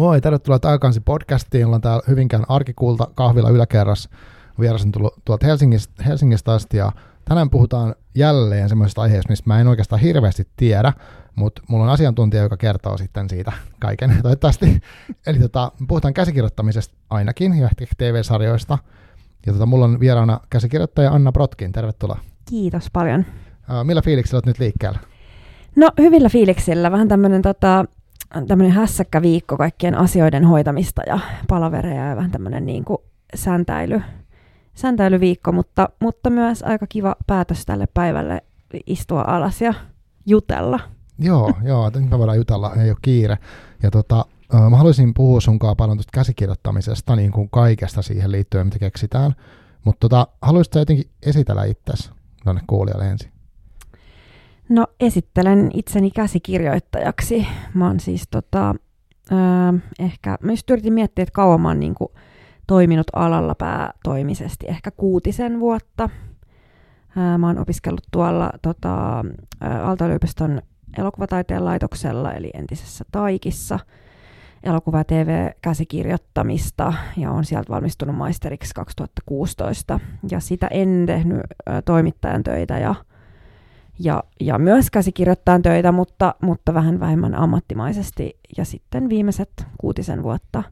[0.00, 1.66] Moi, tervetuloa takaisin podcastiin.
[1.66, 4.08] Ollaan täällä Hyvinkään arkikulta kahvilla yläkerras.
[4.60, 6.92] Vieras on tullut tuolta Helsingistä, Helsingistä asti ja
[7.24, 10.92] tänään puhutaan jälleen semmoisesta aiheesta, mistä mä en oikeastaan hirveästi tiedä,
[11.34, 14.80] mutta mulla on asiantuntija, joka kertoo sitten siitä kaiken toivottavasti.
[15.26, 18.78] Eli tota, puhutaan käsikirjoittamisesta ainakin ja ehkä TV-sarjoista.
[19.46, 21.72] Ja tota, mulla on vieraana käsikirjoittaja Anna Brotkin.
[21.72, 22.18] Tervetuloa.
[22.50, 23.20] Kiitos paljon.
[23.20, 24.98] Uh, millä fiiliksillä olet nyt liikkeellä?
[25.76, 26.92] No hyvillä fiiliksillä.
[26.92, 27.84] Vähän tämmöinen tota,
[28.48, 32.98] tämmöinen hässäkkä viikko kaikkien asioiden hoitamista ja palavereja ja vähän tämmöinen niin kuin
[33.34, 34.02] säntäily,
[34.74, 38.42] säntäilyviikko, mutta, mutta myös aika kiva päätös tälle päivälle
[38.86, 39.74] istua alas ja
[40.26, 40.80] jutella.
[41.18, 43.38] Joo, joo, nyt me voidaan jutella, ei ole kiire.
[43.82, 44.24] Ja tota,
[44.70, 49.34] mä haluaisin puhua sunkaan paljon tuosta käsikirjoittamisesta, niin kuin kaikesta siihen liittyen, mitä keksitään.
[49.84, 52.10] Mutta tota, haluaisitko jotenkin esitellä itsesi
[52.44, 53.32] tuonne kuulijalle ensin?
[54.70, 57.46] No esittelen itseni käsikirjoittajaksi.
[57.74, 58.74] Mä oon siis tota,
[59.32, 62.08] äh, ehkä, mä just yritin miettiä, että kauan mä oon niin kuin,
[62.66, 66.04] toiminut alalla päätoimisesti, ehkä kuutisen vuotta.
[66.04, 69.24] Äh, mä oon opiskellut tuolla tota,
[69.60, 70.62] Aalto-yliopiston
[70.98, 73.78] elokuvataiteen laitoksella, eli entisessä Taikissa,
[74.62, 80.00] elokuva- TV-käsikirjoittamista, ja on sieltä valmistunut maisteriksi 2016.
[80.30, 82.94] Ja sitä en tehnyt äh, toimittajan töitä, ja
[84.04, 88.38] ja, ja myös käsikirjoittaa töitä, mutta, mutta vähän vähemmän ammattimaisesti.
[88.56, 90.62] Ja sitten viimeiset kuutisen vuotta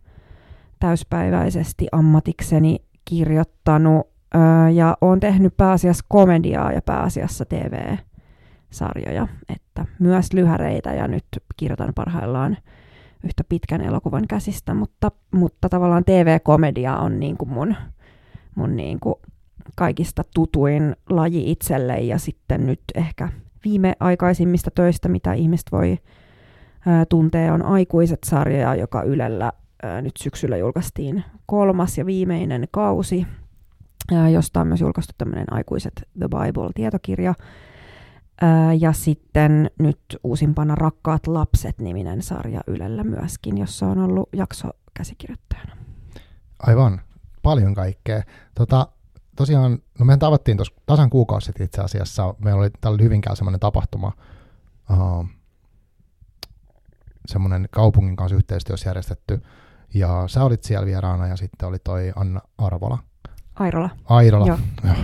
[0.81, 10.95] täyspäiväisesti ammatikseni kirjoittanut ää, ja olen tehnyt pääasiassa komediaa ja pääasiassa TV-sarjoja, että myös lyhäreitä
[10.95, 11.25] ja nyt
[11.57, 12.57] kirjoitan parhaillaan
[13.25, 17.75] yhtä pitkän elokuvan käsistä, mutta, mutta tavallaan TV-komedia on niin kuin mun,
[18.55, 19.15] mun niin kuin
[19.77, 23.29] kaikista tutuin laji itselle ja sitten nyt ehkä
[23.65, 25.99] viimeaikaisimmista töistä, mitä ihmiset voi
[27.09, 29.53] tuntea, on Aikuiset sarja, joka Ylellä
[30.03, 33.27] nyt syksyllä julkaistiin kolmas ja viimeinen kausi,
[34.33, 37.35] josta on myös julkaistu tämmöinen Aikuiset The Bible-tietokirja.
[38.79, 45.77] Ja sitten nyt uusimpana Rakkaat lapset-niminen sarja Ylellä myöskin, jossa on ollut jakso käsikirjoittajana.
[46.59, 47.01] Aivan,
[47.43, 48.23] paljon kaikkea.
[48.55, 48.89] Tota,
[49.39, 54.13] tosiaan, no mehän tavattiin tuossa tasan kuukausi itse asiassa, meillä oli tällä Hyvinkään semmoinen tapahtuma,
[54.91, 55.27] uh,
[57.27, 59.43] semmoinen kaupungin kanssa yhteistyössä järjestetty,
[59.95, 62.99] ja sä olit siellä vieraana, ja sitten oli toi Anna Arvola.
[63.59, 63.91] Airola.
[64.05, 64.59] Airola, joo.
[64.85, 64.97] joo.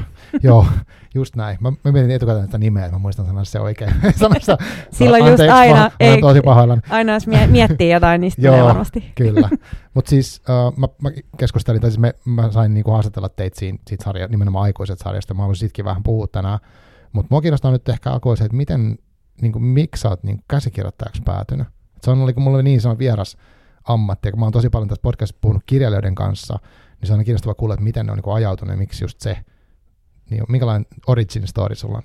[0.43, 0.67] joo
[1.15, 1.59] just näin.
[1.61, 3.91] Mä, mä mietin etukäteen tätä nimeä, että mä muistan sanoa se oikein.
[4.41, 4.59] sitä,
[4.91, 6.41] Silloin no, just aina, mä, ei, tosi
[6.91, 9.13] aina jos miettii jotain, niin sitten Joo, varmasti.
[9.15, 9.49] kyllä.
[9.95, 13.79] Mutta siis uh, mä, mä, keskustelin, tai siis me, mä sain niinku haastatella teitä siitä,
[13.89, 16.59] siitä sarja, nimenomaan aikuiset sarjasta, mä haluaisin siitäkin vähän puhua tänään.
[17.13, 18.99] Mutta mua kiinnostaa nyt ehkä alkuun se, että miten,
[19.41, 21.67] niinku, miksi sä oot niinku käsikirjoittajaksi päätynyt.
[21.97, 23.37] Et se on oli, kun mulla oli niin sanon vieras
[23.89, 26.59] ammatti, ja kun mä oon tosi paljon tässä podcastissa puhunut kirjailijoiden kanssa,
[27.05, 29.37] niin se on kiinnostavaa kuulla, että miten ne on niin ajautunut ja miksi just se.
[30.31, 32.03] Niin, minkälainen origin story sulla on?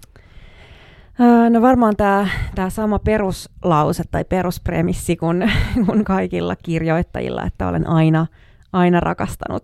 [1.50, 5.52] No varmaan tämä, tämä sama peruslause tai peruspremissi kuin,
[5.86, 8.28] kuin kaikilla kirjoittajilla, että olen aina,
[8.74, 9.64] aina rakastanut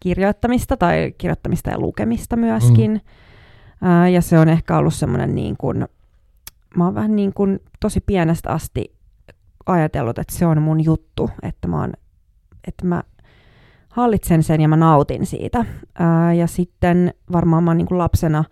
[0.00, 2.90] kirjoittamista tai kirjoittamista ja lukemista myöskin.
[3.80, 4.12] Mm.
[4.12, 5.86] Ja se on ehkä ollut semmoinen niin kuin,
[6.76, 8.94] mä oon vähän niin kuin tosi pienestä asti
[9.66, 11.92] ajatellut, että se on mun juttu, että mä, oon,
[12.68, 13.02] että mä
[13.92, 15.64] hallitsen sen ja mä nautin siitä.
[15.98, 18.44] Ää, ja sitten varmaan mä oon niin kuin lapsena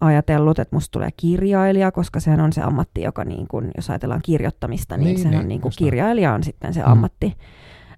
[0.00, 4.20] ajatellut, että musta tulee kirjailija, koska sehän on se ammatti, joka niin kuin, jos ajatellaan
[4.24, 6.92] kirjoittamista, niin, niin sehän niin, on niin kuin kirjailija on sitten se mm.
[6.92, 7.36] ammatti.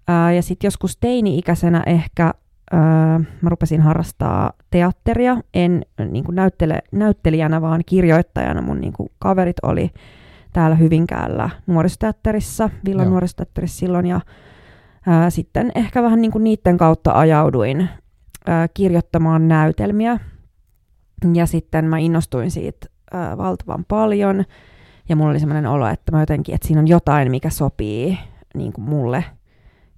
[0.09, 2.35] Ää, ja sitten joskus teini-ikäisenä ehkä
[2.73, 8.63] ää, mä rupesin harrastaa teatteria, en niin kuin näyttele, näyttelijänä, vaan kirjoittajana.
[8.63, 9.91] Mun niin kuin kaverit oli
[10.53, 14.21] täällä Hyvinkäällä nuorisoteatterissa, Villan nuorisoteatterissa silloin, ja
[15.07, 17.89] ää, sitten ehkä vähän niin kuin niiden kautta ajauduin
[18.47, 20.21] ää, kirjoittamaan näytelmiä.
[21.35, 24.45] Ja sitten mä innostuin siitä ää, valtavan paljon.
[25.09, 28.19] Ja mulla oli sellainen olo, että mä jotenkin, että siinä on jotain, mikä sopii
[28.55, 29.25] niin kuin mulle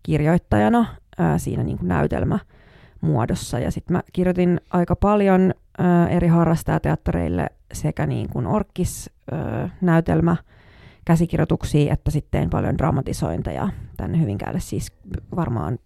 [0.03, 0.87] kirjoittajana
[1.19, 3.59] ää, siinä niin kuin näytelmämuodossa.
[3.59, 10.37] Ja sitten mä kirjoitin aika paljon ää, eri harrastajateattereille sekä niin kuin orkis ää, näytelmä
[11.09, 14.93] käsikirjoituksia, että sitten paljon dramatisointeja tänne Hyvinkäälle, siis
[15.37, 15.79] varmaan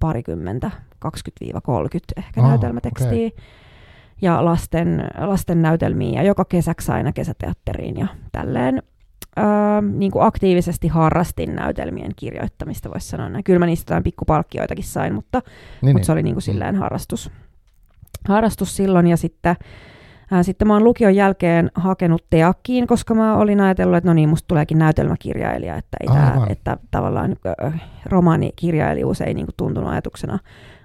[0.00, 0.70] parikymmentä,
[1.04, 1.10] 20-30
[2.16, 3.08] ehkä oh, näytelmätekstiä.
[3.08, 3.30] Okay.
[4.22, 8.82] Ja lasten, lasten näytelmiä ja joka kesäksi aina kesäteatteriin ja tälleen.
[9.38, 9.44] Öö,
[9.80, 13.28] niin kuin aktiivisesti harrastin näytelmien kirjoittamista, voisi sanoa.
[13.28, 13.44] Näin.
[13.44, 15.48] Kyllä mä niistä jotain pikkupalkkioitakin sain, mutta, niin,
[15.80, 16.04] mutta niin.
[16.04, 17.30] se oli niin kuin silleen harrastus,
[18.28, 19.06] harrastus silloin.
[19.06, 19.56] Ja sitten
[20.42, 24.48] Sitten mä oon lukion jälkeen hakenut teakkiin, koska mä olin ajatellut, että no niin, musta
[24.48, 27.36] tuleekin näytelmäkirjailija, että, ei tää, että tavallaan
[28.06, 30.38] romaanikirjailijuus ei niin kuin tuntunut ajatuksena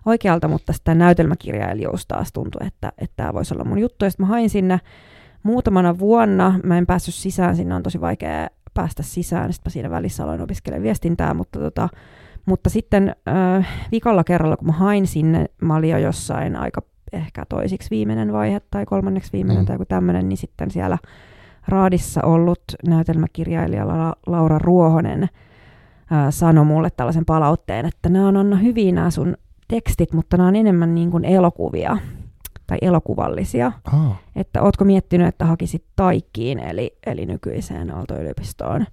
[0.05, 4.05] oikealta, mutta sitten näytelmäkirjailijuus taas tuntui, että, että tämä voisi olla mun juttu.
[4.05, 4.79] Ja sitten mä hain sinne
[5.43, 9.89] muutamana vuonna, mä en päässyt sisään, sinne on tosi vaikea päästä sisään, sitten mä siinä
[9.89, 11.89] välissä aloin opiskella viestintää, mutta, tota,
[12.45, 16.81] mutta sitten äh, vikalla kerralla, kun mä hain sinne, mä olin jo jossain aika
[17.13, 19.65] ehkä toisiksi viimeinen vaihe tai kolmanneksi viimeinen mm.
[19.65, 20.97] tai joku tämmöinen, niin sitten siellä
[21.67, 25.29] raadissa ollut näytelmäkirjailija Laura Ruohonen äh,
[26.29, 29.37] sanoi mulle tällaisen palautteen, että nämä on Anna hyviä nämä sun
[29.67, 31.97] tekstit, mutta nämä on enemmän niin kuin elokuvia
[32.67, 33.71] tai elokuvallisia.
[33.93, 34.15] Oh.
[34.35, 38.85] Että ootko miettinyt, että hakisit Taikkiin, eli, eli nykyiseen Aalto-yliopistoon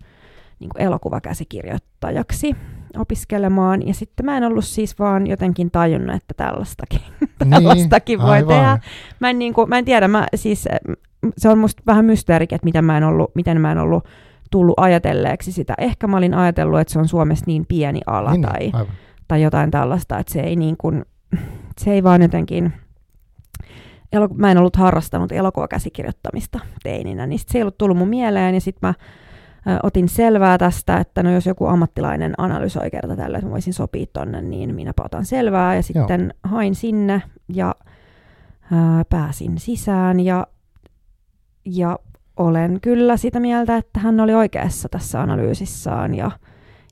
[0.61, 2.57] niin kuin elokuvakäsikirjoittajaksi
[2.99, 3.87] opiskelemaan.
[3.87, 8.49] Ja sitten mä en ollut siis vaan jotenkin tajunnut, että tällaistakin, niin, tällaistakin voi aivan.
[8.49, 8.79] tehdä.
[9.21, 10.69] Mä en, niin kuin, mä en tiedä, mä, siis,
[11.39, 14.05] se on musta vähän mysteerikin, että miten mä en ollut, miten mä en ollut
[14.51, 15.75] tullut ajatelleeksi sitä.
[15.79, 18.73] Ehkä mä olin ajatellut, että se on Suomessa niin pieni ala niin, tai,
[19.29, 21.05] tai jotain tällaista, että se ei, niin kuin,
[21.79, 22.73] se ei vaan jotenkin
[24.35, 28.61] mä en ollut harrastanut elokuvakäsikirjoittamista teininä, niin sit se ei ollut tullut mun mieleen, ja
[28.61, 28.95] sitten mä
[29.69, 33.75] ö, otin selvää tästä, että no jos joku ammattilainen analysoi kerta tällä, että mä voisin
[33.75, 36.53] sopia tonne, niin minäpä otan selvää, ja sitten Joo.
[36.53, 37.75] hain sinne, ja
[38.73, 40.47] ö, pääsin sisään, ja,
[41.65, 41.99] ja
[42.37, 46.31] olen kyllä sitä mieltä, että hän oli oikeassa tässä analyysissaan, ja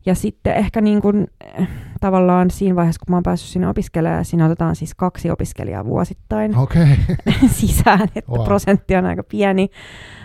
[0.07, 1.27] ja sitten ehkä niin kuin,
[1.59, 1.69] eh,
[2.01, 6.57] tavallaan siinä vaiheessa, kun mä oon päässyt sinne opiskelemaan, siinä otetaan siis kaksi opiskelijaa vuosittain
[6.57, 6.87] okay.
[7.61, 8.45] sisään, että wow.
[8.45, 9.71] prosentti on aika pieni.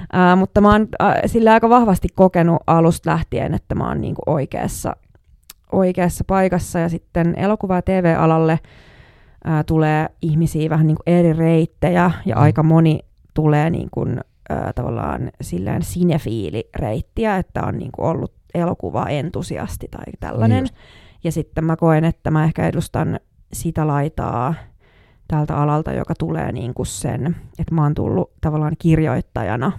[0.02, 0.88] Uh, mutta mä oon uh,
[1.26, 4.96] sillä aika vahvasti kokenut alusta lähtien, että mä oon niin kuin oikeassa,
[5.72, 6.80] oikeassa paikassa.
[6.80, 12.42] Ja sitten elokuva- ja TV-alalle uh, tulee ihmisiä vähän niin kuin eri reittejä, ja mm.
[12.42, 13.00] aika moni
[13.34, 14.10] tulee niin kuin,
[14.52, 20.64] uh, tavallaan silleen sinefiilireittiä, että on niin kuin ollut elokuva-entusiasti tai tällainen.
[20.64, 20.76] Niin
[21.24, 23.20] ja sitten mä koen, että mä ehkä edustan
[23.54, 24.54] sitä laitaa
[25.28, 29.72] tältä alalta, joka tulee niin kuin sen, että mä oon tullut tavallaan kirjoittajana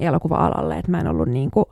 [0.00, 1.64] elokuva-alalle, että mä en ollut niin kuin,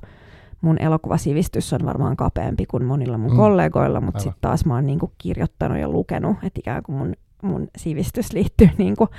[0.60, 3.36] mun elokuvasivistys on varmaan kapeampi kuin monilla mun mm.
[3.36, 7.12] kollegoilla, mutta sitten taas mä oon niin kuin kirjoittanut ja lukenut, että ikään kuin mun,
[7.42, 9.10] mun sivistys liittyy niin kuin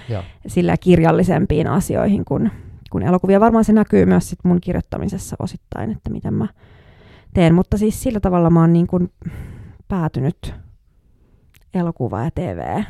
[0.47, 2.51] sillä kirjallisempiin asioihin kuin,
[2.89, 3.39] kuin elokuvia.
[3.39, 6.47] Varmaan se näkyy myös sit mun kirjoittamisessa osittain, että miten mä
[7.35, 9.11] teen, mutta siis sillä tavalla mä oon niin kuin
[9.87, 10.53] päätynyt
[11.73, 12.83] elokuva- ja TV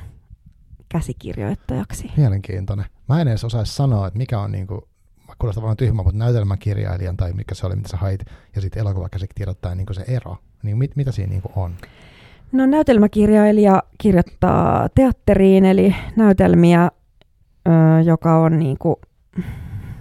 [0.89, 2.12] käsikirjoittajaksi.
[2.18, 2.86] Mielenkiintoinen.
[3.09, 4.81] Mä en edes osaisi sanoa, että mikä on niin kuin,
[5.27, 8.25] mä kuulostan vaan tyhmä, mutta näytelmäkirjailijan tai mikä se oli, mitä sä hait,
[8.56, 10.38] ja sitten elokuvakäsikirjoittajan niin se ero.
[10.63, 11.75] Niin mit, mitä siinä niin on?
[12.51, 16.91] No näytelmäkirjailija kirjoittaa teatteriin, eli näytelmiä,
[17.68, 17.71] ö,
[18.06, 18.95] joka on niin kuin,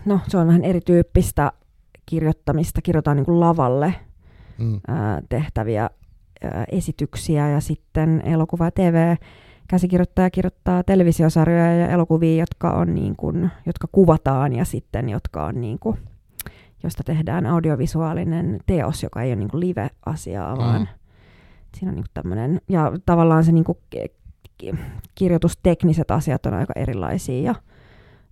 [0.05, 1.53] no se on vähän erityyppistä
[2.07, 3.95] kirjoittamista, kirjoitetaan niin kuin lavalle
[4.59, 4.81] mm.
[4.89, 9.17] ää, tehtäviä ää, esityksiä ja sitten elokuva- ja TV
[9.69, 15.61] käsikirjoittaja kirjoittaa televisiosarjoja ja elokuvia, jotka, on niin kuin, jotka kuvataan ja sitten jotka on
[15.61, 15.99] niin kuin,
[16.83, 20.61] josta tehdään audiovisuaalinen teos, joka ei ole niin live-asiaa, mm.
[20.61, 20.89] vaan
[21.77, 23.79] siinä on niin tämmöinen, ja tavallaan se niin kuin
[25.15, 27.55] kirjoitustekniset asiat on aika erilaisia ja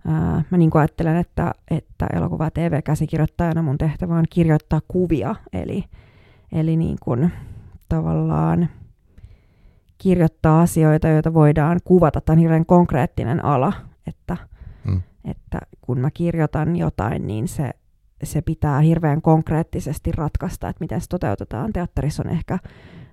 [0.07, 5.83] ää, mä niin ajattelen, että, että elokuva- ja TV-käsikirjoittajana mun tehtävä on kirjoittaa kuvia, eli
[6.53, 7.31] Eli niin kuin
[7.89, 8.69] tavallaan
[9.97, 12.21] kirjoittaa asioita, joita voidaan kuvata.
[12.21, 13.73] Tämä on hirveän konkreettinen ala,
[14.07, 14.37] että,
[14.85, 15.01] mm.
[15.25, 17.71] että kun mä kirjoitan jotain, niin se,
[18.23, 21.73] se pitää hirveän konkreettisesti ratkaista, että miten se toteutetaan.
[21.73, 22.59] Teatterissa on ehkä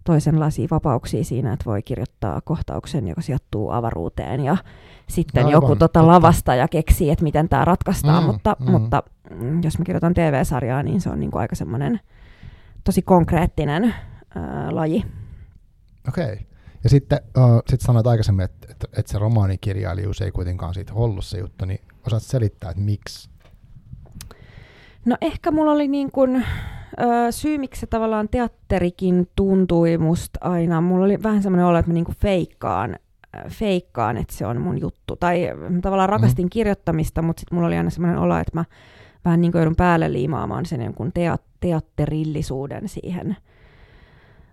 [0.04, 4.56] toisenlaisia vapauksia siinä, että voi kirjoittaa kohtauksen, joka sijoittuu avaruuteen ja
[5.08, 8.70] sitten Aivan, joku tota lavasta ja keksii, että miten tämä ratkaistaan, mm, mutta, mm.
[8.70, 12.00] mutta mm, jos mä kirjoitan TV-sarjaa, niin se on niin kuin aika semmoinen
[12.84, 13.94] tosi konkreettinen
[14.34, 15.04] ää, laji.
[16.08, 16.24] Okei.
[16.24, 16.36] Okay.
[16.84, 21.24] Ja sitten uh, sit sanoit aikaisemmin, että, että, että se romaanikirjailijuus ei kuitenkaan siitä ollut
[21.24, 23.30] se juttu, niin osaat selittää, että miksi?
[25.04, 26.36] No ehkä mulla oli niin kuin,
[27.00, 30.80] ö, syy, miksi se tavallaan teatterikin tuntui musta aina.
[30.80, 32.98] Mulla oli vähän semmoinen olo, että mä niinku feikkaan,
[33.48, 35.16] feikkaan, että se on mun juttu.
[35.16, 36.50] Tai mä tavallaan rakastin mm.
[36.50, 38.64] kirjoittamista, mutta sitten mulla oli aina semmoinen olo, että mä
[39.24, 43.36] vähän niin kuin joudun päälle liimaamaan sen jonkun teat, teatterillisuuden siihen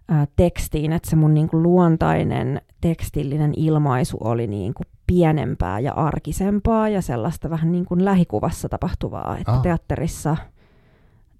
[0.07, 5.93] ää, tekstiin, että se mun niin kuin luontainen tekstillinen ilmaisu oli niin kuin pienempää ja
[5.93, 9.61] arkisempaa ja sellaista vähän niin kuin lähikuvassa tapahtuvaa, että ah.
[9.61, 10.37] teatterissa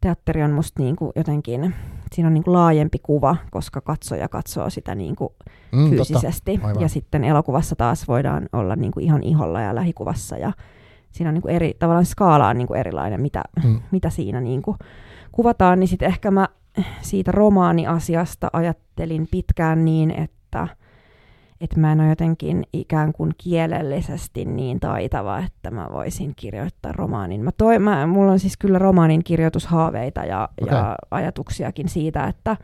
[0.01, 1.75] teatteri on musta niin kuin jotenkin,
[2.12, 5.29] siinä on niin kuin laajempi kuva, koska katsoja katsoo sitä niin kuin
[5.72, 6.60] mm, fyysisesti.
[6.79, 10.51] Ja sitten elokuvassa taas voidaan olla niin kuin ihan iholla ja lähikuvassa ja
[11.11, 13.79] siinä on niin kuin eri, tavallaan skaala on niin kuin erilainen, mitä, mm.
[13.91, 14.77] mitä siinä niin kuin
[15.31, 16.47] kuvataan, niin sitten ehkä mä
[17.01, 20.67] siitä romaaniasiasta ajattelin pitkään niin, että,
[21.61, 27.43] että mä en ole jotenkin ikään kuin kielellisesti niin taitava, että mä voisin kirjoittaa romaanin.
[27.43, 30.77] Mä toi, mä, mulla on siis kyllä romaanin kirjoitushaaveita ja, okay.
[30.77, 32.57] ja ajatuksiakin siitä, että,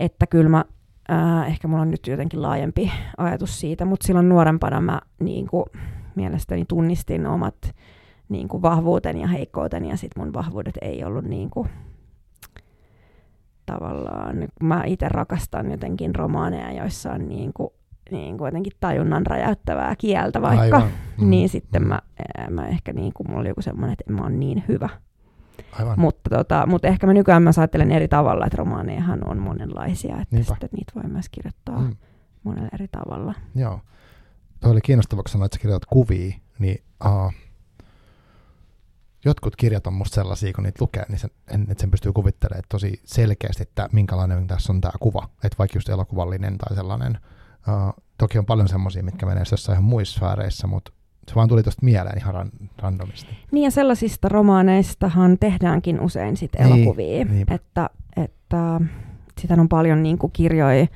[0.00, 0.64] että kyllä mä,
[1.10, 5.64] äh, ehkä mulla on nyt jotenkin laajempi ajatus siitä, mutta silloin nuorempana mä niin kuin,
[6.18, 7.74] mielestäni tunnistin omat
[8.28, 11.68] niin kuin, vahvuuteni ja heikkouteni ja sitten mun vahvuudet ei ollut niin kuin,
[13.66, 17.70] tavallaan, mä itse rakastan jotenkin romaaneja, joissa on niin kuin,
[18.10, 20.90] niin kuin jotenkin tajunnan räjäyttävää kieltä vaikka, Aivan.
[21.20, 21.30] Mm.
[21.30, 21.88] niin sitten mm.
[21.88, 21.98] mä,
[22.50, 24.88] mä ehkä niin kuin, mulla oli joku semmoinen, että en mä oon niin hyvä.
[25.72, 26.00] Aivan.
[26.00, 30.36] Mutta, tota, mutta ehkä mä nykyään mä ajattelen eri tavalla, että romaanejahan on monenlaisia, että
[30.36, 31.96] sitten niitä voi myös kirjoittaa mm.
[32.42, 33.34] monella eri tavalla.
[33.54, 33.80] Joo.
[34.60, 37.32] Tuo oli kiinnostavaa, kun sanoit, että sä kirjoitat kuvia, niin uh,
[39.24, 41.30] jotkut kirjat on musta sellaisia, kun niitä lukee, niin sen,
[41.68, 45.28] että sen pystyy kuvittelemaan tosi selkeästi, että minkälainen tässä on tämä kuva.
[45.44, 47.18] Että vaikka just elokuvallinen tai sellainen.
[47.68, 50.92] Uh, toki on paljon semmoisia, mitkä menee jossain ihan muissa sfääreissä, mutta
[51.28, 53.30] se vaan tuli tuosta mieleen ihan ran, randomisti.
[53.50, 57.24] Niin ja sellaisista romaaneistahan tehdäänkin usein sit niin, elokuvia.
[57.24, 58.80] Niin, että, että
[59.40, 60.86] sitä on paljon niin kuin kirjoja,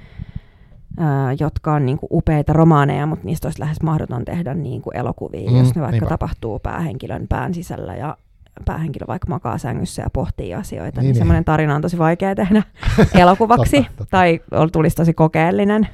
[1.41, 5.51] jotka on niin kuin upeita romaaneja, mutta niistä olisi lähes mahdoton tehdä niin kuin elokuvia,
[5.51, 6.09] mm, jos ne vaikka niinpä.
[6.09, 8.17] tapahtuu päähenkilön pään sisällä ja
[8.65, 11.19] päähenkilö vaikka makaa sängyssä ja pohtii asioita, niin, niin, niin.
[11.19, 12.63] semmoinen tarina on tosi vaikea tehdä
[13.15, 14.11] elokuvaksi, totta, totta.
[14.11, 14.41] tai
[14.73, 15.89] tulisi tosi kokeellinen,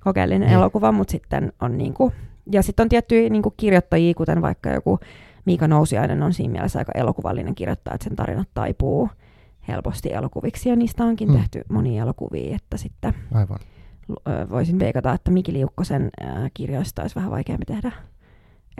[0.00, 0.58] kokeellinen niin.
[0.58, 2.12] elokuva, mutta sitten on niin kuin,
[2.52, 4.98] ja sitten on tiettyjä niin kuin kirjoittajia, kuten vaikka joku
[5.44, 9.08] Miika Nousiainen on siinä mielessä aika elokuvallinen kirjoittaja, että sen tarinat taipuu
[9.68, 11.36] helposti elokuviksi, ja niistä onkin mm.
[11.36, 13.58] tehty monia elokuvia, että sitten Aivan
[14.50, 16.10] voisin veikata, että Miki Liukkosen
[16.54, 17.92] kirjoista olisi vähän vaikeampi tehdä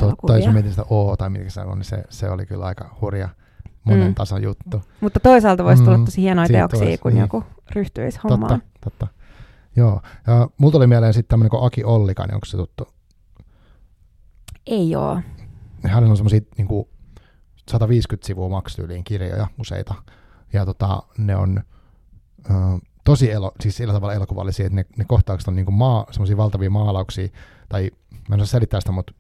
[0.01, 2.97] Totta, jos mietin sitä O tai mitä se on, niin se, se oli kyllä aika
[3.01, 3.29] hurja
[3.85, 4.15] monen mm.
[4.15, 4.83] tason juttu.
[5.01, 6.05] Mutta toisaalta voisi tulla mm.
[6.05, 7.21] tosi hienoja Siitä teoksia, olisi, kun niin.
[7.21, 8.61] joku ryhtyisi hommaan.
[8.61, 9.07] Totta, totta.
[9.77, 10.01] Joo.
[10.27, 12.89] Ja mulla tuli mieleen sitten tämmöinen kuin Aki Ollikainen, onko se tuttu?
[14.67, 15.21] Ei oo.
[15.85, 16.87] Hänellä on semmoisia niin
[17.71, 19.95] 150 sivua maksutyyliin kirjoja useita.
[20.53, 21.63] Ja tota, ne on,
[23.05, 26.71] tosi elo, siis sillä tavalla elokuvallisia, että ne, ne kohtaukset on niinku maa, semmoisia valtavia
[26.71, 27.29] maalauksia,
[27.69, 27.91] tai
[28.29, 29.13] mä en osaa selittää sitä, mutta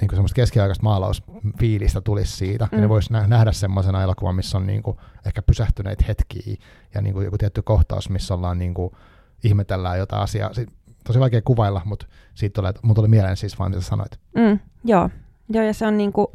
[0.00, 2.78] niinku semmoista keskiaikaista maalausfiilistä tulisi siitä, mm.
[2.78, 6.56] ja ne voisi nä- nähdä semmoisena elokuvan, missä on niinku ehkä pysähtyneitä hetkiä,
[6.94, 8.96] ja niinku joku tietty kohtaus, missä ollaan niinku,
[9.44, 10.54] ihmetellään jotain asiaa.
[10.54, 10.66] Si-
[11.04, 14.20] tosi vaikea kuvailla, mutta siitä tulee, mun tuli mieleen siis vaan, mitä sanoit.
[14.34, 15.10] Mm, joo.
[15.48, 16.32] joo, ja se on niinku,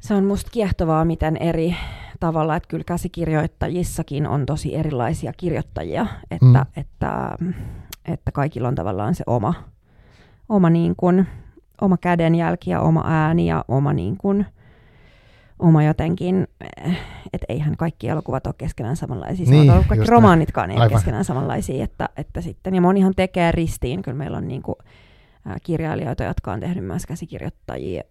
[0.00, 1.76] se on musta kiehtovaa, miten eri
[2.20, 6.66] tavalla, että kyllä käsikirjoittajissakin on tosi erilaisia kirjoittajia, että, mm.
[6.76, 7.36] että,
[8.04, 9.54] että kaikilla on tavallaan se oma,
[10.48, 11.26] oma, niin kuin,
[11.80, 14.46] oma kädenjälki ja oma ääni ja oma, niin kuin,
[15.58, 16.46] oma jotenkin,
[17.32, 22.08] että eihän kaikki elokuvat ole keskenään samanlaisia, niin, kaikki romaanitkaan ei ole keskenään samanlaisia, että,
[22.16, 24.76] että sitten, ja monihan tekee ristiin, kyllä meillä on niin kuin,
[25.62, 28.02] kirjailijoita, jotka on tehnyt myös käsikirjoittajia,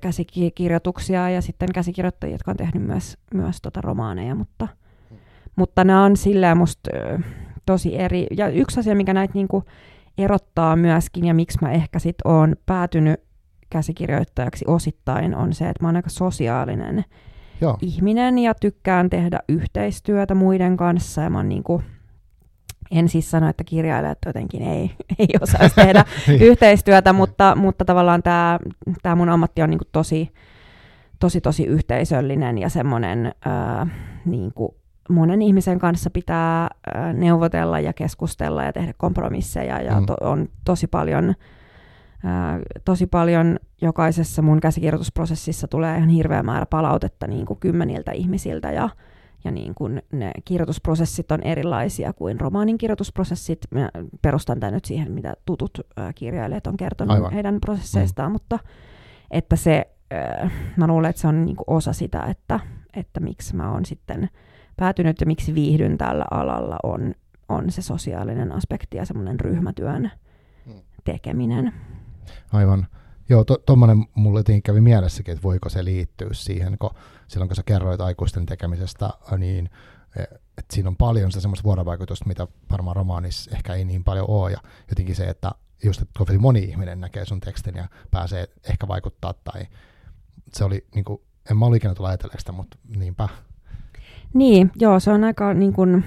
[0.00, 4.68] käsikirjoituksia ja sitten käsikirjoittajia, jotka on tehnyt myös, myös tota romaaneja, mutta,
[5.56, 6.90] mutta nämä on silleen musta
[7.66, 8.26] tosi eri.
[8.36, 9.64] Ja yksi asia, mikä näitä niinku
[10.18, 13.20] erottaa myöskin ja miksi mä ehkä sit oon päätynyt
[13.70, 17.04] käsikirjoittajaksi osittain on se, että mä oon aika sosiaalinen
[17.60, 17.78] Joo.
[17.82, 21.82] ihminen ja tykkään tehdä yhteistyötä muiden kanssa ja mä oon niinku,
[22.92, 26.42] en siis sano, että kirjailijat jotenkin ei, ei osaisi tehdä niin.
[26.42, 28.58] yhteistyötä, mutta, mutta tavallaan tämä,
[29.02, 30.32] tämä mun ammatti on niin kuin tosi,
[31.18, 33.86] tosi, tosi yhteisöllinen ja semmoinen ää,
[34.24, 34.74] niin kuin
[35.08, 40.06] monen ihmisen kanssa pitää ää, neuvotella ja keskustella ja tehdä kompromisseja ja mm.
[40.06, 41.34] to, on tosi paljon,
[42.24, 48.72] ää, tosi paljon jokaisessa mun käsikirjoitusprosessissa tulee ihan hirveä määrä palautetta niin kuin kymmeniltä ihmisiltä
[48.72, 48.88] ja
[49.44, 53.58] ja niin kuin ne kirjoitusprosessit on erilaisia kuin romaanin kirjoitusprosessit.
[53.70, 53.90] Mä
[54.22, 55.70] perustan tämän nyt siihen, mitä tutut
[56.14, 57.32] kirjailijat on kertonut Aivan.
[57.32, 58.32] heidän prosesseistaan, mm.
[58.32, 58.58] mutta
[59.30, 59.90] että se,
[60.76, 62.60] mä luulen, että se on niin kuin osa sitä, että,
[62.94, 64.28] että miksi mä oon sitten
[64.76, 67.14] päätynyt ja miksi viihdyn tällä alalla on,
[67.48, 70.10] on se sosiaalinen aspekti ja semmoinen ryhmätyön
[70.66, 70.72] mm.
[71.04, 71.72] tekeminen.
[72.52, 72.86] Aivan.
[73.28, 76.90] Joo, tuommoinen to, mulle kävi mielessäkin, että voiko se liittyä siihen, kun
[77.32, 79.70] silloin kun sä kerroit aikuisten tekemisestä, niin
[80.16, 84.30] e, että siinä on paljon sitä semmoista vuorovaikutusta, mitä varmaan romaanissa ehkä ei niin paljon
[84.30, 84.58] ole, ja
[84.88, 85.52] jotenkin se, että
[85.84, 89.66] just, että kovin moni ihminen näkee sun tekstin ja pääsee ehkä vaikuttaa, tai
[90.52, 91.20] se oli, niin kuin,
[91.50, 93.28] en mä ollut ikinä tulla ajatelleeksi mutta niinpä.
[94.34, 96.04] Niin, joo, se on aika niin kuin,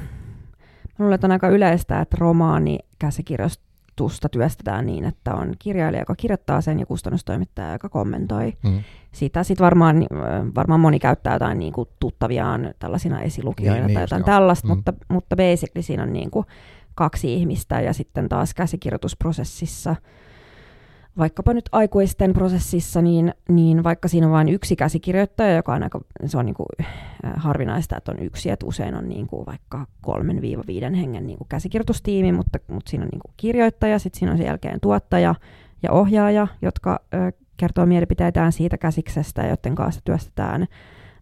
[0.99, 3.64] on aika yleistä, että romaani käsikirjoista
[3.95, 8.83] kustannusta työstetään niin, että on kirjailija, joka kirjoittaa sen ja kustannustoimittaja, joka kommentoi mm.
[9.11, 9.43] sitä.
[9.43, 10.07] Sitten varmaan,
[10.55, 14.75] varmaan moni käyttää jotain niin kuin tuttaviaan tällaisina esilukijoina niin, tai niin jotain tällaista, mm.
[14.75, 16.45] mutta, mutta basically siinä on niin kuin
[16.95, 19.95] kaksi ihmistä ja sitten taas käsikirjoitusprosessissa–
[21.17, 26.01] vaikkapa nyt aikuisten prosessissa, niin, niin vaikka siinä on vain yksi käsikirjoittaja, joka on aika,
[26.25, 26.65] se on niin kuin,
[27.25, 31.27] äh, harvinaista, että on yksi, että usein on niin kuin vaikka kolmen viiva viiden hengen
[31.27, 34.79] niin kuin käsikirjoitustiimi, mutta, mutta siinä on niin kuin kirjoittaja, sitten siinä on sen jälkeen
[34.79, 35.35] tuottaja
[35.83, 36.99] ja ohjaaja, jotka
[37.57, 40.67] kertoo mielipiteitään siitä käsiksestä, joiden kanssa työstetään.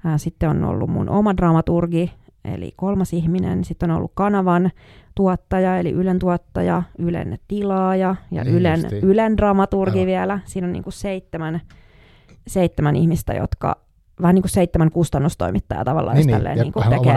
[0.05, 2.11] Ää, sitten on ollut mun oma dramaturgi,
[2.45, 3.63] eli kolmas ihminen.
[3.63, 4.71] Sitten on ollut kanavan
[5.15, 10.07] tuottaja, eli Ylen tuottaja, Ylen tilaaja ja niin Ylen, Ylen dramaturgi Aivan.
[10.07, 10.39] vielä.
[10.45, 11.61] Siinä on niin kuin seitsemän,
[12.47, 13.83] seitsemän ihmistä, jotka
[14.21, 17.15] vähän niin kuin seitsemän kustannustoimittajaa tavallaan, niin, jos niin, niin kuin tekee,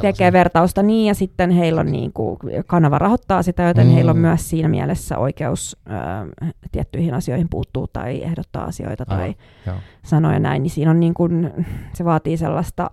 [0.00, 3.92] tekee vertausta niin, ja sitten heillä on niin kuin, kanava rahoittaa sitä, joten mm.
[3.92, 9.34] heillä on myös siinä mielessä oikeus ö, tiettyihin asioihin puuttuu tai ehdottaa asioita tai
[9.66, 11.50] Aivan, sanoa näin, niin siinä on niin kuin,
[11.94, 12.90] se vaatii sellaista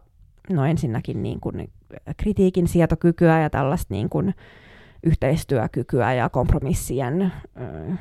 [0.49, 1.71] no ensinnäkin niin kuin
[2.17, 4.33] kritiikin sietokykyä ja tällaista niin kuin
[5.03, 7.93] yhteistyökykyä ja kompromissien ö,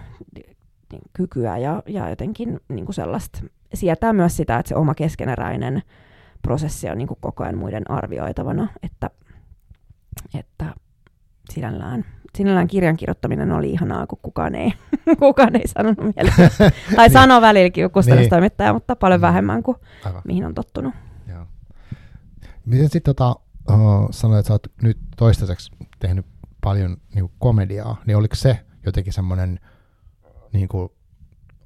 [1.13, 3.39] kykyä ja, ja jotenkin niin kuin sellaista
[3.75, 5.83] sietää myös sitä, että se oma keskeneräinen
[6.43, 9.11] prosessi on niin kuin koko ajan muiden arvioitavana, että,
[10.39, 10.75] että
[11.51, 14.73] sinällään, sinällään kirjan kirjoittaminen oli ihanaa, kun kukaan ei,
[15.19, 16.51] kukaan ei sanonut mieleen.
[16.97, 17.13] tai niin.
[17.13, 18.77] sanoi välilläkin kustannustoimittaja, niin.
[18.77, 19.23] mutta paljon mm.
[19.23, 20.23] vähemmän kuin Aivan.
[20.25, 20.95] mihin on tottunut.
[22.67, 23.37] Miten sitten tota,
[23.71, 26.27] uh, sanoit, että sä oot nyt toistaiseksi tehnyt
[26.61, 29.61] paljon niin komediaa, niin oliko se jotenkin semmoinen,
[30.53, 30.89] niin kuin,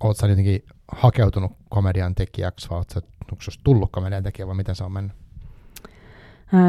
[0.00, 2.90] oot sä jotenkin hakeutunut komedian tekijäksi, vai oot
[3.33, 5.12] onko tullut komedian tekijä, vai miten se on mennyt?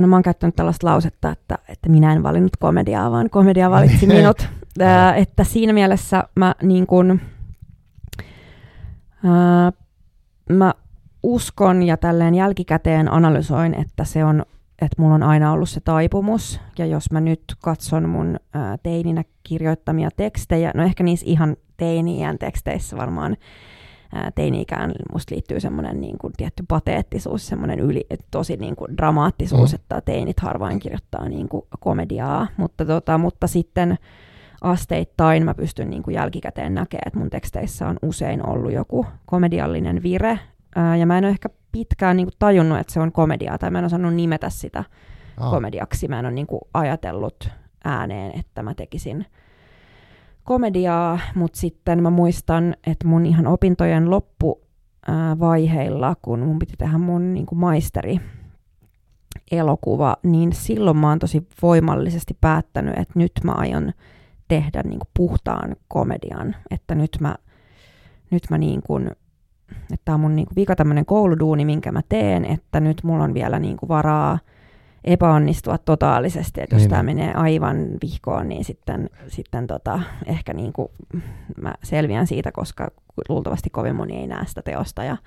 [0.01, 4.07] No mä oon käyttänyt tällaista lausetta, että, että minä en valinnut komediaa, vaan komedia valitsi
[4.07, 4.47] minut.
[4.79, 7.21] Ää, että siinä mielessä mä niin kun,
[9.23, 9.71] ää,
[10.49, 10.73] mä
[11.23, 14.45] uskon ja tälleen jälkikäteen analysoin, että se on
[14.81, 19.23] että mulla on aina ollut se taipumus, ja jos mä nyt katson mun ää, teininä
[19.43, 23.37] kirjoittamia tekstejä, no ehkä niissä ihan teini-iän teksteissä varmaan
[24.13, 29.71] ää, teini-ikään musta liittyy semmoinen niin kuin tietty pateettisuus, semmoinen yli, tosi niin kuin dramaattisuus,
[29.71, 29.75] mm.
[29.75, 33.97] että teinit harvoin kirjoittaa niin kuin komediaa, mutta, tota, mutta sitten
[34.61, 40.03] asteittain mä pystyn niin kuin jälkikäteen näkemään, että mun teksteissä on usein ollut joku komediallinen
[40.03, 40.39] vire,
[40.75, 43.71] Ää, ja mä en ole ehkä pitkään niin kuin, tajunnut, että se on komediaa, tai
[43.71, 44.83] mä en osannut nimetä sitä
[45.41, 45.49] oh.
[45.49, 46.07] komediaksi.
[46.07, 47.49] Mä en ole niin kuin, ajatellut
[47.83, 49.25] ääneen, että mä tekisin
[50.43, 57.33] komediaa, mutta sitten mä muistan, että mun ihan opintojen loppuvaiheilla, kun mun piti tehdä mun
[57.33, 58.19] niin kuin maisteri
[59.51, 63.91] elokuva, niin silloin mä oon tosi voimallisesti päättänyt, että nyt mä aion
[64.47, 67.35] tehdä niin kuin puhtaan komedian, että nyt mä,
[68.31, 69.11] nyt mä niin kuin
[69.93, 73.33] että tämä on mun niinku vika tämmöinen kouluduuni, minkä mä teen, että nyt mulla on
[73.33, 74.39] vielä niinku varaa
[75.03, 76.89] epäonnistua totaalisesti, että jos niin.
[76.89, 80.91] tämä menee aivan vihkoon, niin sitten, sitten tota, ehkä niinku,
[81.61, 82.87] mä selviän siitä, koska
[83.29, 85.17] luultavasti kovin moni ei näe sitä teosta ja,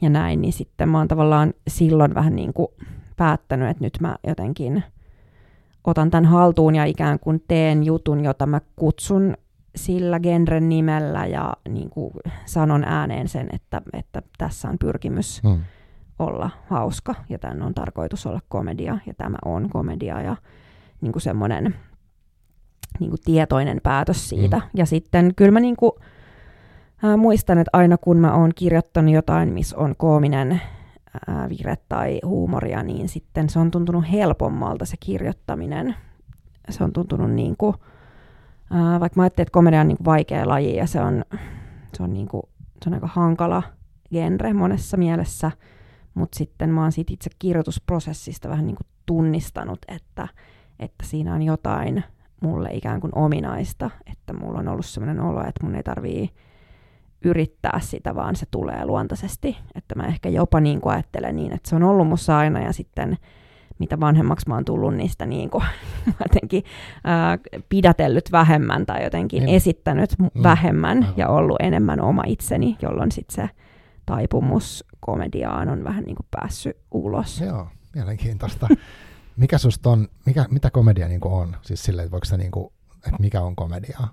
[0.00, 2.68] ja näin, niin sitten mä oon tavallaan silloin vähän niin kuin
[3.16, 4.82] päättänyt, että nyt mä jotenkin
[5.84, 9.36] otan tämän haltuun ja ikään kuin teen jutun, jota mä kutsun
[9.76, 12.12] sillä genren nimellä ja niin kuin
[12.46, 15.60] sanon ääneen sen, että, että tässä on pyrkimys hmm.
[16.18, 20.36] olla hauska ja tämän on tarkoitus olla komedia ja tämä on komedia ja
[21.00, 21.74] niin kuin semmoinen
[23.00, 24.58] niin kuin tietoinen päätös siitä.
[24.58, 24.70] Hmm.
[24.74, 25.92] Ja sitten kyllä mä niin kuin,
[27.04, 32.20] äh, muistan, että aina kun mä oon kirjoittanut jotain, missä on koominen äh, vire tai
[32.24, 35.96] huumoria, niin sitten se on tuntunut helpommalta se kirjoittaminen.
[36.70, 37.74] Se on tuntunut niin kuin,
[38.70, 41.24] Ää, vaikka mä ajattelin, että komedia on niin vaikea laji ja se on,
[41.94, 42.42] se on, niin kuin,
[42.82, 43.62] se on aika hankala
[44.12, 45.50] genre monessa mielessä,
[46.14, 50.28] mutta sitten mä oon siitä itse kirjoitusprosessista vähän niin kuin tunnistanut, että,
[50.78, 52.04] että siinä on jotain
[52.40, 56.30] mulle ikään kuin ominaista, että mulla on ollut sellainen olo, että mun ei tarvii
[57.24, 59.56] yrittää sitä, vaan se tulee luontaisesti.
[59.74, 62.72] Että mä ehkä jopa niin kuin ajattelen niin, että se on ollut mussa aina ja
[62.72, 63.16] sitten
[63.78, 65.64] mitä vanhemmaksi mä oon tullut niistä niin kuin,
[66.24, 66.64] jotenkin
[67.04, 69.56] ää, pidätellyt vähemmän tai jotenkin niin.
[69.56, 70.42] esittänyt mm.
[70.42, 71.14] vähemmän Aivan.
[71.16, 73.50] ja ollut enemmän oma itseni, jolloin sitten se
[74.06, 77.40] taipumus komediaan on vähän niin kuin päässyt ulos.
[77.40, 78.68] Joo, mielenkiintoista.
[79.36, 81.56] mikä susta on, mikä, mitä komedia niin on?
[81.62, 84.08] Siis silleen, että voiko se niin kuin, että mikä on komediaa?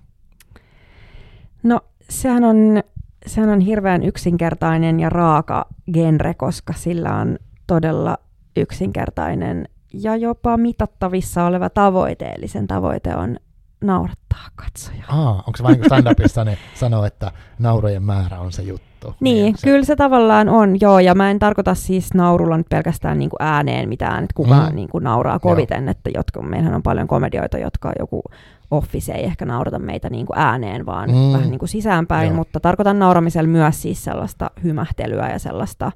[1.62, 2.82] No sehän on,
[3.26, 8.18] sehän on hirveän yksinkertainen ja raaka genre, koska sillä on todella
[8.56, 13.36] yksinkertainen ja jopa mitattavissa oleva tavoite, eli sen tavoite on
[13.80, 15.04] naurattaa katsojaa.
[15.08, 19.14] Aa, onko se vain niin stand-upissa ne sanoo, että naurojen määrä on se juttu?
[19.20, 19.66] Niin, se...
[19.66, 23.42] kyllä se tavallaan on, joo, ja mä en tarkoita siis naurulla nyt pelkästään niin kuin
[23.42, 24.74] ääneen mitään, että kuka mm.
[24.74, 25.90] niin kuin nauraa koviten, joo.
[25.90, 28.22] että jotka, meillähän on paljon komedioita, jotka joku
[28.70, 31.32] Office ei ehkä naurata meitä niin kuin ääneen, vaan mm.
[31.32, 32.36] vähän niin kuin sisäänpäin, joo.
[32.36, 35.92] mutta tarkoitan nauramisella myös siis sellaista hymähtelyä ja sellaista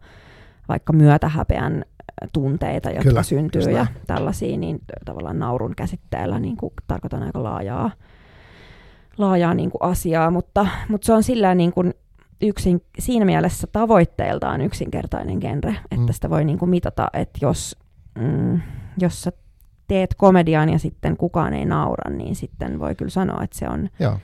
[0.68, 1.84] vaikka myötähäpeän
[2.32, 7.90] tunteita, jotka Kyllä, syntyy ja tällaisia, niin tavallaan naurun käsitteellä niin kuin, tarkoitan aika laajaa,
[9.18, 11.94] laajaa niin kuin asiaa, mutta, mutta se on sillä niin kuin
[12.42, 16.12] yksin, siinä mielessä tavoitteeltaan yksinkertainen genre, että mm.
[16.12, 17.76] sitä voi niin kuin mitata, että jos,
[18.18, 18.60] mm,
[18.98, 19.32] jos sä
[19.88, 23.88] teet komedian ja sitten kukaan ei naura, niin sitten voi kyllä sanoa, että se on
[24.00, 24.18] Joo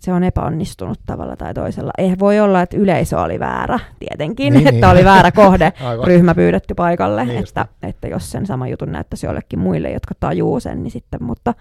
[0.00, 1.90] se on epäonnistunut tavalla tai toisella.
[1.98, 4.96] Eh, voi olla, että yleisö oli väärä, tietenkin, niin, että niin.
[4.96, 5.72] oli väärä kohde,
[6.06, 10.60] ryhmä pyydetty paikalle, niin että, että jos sen sama jutun näyttäisi jollekin muille, jotka tajuu
[10.60, 11.54] sen, niin sitten, mutta,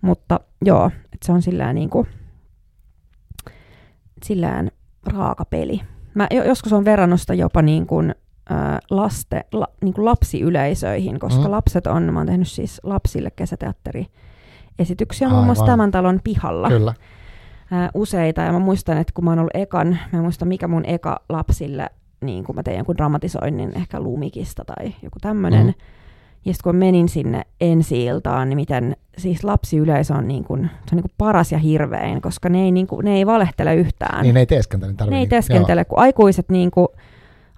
[0.00, 2.08] mutta joo, että se on sillään niin kuin,
[4.24, 4.70] sillään
[5.06, 5.80] raaka peli.
[6.14, 8.14] Mä joskus on verrannut sitä jopa niin kuin,
[8.90, 11.50] laste, la, niin kuin lapsiyleisöihin, koska mm.
[11.50, 14.06] lapset on, mä oon tehnyt siis lapsille kesäteatteri
[14.78, 16.68] esityksiä muun muassa tämän talon pihalla.
[16.68, 16.94] Kyllä
[17.72, 18.40] ää, useita.
[18.40, 21.20] Ja mä muistan, että kun mä oon ollut ekan, mä en muista mikä mun eka
[21.28, 25.66] lapsille, niin kun mä tein jonkun dramatisoinnin, ehkä Lumikista tai joku tämmöinen.
[25.66, 25.74] Mm.
[26.44, 30.96] Ja sitten kun menin sinne ensi-iltaan, niin miten siis lapsiyleisö on, niin kuin, se on
[30.96, 34.22] niin kuin paras ja hirvein, koska ne ei, niin kuin, ne ei valehtele yhtään.
[34.22, 35.10] Niin ne ei teeskentele.
[35.10, 36.88] Ne ei teeskentele, kun aikuiset niin kuin,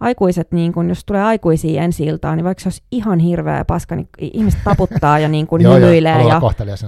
[0.00, 3.64] aikuiset, niin kun, jos tulee aikuisia ensi iltaan, niin vaikka se olisi ihan hirveä ja
[3.64, 6.22] paska, niin ihmiset taputtaa ja niin kun joo, hymyilee.
[6.22, 6.40] Ja,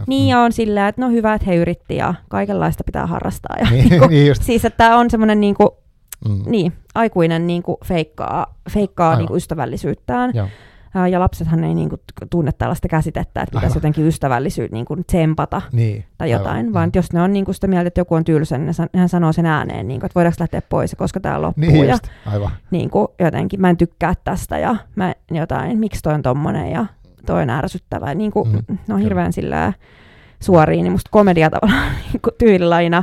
[0.07, 3.57] niin ja on sillä, että no hyvä, että he yritti ja kaikenlaista pitää harrastaa.
[3.61, 5.69] Ja, niin, kun, niin siis, että tämä on semmoinen niin kuin,
[6.29, 6.43] mm.
[6.47, 10.33] niin, aikuinen niin kuin feikkaa, feikkaa niin kuin ystävällisyyttään.
[10.35, 10.49] Joo.
[11.11, 15.63] Ja lapsethan ei niin kuin, tunne tällaista käsitettä, että pitäisi jotenkin ystävällisyyttä niin kuin tsempata
[15.73, 16.73] niin, tai jotain, aivan.
[16.73, 16.93] vaan mm.
[16.95, 19.47] jos ne on niin kuin sitä mieltä, että joku on tylsä, niin hän sanoo sen
[19.47, 21.71] ääneen, niin kuin, että voidaanko lähteä pois, koska tämä loppuu.
[21.71, 22.51] Niin just, aivan.
[22.71, 26.87] Niin kuin, jotenkin mä en tykkää tästä ja mä jotain, miksi toi on tommonen ja
[27.27, 28.15] toi on ärsyttävä.
[28.15, 29.73] Niin kuin, mm, ne on hirveän sillä
[30.43, 33.03] suoriin, niin musta komedia tavallaan niin tyylilajina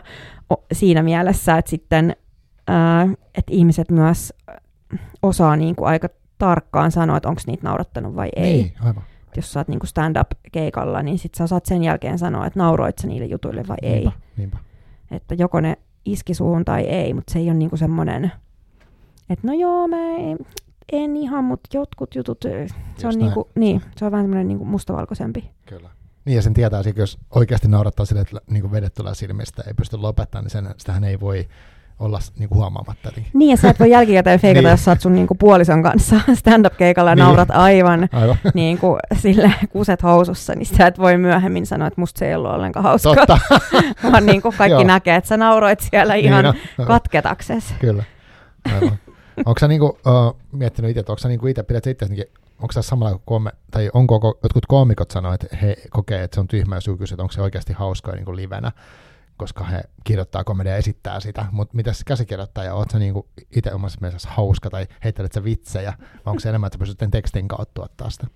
[0.72, 2.16] siinä mielessä, että sitten
[2.68, 4.34] ää, että ihmiset myös
[5.22, 6.10] osaa niin kuin aika
[6.46, 8.54] tarkkaan sanoa, että onko niitä naurattanut vai ei.
[8.54, 9.04] Niin, aivan.
[9.36, 13.08] Jos sä oot niinku stand-up-keikalla, niin sit sä saat sen jälkeen sanoa, että nauroit sä
[13.08, 14.24] niille jutuille vai niinpä, ei.
[14.38, 14.58] Niinpä.
[15.12, 18.32] Että joko ne iski suuhun tai ei, mutta se ei ole niinku semmoinen,
[19.30, 20.38] että no joo, mä en,
[20.92, 22.42] en ihan, mutta jotkut jutut,
[22.98, 25.52] se on, niinku, niin, se on vähän semmoinen niinku mustavalkoisempi.
[25.66, 25.90] Kyllä.
[26.26, 29.74] Niin ja sen tietää, että jos oikeasti naurattaa sille, että niin vedet tulee silmistä ei
[29.74, 31.48] pysty lopettamaan, niin sen, sitähän ei voi
[32.04, 33.10] olla niinku huomaamatta.
[33.10, 33.26] Eli.
[33.34, 34.72] Niin, ja sä et voi jälkikäteen feikata, niin.
[34.72, 37.24] jos sä oot sun niinku puolison kanssa stand-up-keikalla ja niin.
[37.24, 38.38] naurat aivan, aivan.
[38.54, 42.52] Niinku, sille kuset housussa, niin sä et voi myöhemmin sanoa, että musta se ei ollut
[42.52, 43.16] ollenkaan hauskaa.
[43.16, 43.40] Totta.
[44.12, 47.74] Vaan niinku kaikki näkee, että sä nauroit siellä niin ihan niin, katketakses.
[47.80, 48.04] Kyllä.
[48.76, 48.98] Aivan.
[49.46, 52.06] onko sä niinku, uh, miettinyt itse, että onko sä niinku itse, pidät itse
[52.64, 56.48] onko tässä samalla kuin tai onko jotkut koomikot sanoa, että he kokee, että se on
[56.48, 58.72] tyhmä, jos että onko se oikeasti hauskaa niin kuin livenä,
[59.38, 63.98] koska he kirjoittaa komedia ja esittää sitä, mutta mitä käsikirjoittaja, oot sä niinku itse omassa
[64.02, 68.10] mielessä hauska tai heittelet sä vitsejä, vai onko se enemmän, että pystyt tekstin kautta tuottaa
[68.10, 68.28] sitä?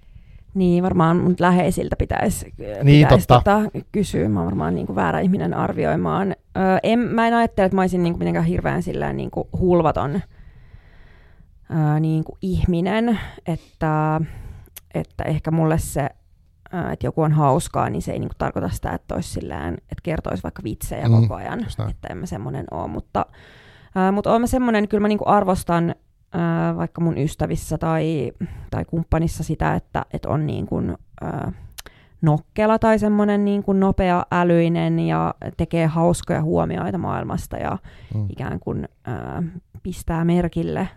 [0.53, 4.29] Niin, varmaan mun läheisiltä pitäisi, niin, pitäisi tota, kysyä.
[4.29, 6.35] Mä oon varmaan niin kuin väärä ihminen arvioimaan.
[6.57, 9.47] Öö, en, mä en ajattele, että mä olisin niin kuin mitenkään hirveän sillään, niin kuin
[9.59, 10.21] hulvaton
[11.71, 14.21] öö, niin kuin ihminen, että,
[14.93, 16.09] että ehkä mulle se
[16.91, 20.43] että joku on hauskaa, niin se ei niinku tarkoita sitä, että, olisi sillään, että kertoisi
[20.43, 23.25] vaikka vitsejä mm, koko ajan, että en mä semmoinen ole, mutta,
[23.97, 25.95] äh, mutta olen mä semmoinen, kyllä mä niinku arvostan
[26.35, 28.31] äh, vaikka mun ystävissä tai,
[28.69, 31.53] tai kumppanissa sitä, että, että on niin kuin, äh,
[32.21, 37.77] nokkela tai semmoinen niin kuin nopea, älyinen ja tekee hauskoja huomioita maailmasta ja
[38.15, 38.25] mm.
[38.29, 39.43] ikään kuin äh,
[39.83, 40.89] pistää merkille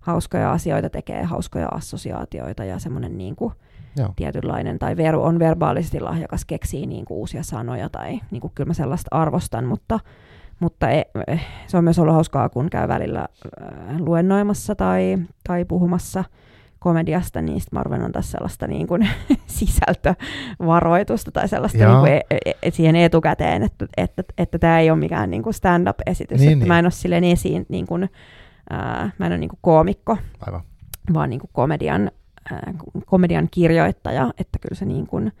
[0.00, 3.52] hauskoja asioita, tekee hauskoja assosiaatioita ja semmoinen niin kuin,
[3.96, 4.08] Joo.
[4.16, 8.68] tietynlainen, tai veru on verbaalisesti lahjakas, keksii niin kuin uusia sanoja, tai niin kuin, kyllä
[8.68, 10.00] mä sellaista arvostan, mutta,
[10.60, 15.64] mutta e, e, se on myös ollut hauskaa, kun käy välillä äh, luennoimassa tai, tai
[15.64, 16.24] puhumassa
[16.80, 19.08] komediasta, niin sitten mä arven tässä sellaista niin kuin,
[19.46, 24.80] sisältövaroitusta tai sellaista niin kuin, e, e, e, siihen etukäteen, että, että, että, että tämä
[24.80, 26.68] ei ole mikään niin kuin stand-up-esitys, niin, että niin.
[26.68, 28.02] mä en ole silleen esiin, niin kuin,
[28.72, 30.60] äh, mä en ole niin kuin koomikko, Aivan.
[31.14, 32.10] vaan niin kuin komedian
[33.06, 35.32] komedian kirjoittaja, että kyllä se niin kuin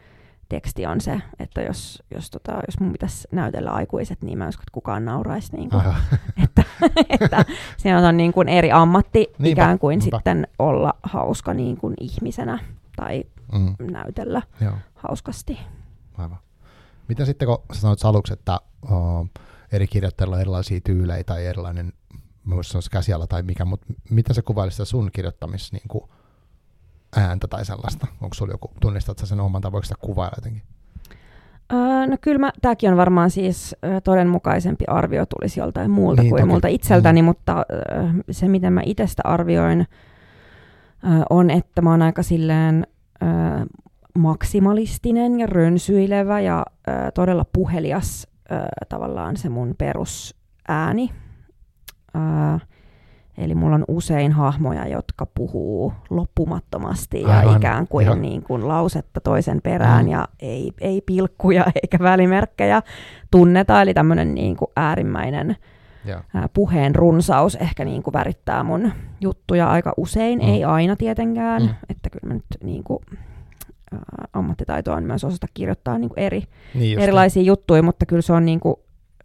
[0.50, 4.62] teksti on se, että jos, jos, tota, jos mun pitäisi näytellä aikuiset, niin mä uskon,
[4.62, 5.56] että kukaan nauraisi.
[5.56, 5.82] Niin kuin,
[6.44, 6.62] että,
[7.08, 7.44] että
[7.76, 9.62] se on niin kuin eri ammatti Niinpä.
[9.62, 10.16] ikään kuin Niinpä.
[10.16, 12.58] sitten olla hauska niin kuin ihmisenä
[12.96, 13.92] tai mm.
[13.92, 14.74] näytellä Joo.
[14.94, 15.58] hauskasti.
[16.18, 16.38] Aivan.
[17.08, 19.28] Miten sitten, kun sä sanoit aluksi, että uh,
[19.72, 21.92] eri kirjoittajilla on erilaisia tyylejä tai erilainen,
[22.44, 26.04] muista se käsiala tai mikä, mutta miten se kuvailisi sitä sun kirjoittamis niin kuin
[27.16, 28.06] ääntä tai sellaista?
[28.20, 30.62] Onko sulla joku, tunnistat sä sen oman tai voiko sitä kuvailla jotenkin?
[31.72, 36.30] Uh, no kyllä mä, tämäkin on varmaan siis uh, todenmukaisempi arvio tulisi joltain muulta niin,
[36.30, 36.52] kuin toki.
[36.52, 37.26] multa itseltäni, mm.
[37.26, 42.86] mutta uh, se miten mä itse sitä arvioin uh, on, että mä oon aika silleen
[44.18, 46.66] maksimalistinen ja rönsyilevä ja
[47.14, 51.10] todella puhelias uh, tavallaan se mun perusääni.
[52.14, 52.60] Uh,
[53.38, 59.20] Eli mulla on usein hahmoja, jotka puhuu loppumattomasti ja Aivan, ikään kuin, niin kuin lausetta
[59.20, 60.12] toisen perään mm.
[60.12, 62.82] ja ei, ei pilkkuja eikä välimerkkejä
[63.30, 63.82] tunneta.
[63.82, 65.56] Eli tämmöinen niin kuin äärimmäinen
[66.04, 66.22] ja.
[66.54, 70.48] puheen runsaus ehkä niin kuin värittää mun juttuja aika usein, mm.
[70.48, 71.62] ei aina tietenkään.
[71.62, 71.68] Mm.
[71.88, 72.98] Että kyllä mä nyt niin kuin,
[73.94, 73.96] ä,
[74.32, 76.42] ammattitaito on myös osata kirjoittaa niin kuin eri,
[76.74, 78.76] niin erilaisia juttuja, mutta kyllä se on niin kuin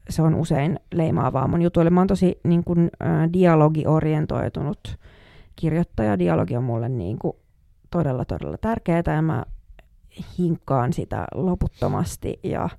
[0.10, 1.90] se on usein leimaavaa mun jutuille.
[1.90, 4.98] Mä oon tosi niin kuin, ä, dialogiorientoitunut
[5.56, 6.20] kirjoittaja.
[6.20, 7.38] Dialogi on mulle niin kuin,
[7.92, 9.46] todella, todella tärkeää ja mä
[10.38, 12.70] hinkkaan sitä loputtomasti ja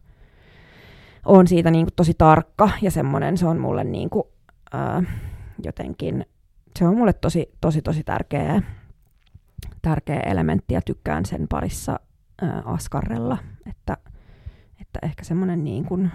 [1.25, 4.25] on siitä niin kuin, tosi tarkka ja semmoinen se on mulle niin kuin,
[4.75, 5.03] ä,
[5.65, 6.27] jotenkin,
[6.79, 8.62] se on mulle tosi, tosi, tosi tärkeä,
[9.83, 12.01] tärkeä elementti ja tykkään sen parissa
[12.43, 13.97] ä, askarrella, että,
[14.81, 16.11] että ehkä semmoinen niin kuin,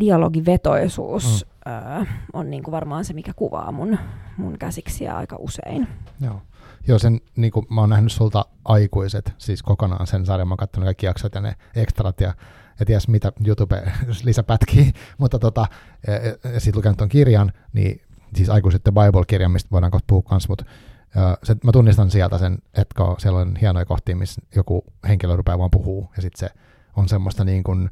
[0.00, 1.72] dialogivetoisuus mm.
[1.72, 3.98] öö, on niin kuin varmaan se, mikä kuvaa mun,
[4.36, 5.88] mun käsiksiä aika usein.
[6.20, 6.42] Joo.
[6.88, 10.56] Joo, sen, niin kuin mä oon nähnyt sulta aikuiset, siis kokonaan sen sarjan, mä oon
[10.56, 12.34] katsonut kaikki jaksot ja ne ekstrat ja,
[12.80, 13.92] ja ties mitä YouTube
[14.24, 14.84] lisäpätkiä,
[15.18, 15.66] mutta tota,
[16.06, 18.00] ja, ja sit lukenut ton kirjan, niin
[18.34, 20.64] siis aikuiset The Bible-kirjan, mistä voidaan kohta puhua kanssa, mutta
[21.14, 25.36] ja se, mä tunnistan sieltä sen, että kun siellä on hienoja kohtia, missä joku henkilö
[25.36, 26.54] rupeaa vaan puhuu, ja sitten se
[26.96, 27.90] on semmoista niin kuin,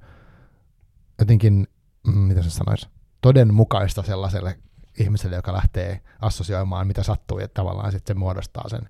[1.19, 1.67] jotenkin
[2.13, 2.89] mitä se sanoisi,
[3.21, 4.59] todenmukaista sellaiselle
[4.99, 8.83] ihmiselle, joka lähtee assosioimaan, mitä sattuu, ja tavallaan sitten se muodostaa sen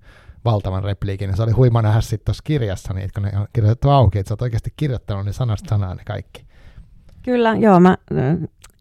[0.45, 1.31] valtavan repliikin.
[1.31, 4.29] Ja se oli huima nähdä sitten tuossa kirjassa, niin, kun ne on kirjoitettu auki, että
[4.29, 6.47] sä oot oikeasti kirjoittanut niin sanasta sanaan ne kaikki.
[7.23, 7.97] Kyllä, joo, mä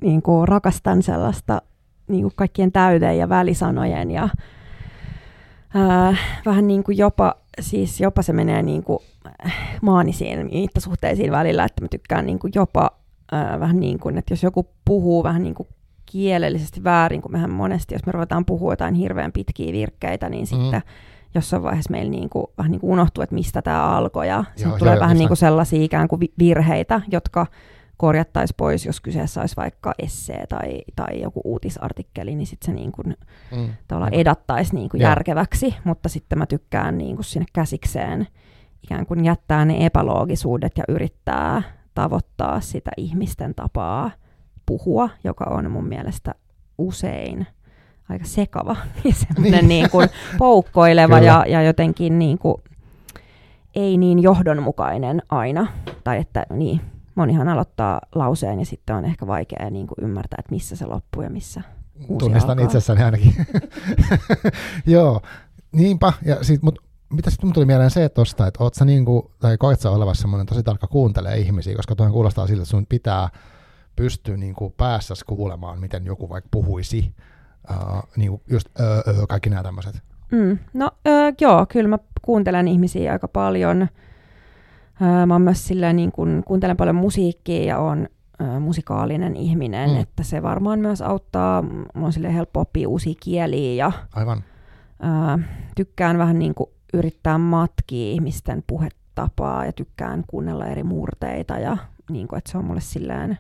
[0.02, 1.62] niin kuin rakastan sellaista
[2.08, 4.30] niin kuin kaikkien täyteen ja välisanojen ja
[5.76, 9.00] äh, vähän niin kuin jopa, siis jopa se menee niin kuin
[9.82, 12.92] maanisiin mittasuhteisiin välillä, että mä tykkään niin kuin jopa
[13.32, 15.68] ää, vähän niin kuin, että jos joku puhuu vähän niin kuin
[16.06, 20.46] kielellisesti väärin, kun mehän monesti, jos me ruvetaan puhua jotain hirveän pitkiä virkkeitä, niin mm.
[20.46, 20.82] sitten
[21.36, 24.80] jossain vaiheessa meillä niin kuin, vähän niin kuin unohtuu, että mistä tämä alkoi, ja sitten
[24.80, 27.48] tulee joo, vähän niin kuin sellaisia ikään kuin virheitä, jotka
[27.98, 32.92] korjattaisiin pois, jos kyseessä olisi vaikka essee tai, tai joku uutisartikkeli, niin sitten se niin
[32.92, 33.18] kuin,
[33.56, 33.70] mm.
[34.12, 38.28] edattaisi niin kuin järkeväksi, mutta sitten mä tykkään niin kuin sinne käsikseen
[38.84, 41.62] ikään kuin jättää ne epäloogisuudet ja yrittää
[41.98, 44.12] tavoittaa sitä ihmisten tapaa
[44.66, 46.36] puhua, joka on mun mielestä
[46.78, 47.48] usein
[48.10, 49.70] aika sekava ja semmoinen niin.
[49.70, 52.56] niin kuin poukkoileva ja, ja jotenkin niin kuin
[53.76, 55.68] ei niin johdonmukainen aina.
[56.04, 56.82] Tai että niin,
[57.16, 61.24] monihan aloittaa lauseen ja sitten on ehkä vaikea niin kuin ymmärtää, että missä se loppuu
[61.24, 61.62] ja missä
[62.08, 62.66] uusi Tunnistan alkaa.
[62.66, 63.34] itsessäni ainakin.
[64.86, 65.22] Joo,
[65.72, 66.14] niinpä.
[66.26, 69.80] Ja sit, mut mitä sitten tuli mieleen se tosta, että oot sä niinku, tai koet
[69.80, 73.30] sä olevassa semmoinen tosi tarkka kuuntelee ihmisiä, koska tuohon kuulostaa siltä, että sun pitää
[73.96, 77.14] pystyä niinku päässä kuulemaan, miten joku vaikka puhuisi,
[77.70, 80.02] uh, niinku just öö, öö, kaikki nämä tämmöiset.
[80.32, 80.58] Mm.
[80.74, 83.88] No öö, joo, kyllä mä kuuntelen ihmisiä aika paljon.
[85.02, 88.08] Öö, mä oon myös silleen, niin kun, kuuntelen paljon musiikkia ja on
[88.42, 89.98] öö, musikaalinen ihminen, mm.
[89.98, 91.62] että se varmaan myös auttaa.
[91.62, 94.44] Mulla on silleen helppo oppia uusia kieliä ja Aivan.
[95.04, 101.78] Öö, tykkään vähän niin kuin yrittää matkia ihmisten puhetapaa ja tykkään kuunnella eri murteita ja
[102.10, 103.38] niin kuin, että se on mulle silleen,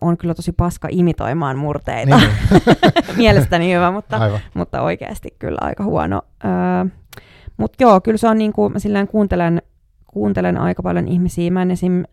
[0.00, 2.16] on kyllä tosi paska imitoimaan murteita.
[2.16, 2.30] Niin.
[3.16, 6.22] Mielestäni hyvä, mutta, mutta oikeasti kyllä aika huono.
[7.56, 9.62] Mutta joo, kyllä se on niin kuin, mä silleen kuuntelen,
[10.06, 11.50] kuuntelen aika paljon ihmisiä.
[11.50, 12.04] Mä en esim.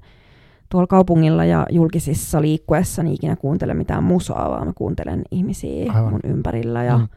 [0.70, 6.12] tuolla kaupungilla ja julkisissa liikkuessa niin ikinä kuuntele mitään musaa, vaan mä kuuntelen ihmisiä Aivan.
[6.12, 7.08] mun ympärillä ja, mm.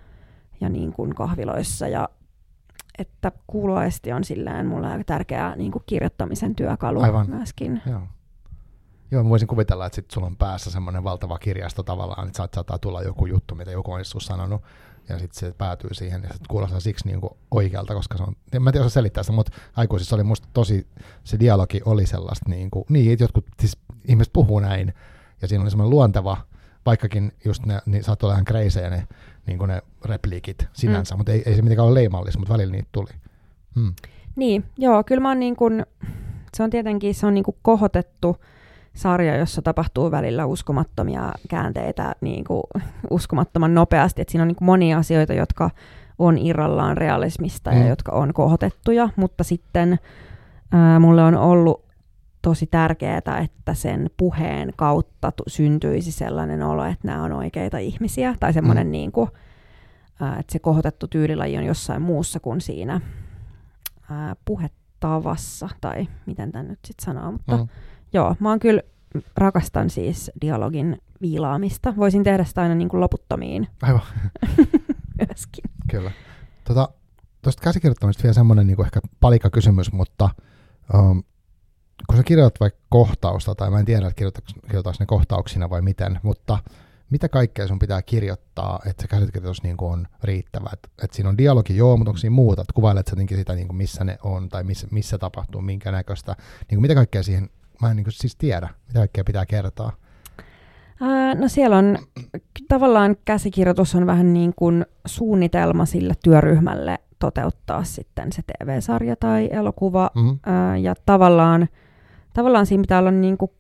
[0.60, 2.08] ja niin kuin kahviloissa ja
[2.98, 7.30] että kuuloaisti on sillään mulle aika tärkeä niin kuin kirjoittamisen työkalu Aivan.
[7.30, 7.82] myöskin.
[7.86, 8.02] Joo.
[9.10, 12.54] Joo, mä voisin kuvitella, että sit sulla on päässä semmoinen valtava kirjasto tavallaan, että saat,
[12.54, 14.62] saattaa tulla joku juttu, mitä joku on joskus sanonut,
[15.08, 18.36] ja sitten se päätyy siihen, ja sitten kuulostaa siksi niin kuin oikealta, koska se on,
[18.52, 20.86] en mä tiedä osaa selittää sitä, mutta aikuisissa oli musta tosi,
[21.24, 24.94] se dialogi oli sellaista, niin, kuin, niin että jotkut siis ihmiset puhuu näin,
[25.42, 26.36] ja siinä oli semmoinen luonteva,
[26.86, 29.08] vaikkakin just ne, niin saattoi olla ihan kreisejä ne
[29.48, 31.18] niin kuin ne repliikit sinänsä, mm.
[31.18, 33.10] mutta ei, ei se mitenkään ole leimallista, mutta välillä niitä tuli.
[33.74, 33.92] Hmm.
[34.36, 35.86] Niin, joo, kyllä mä oon niin kuin,
[36.54, 38.36] Se on tietenkin se on niin kuin kohotettu
[38.94, 42.62] sarja, jossa tapahtuu välillä uskomattomia käänteitä niin kuin
[43.10, 44.22] uskomattoman nopeasti.
[44.22, 45.70] Et siinä on niin monia asioita, jotka
[46.18, 47.80] on irrallaan realismista mm.
[47.80, 49.98] ja jotka on kohotettuja, mutta sitten
[50.72, 51.87] ää, mulle on ollut
[52.42, 58.34] tosi tärkeää, että sen puheen kautta t- syntyisi sellainen olo, että nämä on oikeita ihmisiä,
[58.40, 58.90] tai semmoinen, mm.
[58.90, 59.30] niin kuin,
[60.40, 63.00] että se kohotettu tyylilaji on jossain muussa kuin siinä
[64.10, 67.68] ää, puhetavassa, tai miten tämä nyt sitten sanoo, mutta mm.
[68.12, 68.82] joo, mä oon kyllä,
[69.36, 71.94] rakastan siis dialogin viilaamista.
[71.96, 73.68] Voisin tehdä sitä aina niin kuin loputtomiin.
[73.82, 74.02] Aivan.
[75.28, 75.64] Myöskin.
[75.90, 76.10] Kyllä.
[76.64, 76.88] Tota,
[77.42, 80.30] tuosta käsikirjoittamisesta vielä semmoinen niin ehkä palikakysymys, mutta
[80.94, 81.22] um,
[82.06, 84.18] kun sä kirjoitat vaikka kohtausta, tai mä en tiedä, että
[84.66, 86.58] kirjoitatko ne kohtauksina vai miten, mutta
[87.10, 90.70] mitä kaikkea sun pitää kirjoittaa, että se käsikirjoitus niin on riittävä?
[90.72, 92.62] Että et siinä on dialogi, joo, mutta onko siinä muuta?
[92.62, 96.34] Että kuvailet sä sitä, niin kuin missä ne on, tai missä, missä tapahtuu, minkä näköistä.
[96.58, 97.50] Niin kuin mitä kaikkea siihen,
[97.82, 99.92] mä en niin kuin siis tiedä, mitä kaikkea pitää kertoa.
[101.38, 101.98] no siellä on
[102.68, 110.10] tavallaan käsikirjoitus on vähän niin kuin suunnitelma sille työryhmälle toteuttaa sitten se TV-sarja tai elokuva.
[110.14, 110.38] Mm-hmm.
[110.82, 111.68] ja tavallaan,
[112.38, 113.50] tavallaan siinä pitää olla niin kuin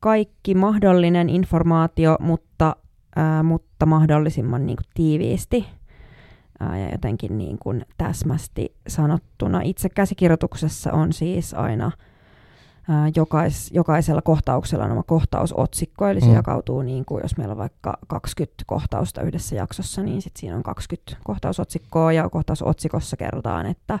[0.00, 2.76] kaikki mahdollinen informaatio, mutta,
[3.16, 5.66] ää, mutta mahdollisimman niin kuin tiiviisti
[6.60, 9.60] ää, ja jotenkin niin kuin täsmästi sanottuna.
[9.64, 11.90] Itse käsikirjoituksessa on siis aina
[12.88, 16.34] ää, jokais, jokaisella kohtauksella on oma kohtausotsikko, eli se mm.
[16.34, 20.62] jakautuu, niin kuin, jos meillä on vaikka 20 kohtausta yhdessä jaksossa, niin sit siinä on
[20.62, 23.98] 20 kohtausotsikkoa, ja kohtausotsikossa kerrotaan, että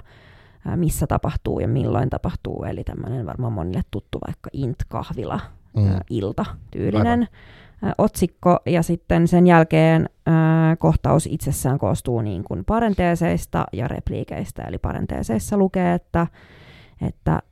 [0.76, 5.40] missä tapahtuu ja milloin tapahtuu, eli tämmöinen varmaan monille tuttu vaikka Int-kahvila
[5.76, 6.00] mm.
[6.10, 7.28] ilta tyylinen
[7.82, 7.94] Aivan.
[7.98, 10.34] otsikko, ja sitten sen jälkeen äh,
[10.78, 16.26] kohtaus itsessään koostuu niin kuin parenteeseista ja repliikeistä, eli parenteeseissa lukee, että
[17.00, 17.42] että äh,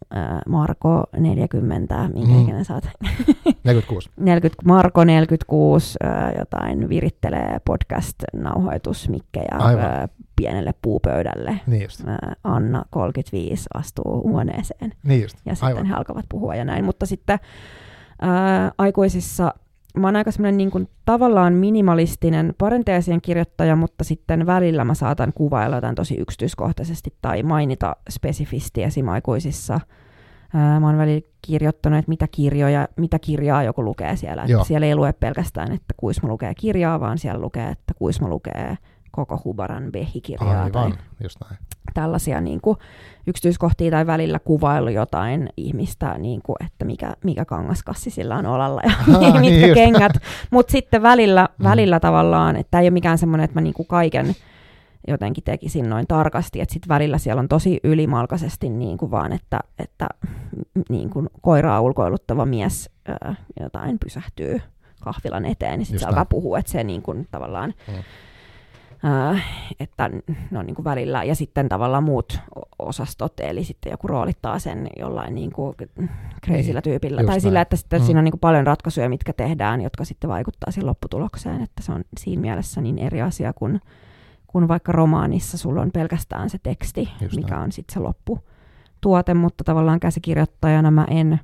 [0.49, 2.43] Marko 40, minkä mm.
[2.43, 2.85] ikinä saat?
[3.65, 4.11] 46.
[4.17, 11.61] 40, Marko 46 äh, jotain virittelee podcast-nauhoitusmikkejä äh, pienelle puupöydälle.
[11.67, 12.01] Niin just.
[12.09, 14.93] Äh, Anna 35 astuu huoneeseen.
[15.03, 15.37] Niin just.
[15.47, 15.87] Ja sitten Aivan.
[15.87, 16.85] he alkavat puhua ja näin.
[16.85, 17.39] Mutta sitten
[18.23, 19.55] ää, aikuisissa
[19.99, 25.33] mä oon aika semmoinen niin kuin, tavallaan minimalistinen parenteesien kirjoittaja, mutta sitten välillä mä saatan
[25.33, 29.09] kuvailla jotain tosi yksityiskohtaisesti tai mainita spesifisti esim.
[29.09, 29.81] aikuisissa.
[30.55, 34.43] Ää, mä oon välillä kirjoittanut, että mitä, kirjoja, mitä kirjaa joku lukee siellä.
[34.43, 38.79] Että siellä ei lue pelkästään, että Kuisma lukee kirjaa, vaan siellä lukee, että Kuisma lukee
[39.15, 40.63] koko Hubaran Behi-kirjaa.
[40.63, 41.59] Aivan, tai just näin.
[41.95, 42.79] Tällaisia niin kuin,
[43.27, 48.81] yksityiskohtia tai välillä kuvailu jotain ihmistä, niin kuin, että mikä, mikä kangaskassi sillä on olalla
[48.85, 50.13] ja Aha, mitkä niin kengät.
[50.51, 51.65] Mutta sitten välillä, mm.
[51.65, 54.35] välillä tavallaan, että ei ole mikään semmoinen, että mä niin kuin kaiken
[55.09, 59.61] jotenkin tekisin noin tarkasti, että sitten välillä siellä on tosi ylimalkaisesti niin kuin vaan, että,
[59.79, 60.07] että
[60.89, 64.61] niin kuin koiraa ulkoiluttava mies ää, jotain pysähtyy
[65.01, 67.95] kahvilan eteen, niin sitten se alkaa puhua, että se niin kuin tavallaan mm
[69.05, 69.45] Äh,
[69.81, 70.11] että
[70.51, 72.39] no niin kuin välillä, ja sitten tavallaan muut
[72.79, 75.75] osastot, eli sitten joku roolittaa sen jollain niin kuin
[76.43, 77.41] kreisillä tyypillä, tai näin.
[77.41, 78.07] sillä, että sitten mm.
[78.07, 81.93] siinä on niin kuin paljon ratkaisuja, mitkä tehdään, jotka sitten vaikuttaa siihen lopputulokseen, että se
[81.93, 83.81] on siinä mielessä niin eri asia kuin,
[84.47, 87.63] kuin vaikka romaanissa sulla on pelkästään se teksti, Just mikä näin.
[87.65, 91.41] on sitten se lopputuote, mutta tavallaan käsikirjoittajana mä en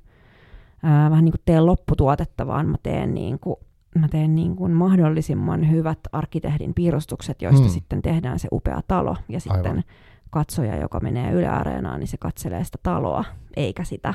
[0.83, 3.57] ää, vähän niin kuin tee lopputuotetta, vaan mä teen niin kuin
[3.98, 7.70] mä teen niin kuin mahdollisimman hyvät arkkitehdin piirustukset, joista hmm.
[7.70, 9.16] sitten tehdään se upea talo.
[9.29, 9.85] Ja sitten Aivan.
[10.31, 13.24] katsoja, joka menee Yle Areenaan, niin se katselee sitä taloa,
[13.57, 14.14] eikä sitä,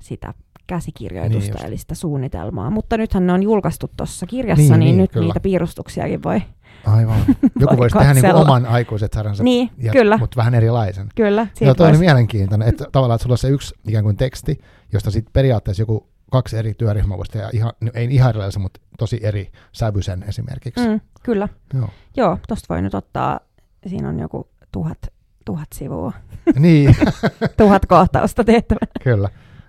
[0.00, 0.34] sitä
[0.66, 2.70] käsikirjoitusta, niin eli sitä suunnitelmaa.
[2.70, 5.26] Mutta nythän ne on julkaistu tuossa kirjassa, niin, niin, niin nyt kyllä.
[5.26, 6.42] niitä piirustuksiakin voi
[6.86, 7.20] Aivan.
[7.60, 10.18] Joku voisi tehdä niin oman aikuiset sarjansa, niin, ja, kyllä.
[10.18, 11.08] mutta vähän erilaisen.
[11.14, 11.46] Kyllä.
[11.60, 14.58] Joo, toi on mielenkiintoinen, että tavallaan että sulla on se yksi ikään kuin teksti,
[14.92, 19.20] josta sitten periaatteessa joku kaksi eri työryhmää voisi tehdä, ihan, ei ihan erilaisen, mutta tosi
[19.22, 20.88] eri sävyisen esimerkiksi.
[20.88, 21.48] Mm, kyllä.
[21.74, 23.40] Joo, Joo tosta voi nyt ottaa,
[23.86, 24.98] siinä on joku tuhat,
[25.44, 26.12] tuhat sivua.
[26.58, 26.96] Niin.
[27.56, 28.92] tuhat kohtausta tehtävänä.
[29.02, 29.28] Kyllä.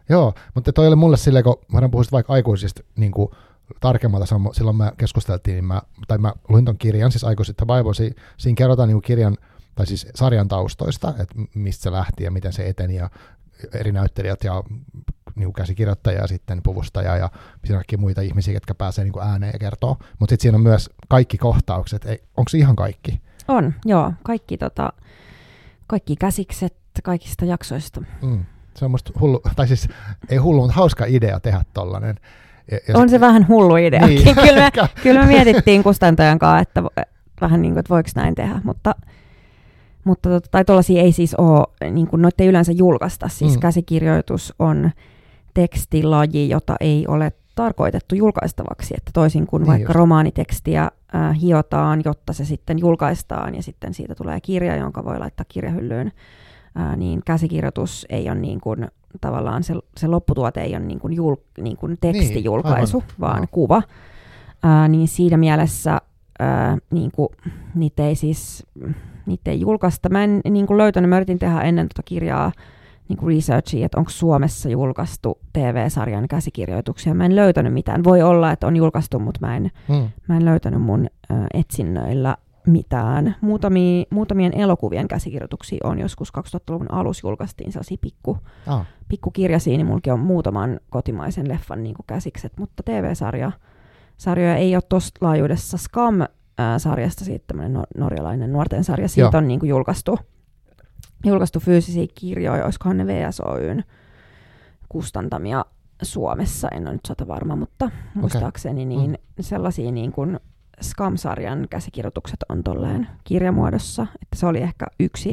[0.10, 3.30] Joo, mutta toi oli mulle silleen, kun mä puhuisin vaikka aikuisista niin kuin
[3.80, 8.56] tarkemmalta, silloin me keskusteltiin, niin mä, tai mä luin ton kirjan, siis aikuisista vaivoisi, siinä
[8.56, 9.38] kerrotaan niin kirjan,
[9.76, 13.10] tai siis sarjan taustoista, että mistä se lähti ja miten se eteni ja
[13.74, 14.64] eri näyttelijät ja
[15.40, 17.30] niin käsikirjoittaja ja sitten puvustaja ja
[17.72, 19.98] kaikki muita ihmisiä, jotka pääsee niin ääneen ja kertoo.
[20.20, 22.06] Mutta sitten siinä on myös kaikki kohtaukset.
[22.38, 23.22] Onko se ihan kaikki?
[23.48, 24.14] On, joo.
[24.24, 24.94] Kaikki, tota,
[25.88, 28.02] kaikki käsikset kaikista jaksoista.
[28.22, 28.46] Mm.
[28.76, 29.90] Se on musta hullu, tai siis
[30.30, 32.16] ei hullu, mutta hauska idea tehdä tollainen.
[32.72, 34.08] Ja, ja on se, se vähän hullu idea.
[34.08, 34.36] Niin.
[34.46, 34.72] kyllä, me,
[35.04, 36.84] kyllä me mietittiin kustantajan kanssa, että
[37.42, 38.96] vähän niin kuin, että voiko näin tehdä, mutta
[40.08, 43.28] mutta tota, tai tuollaisia ei siis ole, niin kuin noita ei yleensä julkaista.
[43.28, 43.60] Siis mm.
[43.60, 44.92] käsikirjoitus on
[45.58, 49.96] tekstilaji, jota ei ole tarkoitettu julkaistavaksi, että toisin kuin niin vaikka just.
[49.96, 55.46] romaanitekstiä äh, hiotaan, jotta se sitten julkaistaan ja sitten siitä tulee kirja, jonka voi laittaa
[55.50, 56.12] kirjahyllyyn,
[56.80, 58.88] äh, niin käsikirjoitus ei ole niin kuin,
[59.22, 63.48] tavallaan se, se lopputuote ei ole niin kuin, jul, niin kuin tekstijulkaisu, niin, vaan no.
[63.52, 63.82] kuva.
[64.66, 66.02] Äh, niin siinä mielessä
[66.42, 67.30] äh, niin kuin,
[67.76, 68.66] niitä ei siis
[69.26, 70.10] niitä ei julkaista.
[70.10, 72.52] Mä en niin kuin löytänyt, mä yritin tehdä ennen tuota kirjaa
[73.10, 77.14] niin kuin researchia, että onko Suomessa julkaistu TV-sarjan käsikirjoituksia.
[77.14, 78.04] Mä en löytänyt mitään.
[78.04, 80.10] Voi olla, että on julkaistu, mutta mä en, hmm.
[80.28, 82.38] mä en löytänyt mun ö, etsinnöillä
[82.68, 83.36] mitään.
[83.42, 88.38] Muutamia, muutamien elokuvien käsikirjoituksia on joskus 2000-luvun alussa julkaistiin sellaisia pikku,
[88.68, 88.86] ah.
[89.08, 93.52] pikkukirjaisia, niin mullakin on muutaman kotimaisen leffan niin käsikset, mutta TV-sarja
[94.18, 95.78] sarjoja ei ole tuossa laajuudessa.
[95.78, 99.38] Scam-sarjasta siitä tämmöinen norjalainen nuorten sarja, siitä Joo.
[99.38, 100.20] on niin kuin julkaistu
[101.26, 103.84] julkaistu fyysisiä kirjoja, olisikohan ne VSOYn
[104.90, 105.66] kustantamia
[106.02, 108.98] Suomessa, en ole nyt sata varma, mutta muistaakseni okay.
[108.98, 109.44] niin mm.
[109.44, 110.40] sellaisia niin kuin
[110.82, 115.30] Scam-sarjan käsikirjoitukset on tolleen kirjamuodossa, että se oli ehkä yksi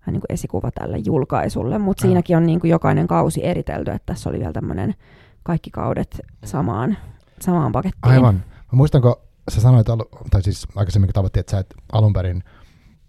[0.00, 4.06] vähän niin kuin esikuva tälle julkaisulle, mutta siinäkin on niin kuin jokainen kausi eritelty, että
[4.06, 4.94] tässä oli vielä tämmöinen
[5.42, 6.96] kaikki kaudet samaan,
[7.40, 8.12] samaan pakettiin.
[8.12, 8.34] Aivan.
[8.34, 9.86] Mä muistanko, sä sanoit,
[10.30, 12.42] tai siis aikaisemmin tavoitti, että sä et alun perin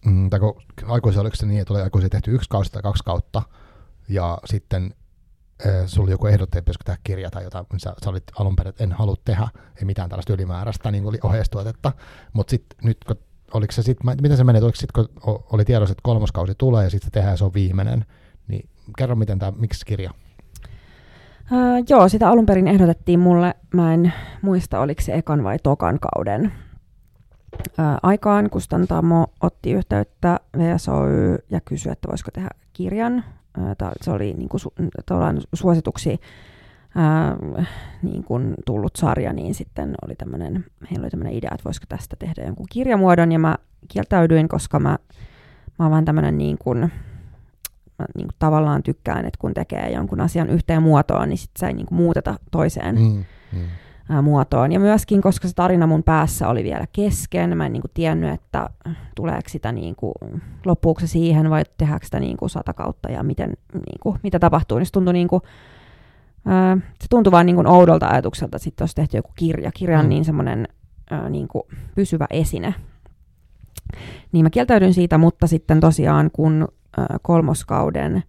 [0.06, 0.40] mm, tai
[0.86, 3.42] aikuisia oliko se niin, että oli aikuisia tehty yksi kausi tai kaksi kautta,
[4.10, 4.96] ja sitten
[5.86, 8.70] sulla joku ehdotti, että pitäisikö tehdä kirja tai jotain, niin sä, sä olit alun perin,
[8.70, 9.48] että en halua tehdä,
[9.78, 11.92] ei mitään tällaista ylimääräistä niin oli ohjeistuotetta,
[12.34, 13.16] mutta sitten nyt kun
[13.54, 16.90] oliko se sit, miten se meni, oliko sitten kun oli tiedossa, että kolmoskausi tulee ja
[16.90, 18.06] sitten tehdään se on viimeinen,
[18.48, 20.12] niin kerro miten tämä, miksi kirja?
[21.52, 26.00] Uh, joo, sitä alun perin ehdotettiin mulle, mä en muista oliko se ekan vai tokan
[26.00, 26.54] kauden
[28.04, 33.24] aikaan Kustantamo otti yhteyttä VSOY ja kysyi, että voisiko tehdä kirjan.
[34.02, 34.74] Se oli niin kuin, su,
[35.54, 36.20] suosituksi
[38.02, 42.16] niin kuin tullut sarja, niin sitten oli tämmönen, heillä oli tämmöinen idea, että voisiko tästä
[42.20, 43.56] tehdä jonkun kirjamuodon, ja mä
[43.88, 44.98] kieltäydyin, koska mä,
[45.80, 46.80] mä oon vähän tämmöinen niin kuin,
[48.00, 51.68] mä niin kuin tavallaan tykkään, että kun tekee jonkun asian yhteen muotoon, niin sitten se
[51.68, 52.96] ei niin kuin muuteta toiseen.
[52.96, 53.68] Mm, mm
[54.10, 54.72] ää, muotoon.
[54.72, 58.34] Ja myöskin, koska se tarina mun päässä oli vielä kesken, mä en niin kuin tiennyt,
[58.34, 58.70] että
[59.16, 60.14] tuleeko sitä niin kuin,
[60.66, 64.40] loppuuko se siihen vai tehdäänkö sitä niin kuin sata kautta ja miten, niin kuin, mitä
[64.40, 64.78] tapahtuu.
[64.78, 65.42] Niin se tuntui, niin kuin,
[66.46, 69.72] ää, se tuntui vaan niin kuin oudolta ajatukselta, että sitten olisi tehty joku kirja.
[69.72, 70.10] Kirja on mm.
[70.10, 70.68] niin semmoinen
[71.30, 71.64] niin kuin
[71.96, 72.76] pysyvä esine.
[74.32, 78.24] Niin mä kieltäydyn siitä, mutta sitten tosiaan kun ää, kolmoskauden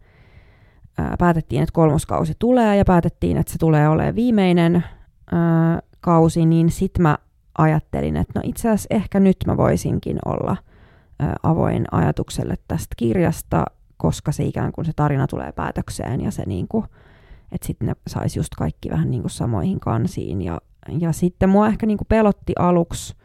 [0.99, 4.85] ää, päätettiin, että kolmoskausi tulee ja päätettiin, että se tulee olemaan viimeinen
[5.33, 7.19] ää, kausi, niin sitten mä
[7.59, 10.57] ajattelin, että no itse asiassa ehkä nyt mä voisinkin olla
[11.19, 13.65] ää, avoin ajatukselle tästä kirjasta,
[13.97, 16.85] koska se ikään kuin se tarina tulee päätökseen ja se niin kuin,
[17.53, 20.43] että sitten ne saisi just kaikki vähän niin kuin samoihin kansiin.
[20.43, 20.61] Ja,
[20.99, 23.17] ja sitten mua ehkä niin kuin pelotti aluksi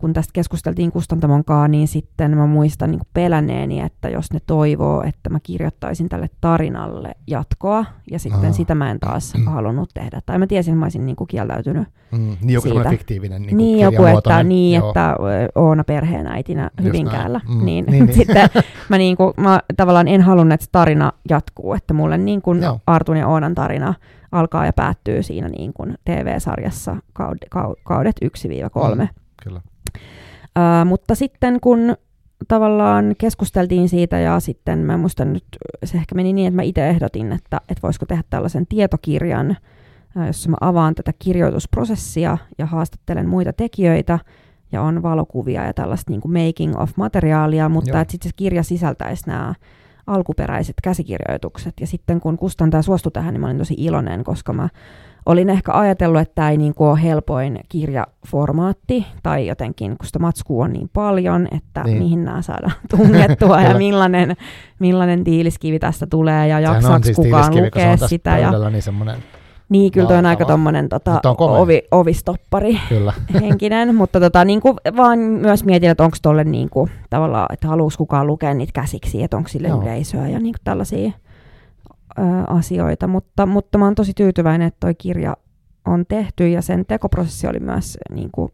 [0.00, 5.02] kun tästä keskusteltiin kustantamon kanssa, niin sitten mä muistan niin pelänneeni, että jos ne toivoo,
[5.02, 8.52] että mä kirjoittaisin tälle tarinalle jatkoa, ja sitten Aha.
[8.52, 9.44] sitä mä en taas mm.
[9.44, 10.20] halunnut tehdä.
[10.26, 12.36] Tai mä tiesin, että mä olisin niin kuin kieltäytynyt mm.
[12.40, 12.90] Niin joku siitä.
[12.90, 14.88] fiktiivinen niin Niin joku, että, niin, joo.
[14.88, 15.16] että
[15.54, 17.40] Oona perheenäitinä Hyvinkäällä.
[17.48, 17.64] Mm.
[17.64, 18.16] Niin, niin, niin.
[18.16, 18.48] sitten
[18.88, 23.16] mä, niin kuin, mä tavallaan en halunnut, että tarina jatkuu, että mulle niin kuin Artun
[23.16, 23.94] ja Oonan tarina
[24.32, 26.96] alkaa ja päättyy siinä niin kuin TV-sarjassa
[27.84, 28.96] kaudet 1-3.
[28.96, 29.08] Mm.
[29.42, 29.60] Kyllä.
[30.58, 31.96] Uh, mutta sitten kun
[32.48, 35.44] tavallaan keskusteltiin siitä ja sitten mä muistan nyt,
[35.84, 39.56] se ehkä meni niin, että mä itse ehdotin, että, että voisiko tehdä tällaisen tietokirjan,
[40.26, 44.18] jossa mä avaan tätä kirjoitusprosessia ja haastattelen muita tekijöitä
[44.72, 48.62] ja on valokuvia ja tällaista niin kuin making of materiaalia, mutta että sitten se kirja
[48.62, 49.54] sisältäisi nämä
[50.10, 51.74] alkuperäiset käsikirjoitukset.
[51.80, 54.68] Ja sitten kun kustantaja suostui tähän, niin mä olin tosi iloinen, koska mä
[55.26, 60.18] olin ehkä ajatellut, että tämä ei niin kuin ole helpoin kirjaformaatti, tai jotenkin, kun sitä
[60.18, 61.98] matskua on niin paljon, että niin.
[61.98, 64.36] mihin nämä saadaan tungettua, ja millainen,
[64.78, 68.38] millainen tiiliskivi tästä tulee, ja jaksaako siis kukaan lukea sitä.
[68.38, 69.16] Ja, niin semmoinen
[69.70, 73.12] niin, kyllä tuo on aika tommonen tota, ovi, ovistoppari kyllä.
[73.40, 77.68] henkinen, mutta tota, niin kuin, vaan myös mietin, että onko tuolle niin kuin, tavallaan, että
[77.68, 79.82] haluaisi kukaan lukea niitä käsiksi, että onko sille Joo.
[79.82, 81.12] yleisöä ja niin kuin tällaisia
[82.18, 85.36] ö, asioita, mutta, mutta mä oon tosi tyytyväinen, että toi kirja
[85.84, 88.52] on tehty ja sen tekoprosessi oli myös, niin kuin,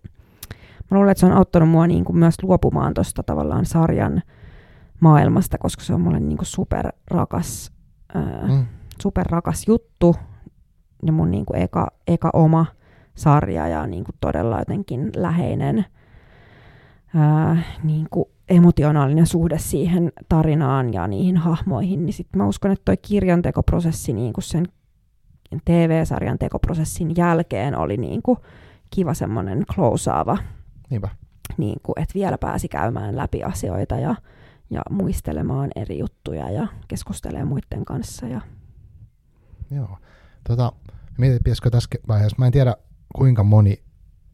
[0.91, 4.23] mä luulen, että se on auttanut mua niin kuin myös luopumaan tuosta tavallaan sarjan
[5.01, 7.73] maailmasta, koska se on mulle niin kuin superrakas,
[8.17, 8.67] ö, mm.
[9.03, 10.17] superrakas juttu
[11.03, 12.66] ja mun niin kuin eka, eka oma
[13.14, 15.84] sarja ja niin kuin todella jotenkin läheinen
[17.14, 22.84] ää, niin kuin emotionaalinen suhde siihen tarinaan ja niihin hahmoihin, niin sitten mä uskon, että
[22.84, 24.66] toi kirjantekoprosessi niin kuin sen
[25.64, 28.38] TV-sarjan tekoprosessin jälkeen oli niin kuin
[28.90, 30.38] kiva semmoinen closeaava,
[30.90, 31.09] Niinpä.
[31.57, 34.14] niin kuin, että vielä pääsi käymään läpi asioita ja,
[34.70, 38.26] ja muistelemaan eri juttuja ja keskustelemaan muiden kanssa.
[38.26, 38.40] Ja...
[39.70, 39.99] Joo.
[40.49, 40.72] Tota,
[41.19, 42.77] mietin, pitäisikö tässä vaiheessa, mä en tiedä
[43.17, 43.83] kuinka moni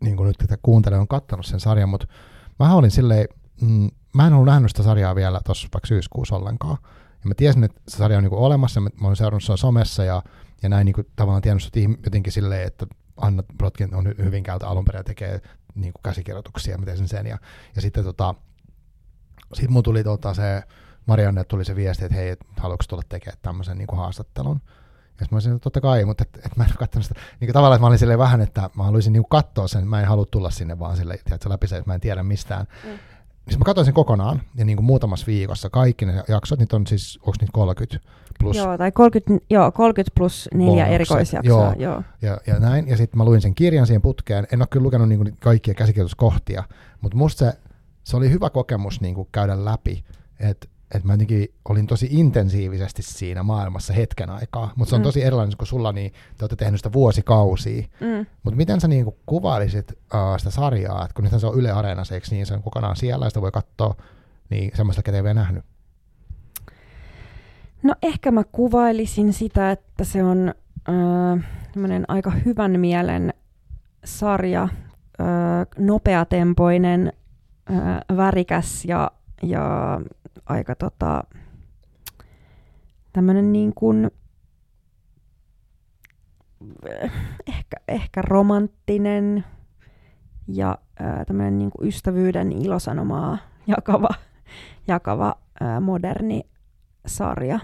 [0.00, 2.06] niin kuin nyt tätä kuuntelee on katsonut sen sarjan, mutta
[2.58, 3.26] mä olin silleen,
[3.60, 6.76] mm, mä en ollut nähnyt sitä sarjaa vielä tuossa vaikka syyskuussa ollenkaan.
[7.24, 10.04] Ja mä tiesin, että se sarja on niin olemassa, mä, mä olen seurannut sen somessa
[10.04, 10.22] ja,
[10.62, 14.98] ja näin niin kuin, tavallaan tiennyt jotenkin silleen, että Anna Brotkin on Hyvinkäältä alun perin
[14.98, 15.40] ja tekee
[15.74, 17.26] niin kuin käsikirjoituksia, miten sen sen.
[17.26, 17.38] Ja,
[17.76, 18.34] ja sitten tota,
[19.52, 20.62] sit mun tuli tota se,
[21.06, 24.60] Marianne tuli se viesti, että hei, haluatko tulla tekemään tämmöisen niin kuin haastattelun.
[25.22, 27.20] Ja mä olisin, että totta kai, mutta et, et mä en ole katsonut sitä.
[27.40, 30.00] Niin kuin tavallaan, että mä olin silleen vähän, että mä haluaisin niin katsoa sen, mä
[30.00, 32.66] en halua tulla sinne vaan sille, että läpi se, että mä en tiedä mistään.
[32.84, 32.90] Mm.
[33.46, 36.86] Niin mä katsoin sen kokonaan, ja niin kuin muutamassa viikossa kaikki ne jaksot, niitä on
[36.86, 38.08] siis, onko niitä 30
[38.40, 38.56] plus?
[38.56, 41.64] Joo, tai 30, joo, 30 plus neljä erikoisjaksoa.
[41.64, 42.02] Joo, joo.
[42.22, 44.46] Ja, ja näin, ja sitten mä luin sen kirjan siihen putkeen.
[44.52, 46.64] En ole kyllä lukenut niin kuin kaikkia käsikirjoituskohtia,
[47.00, 47.58] mutta musta se,
[48.04, 50.04] se oli hyvä kokemus niin kuin käydä läpi,
[50.40, 55.04] että että mä jotenkin olin tosi intensiivisesti siinä maailmassa hetken aikaa, mutta se on mm.
[55.04, 57.82] tosi erilainen kuin sulla, niin te olette tehnyt sitä vuosikausia.
[58.00, 58.26] Mm.
[58.42, 62.02] Mutta miten sä niin kuvailisit uh, sitä sarjaa, että kun nythän se on Yle Areena,
[62.12, 63.94] eikö niin se on kokonaan siellä, ja sitä voi katsoa,
[64.50, 65.64] niin semmoista, ketä ei vielä nähnyt?
[67.82, 70.54] No ehkä mä kuvailisin sitä, että se on
[70.88, 73.34] äh, aika hyvän mielen
[74.04, 74.68] sarja, äh,
[75.78, 77.12] nopeatempoinen,
[77.70, 79.10] äh, värikäs ja,
[79.42, 80.00] ja
[80.46, 81.24] aika tota,
[83.12, 84.10] tämmöinen niin kuin,
[87.46, 89.44] ehkä, ehkä romanttinen
[90.48, 94.08] ja ää, tämmöinen niin kuin ystävyyden ilosanomaa jakava,
[94.88, 96.42] jakava ää, moderni
[97.06, 97.60] sarja.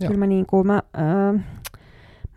[0.00, 0.08] Joo.
[0.08, 1.42] Kyllä mä, niin kuin, mä, ää, mä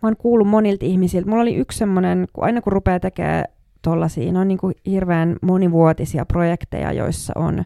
[0.02, 1.28] oon kuullut monilta ihmisiltä.
[1.30, 3.44] Mulla oli yksi semmoinen, kun aina kun rupeaa tekemään
[3.82, 7.64] tollaisia, ne on niin kuin hirveän monivuotisia projekteja, joissa on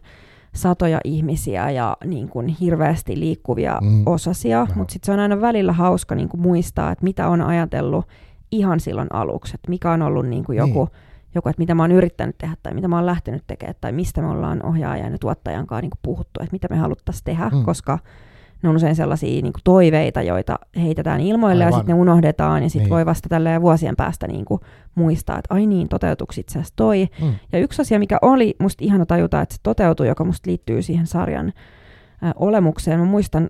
[0.55, 4.03] satoja ihmisiä ja niin kuin hirveästi liikkuvia mm.
[4.05, 8.05] osasia, mutta sitten se on aina välillä hauska niin kuin muistaa, että mitä on ajatellut
[8.51, 11.01] ihan silloin aluksi, että mikä on ollut niin kuin joku, niin.
[11.35, 14.21] joku, että mitä mä oon yrittänyt tehdä tai mitä mä oon lähtenyt tekemään tai mistä
[14.21, 17.63] me ollaan ohjaajan ja tuottajan kanssa niin kuin puhuttu, että mitä me haluttaisiin tehdä, mm.
[17.63, 17.99] koska
[18.65, 21.73] ne on usein sellaisia niin kuin toiveita, joita heitetään ilmoille Aivan.
[21.73, 22.89] ja sitten ne unohdetaan ja sitten niin.
[22.89, 24.61] voi vasta tälleen vuosien päästä niin kuin
[24.95, 27.07] muistaa, että ai niin, toteutuksi itse asiassa toi.
[27.21, 27.33] Mm.
[27.51, 31.07] Ja yksi asia, mikä oli musta ihana tajuta, että se toteutui, joka musta liittyy siihen
[31.07, 31.53] sarjan
[32.23, 32.99] ä, olemukseen.
[32.99, 33.49] Mä muistan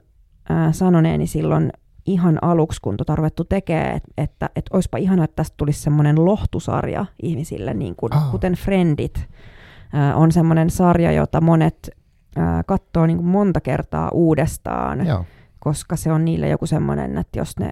[0.52, 1.72] ä, sanoneeni silloin
[2.06, 6.26] ihan aluksi, kun tota ruvettu tekee, että, että, että olisipa ihana, että tästä tulisi semmoinen
[6.26, 8.32] lohtusarja ihmisille, niin kuin, oh.
[8.32, 9.28] kuten Friendit.
[9.96, 11.90] Ä, on semmoinen sarja, jota monet
[12.36, 15.26] ää, katsoo niin kuin monta kertaa uudestaan, Joo.
[15.60, 17.72] koska se on niille joku semmoinen, että jos ne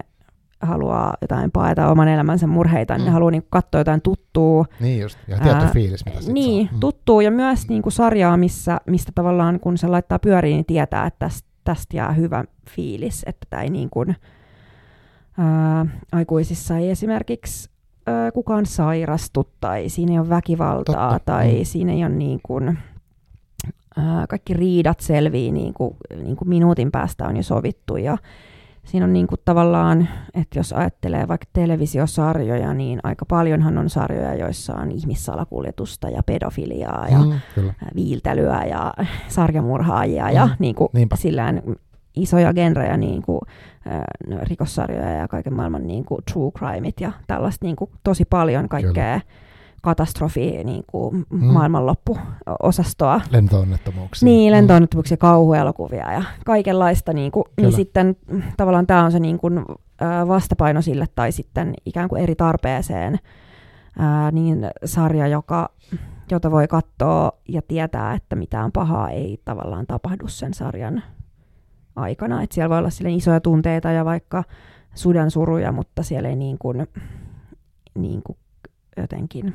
[0.60, 2.98] haluaa jotain paeta oman elämänsä murheita, mm.
[2.98, 3.12] niin ne mm.
[3.14, 4.64] haluaa niin katsoa jotain tuttua.
[4.80, 6.74] Niin just, ja tietty fiilis, mitä Niin, saa.
[6.74, 6.80] Mm.
[6.80, 11.06] tuttuu ja myös niin kuin sarjaa, missä, mistä tavallaan kun se laittaa pyöriin, niin tietää,
[11.06, 14.16] että tästä, tästä jää hyvä fiilis, että tämä ei niin kuin,
[15.38, 17.70] ää, aikuisissa ei esimerkiksi
[18.06, 21.32] ää, kukaan sairastu tai siinä ei ole väkivaltaa Totta.
[21.32, 21.64] tai mm.
[21.64, 22.78] siinä ei ole niin kuin,
[24.28, 28.18] kaikki riidat selvii niin kuin, niin kuin minuutin päästä on jo sovittu ja
[28.84, 34.34] siinä on niin kuin tavallaan, että jos ajattelee vaikka televisiosarjoja, niin aika paljonhan on sarjoja,
[34.34, 37.74] joissa on ihmissalakuljetusta ja pedofiliaa ja mm, kyllä.
[37.94, 38.94] viiltelyä ja
[39.28, 41.62] sarjamurhaajia mm, ja niin kuin sillään
[42.16, 43.40] isoja genrejä, niin kuin,
[43.86, 44.02] äh,
[44.42, 49.20] rikossarjoja ja kaiken maailman niin kuin true crimeit ja tällaista niin kuin, tosi paljon kaikkea.
[49.20, 49.43] Kyllä
[49.84, 51.44] katastrofi niin kuin mm.
[51.46, 53.20] maailmanloppuosastoa.
[53.30, 54.26] Lentoonnettomuuksia.
[54.26, 54.56] Niin, mm.
[54.56, 55.18] lentoonnettomuuksia, mm.
[55.18, 57.12] kauhuelokuvia ja kaikenlaista.
[57.12, 58.16] Niin, kuin, niin sitten
[58.56, 59.64] tavallaan tämä on se niin kuin,
[60.28, 63.18] vastapaino sille tai sitten ikään kuin eri tarpeeseen
[63.98, 65.68] ää, niin sarja, joka,
[66.30, 71.02] jota voi katsoa ja tietää, että mitään pahaa ei tavallaan tapahdu sen sarjan
[71.96, 72.42] aikana.
[72.42, 74.44] Et siellä voi olla isoja tunteita ja vaikka
[75.28, 76.86] suruja, mutta siellä ei niin kuin,
[77.94, 78.38] niin kuin
[78.96, 79.54] jotenkin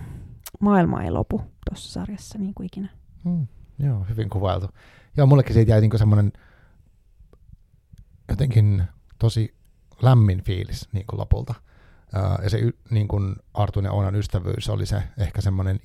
[0.59, 2.89] maailma ei lopu tuossa sarjassa niin kuin ikinä.
[3.23, 3.47] Mm,
[3.79, 4.69] joo, hyvin kuvailtu.
[5.17, 6.33] Joo, mullekin siitä jäi niin semmoinen
[8.29, 8.83] jotenkin
[9.19, 9.55] tosi
[10.01, 11.53] lämmin fiilis niin kuin lopulta.
[12.15, 12.59] Uh, ja se
[12.89, 15.79] niin kuin Artun ja Oonan ystävyys oli se ehkä semmoinen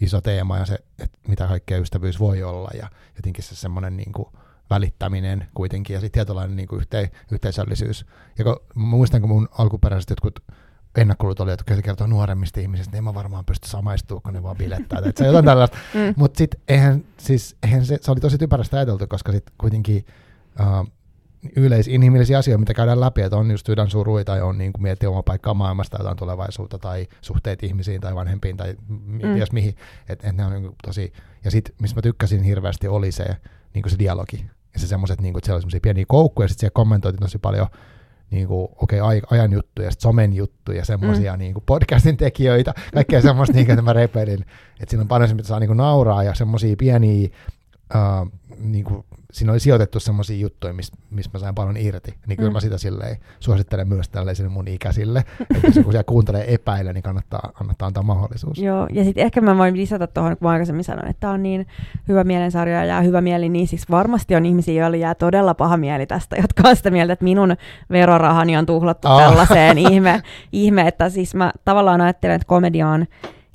[0.00, 4.12] iso teema ja se, että mitä kaikkea ystävyys voi olla ja jotenkin se semmoinen niin
[4.12, 4.28] kuin
[4.70, 8.06] välittäminen kuitenkin ja sitten tietynlainen niin kuin yhte, yhteisöllisyys.
[8.38, 10.40] Ja kun, muistan, kun mun alkuperäiset jotkut
[11.00, 14.32] ennakkulut oli, että kun se kertoo nuoremmista ihmisistä, niin en mä varmaan pysty samaistumaan, kun
[14.32, 14.98] ne vaan bilettää.
[15.04, 15.78] että se jotain tällaista.
[15.94, 16.14] Mm.
[16.16, 20.06] Mutta sitten eihän, siis, eihän se, se oli tosi typerästä ajateltu, koska sitten kuitenkin
[20.60, 20.88] uh,
[21.56, 25.22] yleisinhimillisiä asioita, mitä käydään läpi, että on just sydän surui tai on niin miettiä oma
[25.22, 29.34] paikkaa maailmasta, jotain tulevaisuutta tai suhteet ihmisiin tai vanhempiin tai mm.
[29.34, 29.74] ties mihin.
[30.08, 31.12] Et, et ne on niin tosi,
[31.44, 33.36] ja sitten, missä mä tykkäsin hirveästi, oli se,
[33.74, 34.50] niin se dialogi.
[34.74, 37.20] Ja se semmoiset, niin kuin, että siellä oli semmoisia pieniä koukkuja, ja sitten siellä kommentoitiin
[37.20, 37.66] tosi paljon
[38.30, 41.38] niin kuin, okei, okay, ajan juttuja, somen juttuja, semmoisia mm.
[41.38, 44.40] niin kuin podcastin tekijöitä, kaikkea semmoista, niin kuin, mä repeilin,
[44.80, 47.28] että siinä on paljon mitä saa niin kuin nauraa ja semmoisia pieniä
[48.60, 52.14] niin kuin siinä oli sijoitettu semmoisia juttuja, mistä mis mä sain paljon irti.
[52.26, 52.52] Niin kyllä mm.
[52.52, 55.18] mä sitä silleen suosittelen myös tällaisille mun ikäisille.
[55.54, 58.58] että jos joku siellä kuuntelee epäillä, niin kannattaa, kannattaa antaa mahdollisuus.
[58.58, 61.42] Joo, ja sitten ehkä mä voin lisätä tuohon, kun mä aikaisemmin sanoin, että tämä on
[61.42, 61.66] niin
[62.08, 66.06] hyvä mielensarja ja hyvä mieli, niin siis varmasti on ihmisiä, joilla jää todella paha mieli
[66.06, 67.56] tästä, jotka on sitä mieltä, että minun
[67.90, 69.20] verorahani on tuhlattu oh.
[69.20, 73.06] tällaiseen ihme, ihme, että siis mä tavallaan ajattelen, että komediaan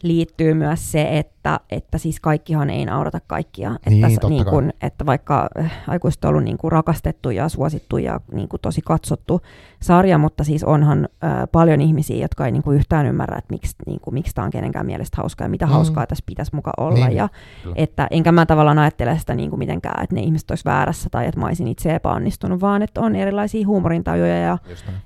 [0.03, 3.75] liittyy myös se, että, että siis kaikkihan ei naurata kaikkia.
[3.89, 7.97] Niin, että, niin kun, että vaikka äh, aikuiset on ollut niin kuin rakastettu ja suosittu
[7.97, 9.41] ja niin kuin tosi katsottu
[9.81, 13.75] sarja, mutta siis onhan äh, paljon ihmisiä, jotka ei niin kuin yhtään ymmärrä, että miksi,
[13.85, 15.71] niin kuin, miksi tämä on kenenkään mielestä hauskaa ja mitä mm.
[15.71, 17.07] hauskaa tässä pitäisi muka olla.
[17.07, 17.29] Niin, ja,
[17.75, 21.27] että, enkä mä tavallaan ajattele sitä niin kuin mitenkään, että ne ihmiset olisi väärässä tai
[21.27, 24.57] että mä olisin itse epäonnistunut, vaan että on erilaisia huumorintajuja ja,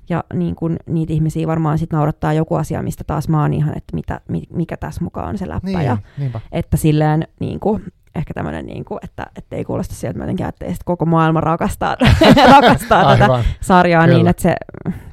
[0.08, 3.76] ja niin kuin, niitä ihmisiä varmaan sitten naurattaa joku asia, mistä taas mä oon ihan,
[3.76, 4.20] että mitä,
[4.50, 5.68] mikä tässä mukaan on se läppä.
[5.68, 5.96] Niin, ja,
[6.28, 6.40] niinpä.
[6.52, 7.82] että silleen niin kuin,
[8.14, 11.96] ehkä tämmöinen, niin kuin, että, että ei kuulosta sieltä, jotenkin että koko maailma rakastaa,
[12.52, 14.16] rakastaa tätä sarjaa Kyllä.
[14.16, 14.56] niin, että se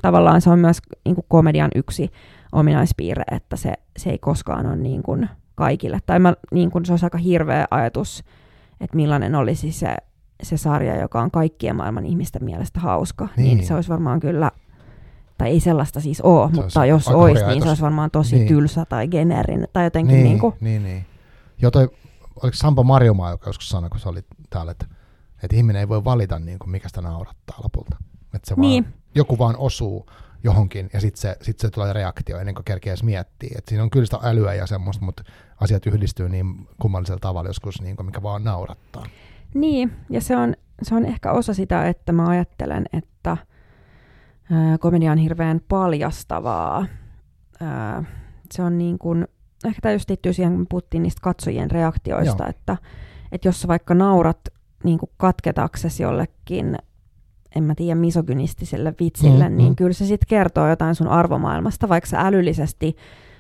[0.02, 2.12] tavallaan se on myös niin kuin komedian yksi
[2.52, 6.00] ominaispiirre, että se, se ei koskaan ole niin kuin kaikille.
[6.06, 8.24] Tai mä, niin kuin, se olisi aika hirveä ajatus,
[8.82, 9.96] että millainen olisi se,
[10.44, 13.28] se sarja, joka on kaikkien maailman ihmisten mielestä hauska.
[13.38, 14.52] Niin, niin se olisi varmaan kyllä
[15.38, 18.48] tai ei sellaista siis ole, se mutta jos olisi, niin se olisi varmaan tosi niin.
[18.48, 20.56] tylsä tai generin tai jotenkin niin, niin kuin.
[20.62, 21.06] Niin, niin.
[21.62, 21.90] Jo toi,
[22.44, 24.86] oliko Sampo Marjomaa, joka joskus sanoi, kun se oli täällä, että,
[25.44, 27.98] että ihminen ei voi valita, niin kuin, mikä sitä naurattaa lopulta.
[28.36, 28.84] Että se niin.
[28.84, 30.10] vaan, joku vaan osuu
[30.44, 33.56] johonkin ja sitten se, sit se tulee reaktio ennen kuin kerkeä edes miettiä.
[33.58, 35.24] Et siinä on kyllä sitä älyä ja semmoista, mutta
[35.62, 39.06] asiat yhdistyy niin kummallisella tavalla joskus, niin kuin, mikä vaan naurattaa.
[39.54, 43.38] Niin, ja se on, se on ehkä osa sitä, että mä ajattelen, että–
[44.80, 46.86] komedia on hirveän paljastavaa.
[48.52, 49.28] se on niin kuin,
[49.66, 52.50] ehkä tämä just liittyy siihen, kun puhuttiin niistä katsojien reaktioista, Joo.
[52.50, 52.78] että,
[53.32, 54.40] että jos sä vaikka naurat
[54.84, 56.78] niin kuin katketaksesi jollekin,
[57.56, 59.76] en mä tiedä, misogynistiselle vitsille, mm, niin mm.
[59.76, 62.96] kyllä se sitten kertoo jotain sun arvomaailmasta, vaikka sä älyllisesti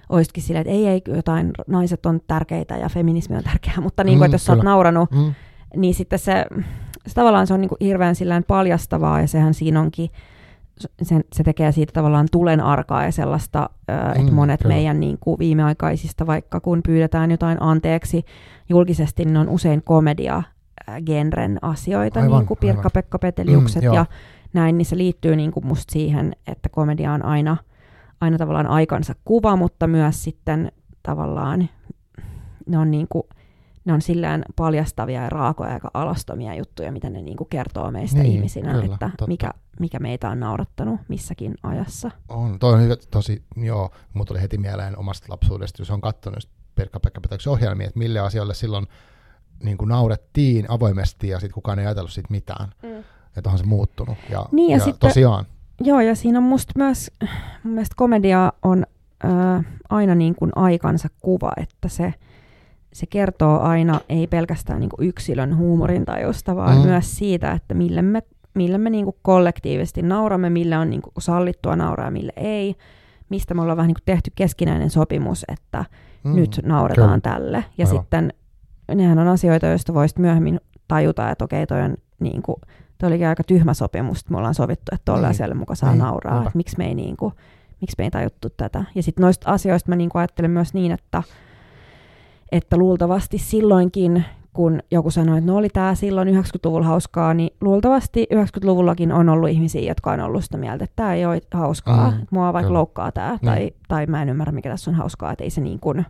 [0.09, 4.17] olisikin silleen, että ei, ei, jotain, naiset on tärkeitä ja feminismi on tärkeää, mutta niin
[4.17, 4.55] kuin, mm, että jos kyllä.
[4.55, 5.33] sä oot nauranut, mm.
[5.75, 6.45] niin sitten se,
[7.07, 8.15] se tavallaan se on niin kuin hirveän
[8.47, 10.09] paljastavaa ja sehän siinä onkin,
[11.01, 14.75] sen, se tekee siitä tavallaan tulen arkaa ja sellaista, mm, että monet kyllä.
[14.75, 18.25] meidän niin kuin viimeaikaisista, vaikka kun pyydetään jotain anteeksi
[18.69, 20.43] julkisesti, niin on usein komedia
[21.05, 24.05] genren asioita, aivan, niin kuin Pirkka-Pekka Peteliukset mm, ja
[24.53, 27.57] näin, niin se liittyy niin kuin musta siihen, että komedia on aina,
[28.21, 30.71] aina tavallaan aikansa kuva, mutta myös sitten
[31.03, 31.69] tavallaan
[32.67, 33.23] ne on niin kuin
[33.85, 38.31] ne on sillään paljastavia ja raakoja ja alastomia juttuja, mitä ne niinku kertoo meistä niin,
[38.31, 42.11] ihmisinä, kyllä, että mikä, mikä meitä on naurattanut missäkin ajassa.
[42.29, 46.99] On, toi on tosi, joo, mutta tuli heti mieleen omasta lapsuudesta, jos on katsonut Pirkka
[46.99, 48.87] Pekka ohjelmia, että mille asioille silloin
[49.63, 52.69] niin kuin naurettiin avoimesti ja sitten kukaan ei ajatellut siitä mitään.
[52.83, 52.99] Mm.
[53.37, 54.17] Että onhan se muuttunut.
[54.29, 55.45] Ja, niin ja, ja sitten, tosiaan.
[55.81, 57.11] Joo, ja siinä on musta myös,
[57.63, 58.85] mun mielestä komedia on
[59.25, 62.13] äh, aina niin kuin aikansa kuva, että se–
[62.95, 66.83] se kertoo aina ei pelkästään niin kuin yksilön huumorintajusta, vaan mm.
[66.83, 68.23] myös siitä, että mille me,
[68.53, 72.75] mille me niin kuin kollektiivisesti nauramme, mille on niin kuin sallittua nauraa ja mille ei.
[73.29, 75.85] Mistä me ollaan vähän niin kuin tehty keskinäinen sopimus, että
[76.23, 76.35] mm.
[76.35, 77.35] nyt nauretaan Kyllä.
[77.35, 77.65] tälle.
[77.77, 78.01] Ja Aivan.
[78.01, 78.33] sitten
[78.95, 82.55] nehän on asioita, joista voisit myöhemmin tajuta, että okei, toi on niin kuin,
[82.97, 85.31] toi olikin aika tyhmä sopimus, että me ollaan sovittu, että tuolla niin.
[85.31, 85.99] asialle mukaan saa niin.
[85.99, 87.33] nauraa, että miksi me ei niin kuin,
[87.81, 88.83] miksi me ei tajuttu tätä.
[88.95, 91.23] Ja sitten noista asioista mä niin kuin ajattelen myös niin, että
[92.51, 98.27] että luultavasti silloinkin, kun joku sanoi, että no oli tämä silloin 90-luvulla hauskaa, niin luultavasti
[98.33, 102.17] 90-luvullakin on ollut ihmisiä, jotka on ollut sitä mieltä, että tämä ei ole hauskaa, mm,
[102.31, 102.79] mua vaikka kyllä.
[102.79, 103.75] loukkaa tämä, tai, niin.
[103.87, 106.05] tai mä en ymmärrä, mikä tässä on hauskaa, että ei se niin kuin,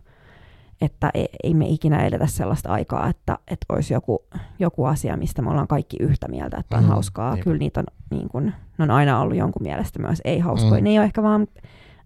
[0.80, 4.24] että ei, ei me ikinä eletä sellaista aikaa, että, että olisi joku,
[4.58, 7.34] joku asia, mistä me ollaan kaikki yhtä mieltä, että on mm, hauskaa.
[7.34, 7.44] Niin.
[7.44, 10.80] Kyllä niitä on, niin kuin, ne on aina ollut jonkun mielestä myös ei-hauskoja.
[10.80, 10.84] Mm.
[10.84, 11.46] Ne ei ole ehkä vaan,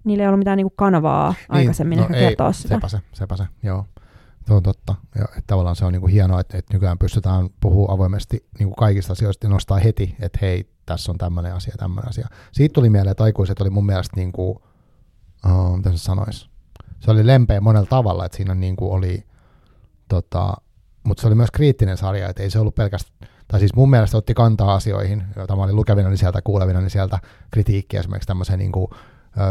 [0.04, 2.74] niillä ei ollut mitään niin kuin kanavaa niin, aikaisemmin no ehkä ei, kertoa sitä.
[2.74, 3.84] Sepä se, sepä se, joo.
[4.50, 4.94] Se on totta.
[5.14, 8.68] Ja, että tavallaan se on niin kuin hienoa, että, että nykyään pystytään puhua avoimesti niin
[8.68, 12.28] kuin kaikista asioista ja nostaa heti, että hei, tässä on tämmöinen asia, tämmöinen asia.
[12.52, 14.58] Siitä tuli mieleen, että aikuiset oli mun mielestä niin kuin
[15.46, 16.50] uh, mitä se sanoisi,
[17.00, 19.26] se oli lempeä monella tavalla, että siinä niin kuin oli,
[20.08, 20.54] tota,
[21.04, 24.16] mutta se oli myös kriittinen sarja, että ei se ollut pelkästään, tai siis mun mielestä
[24.16, 27.18] otti kantaa asioihin, joita mä olin lukevina niin sieltä kuulevina niin sieltä
[27.50, 28.86] kritiikkiä esimerkiksi tämmöiseen niin kuin,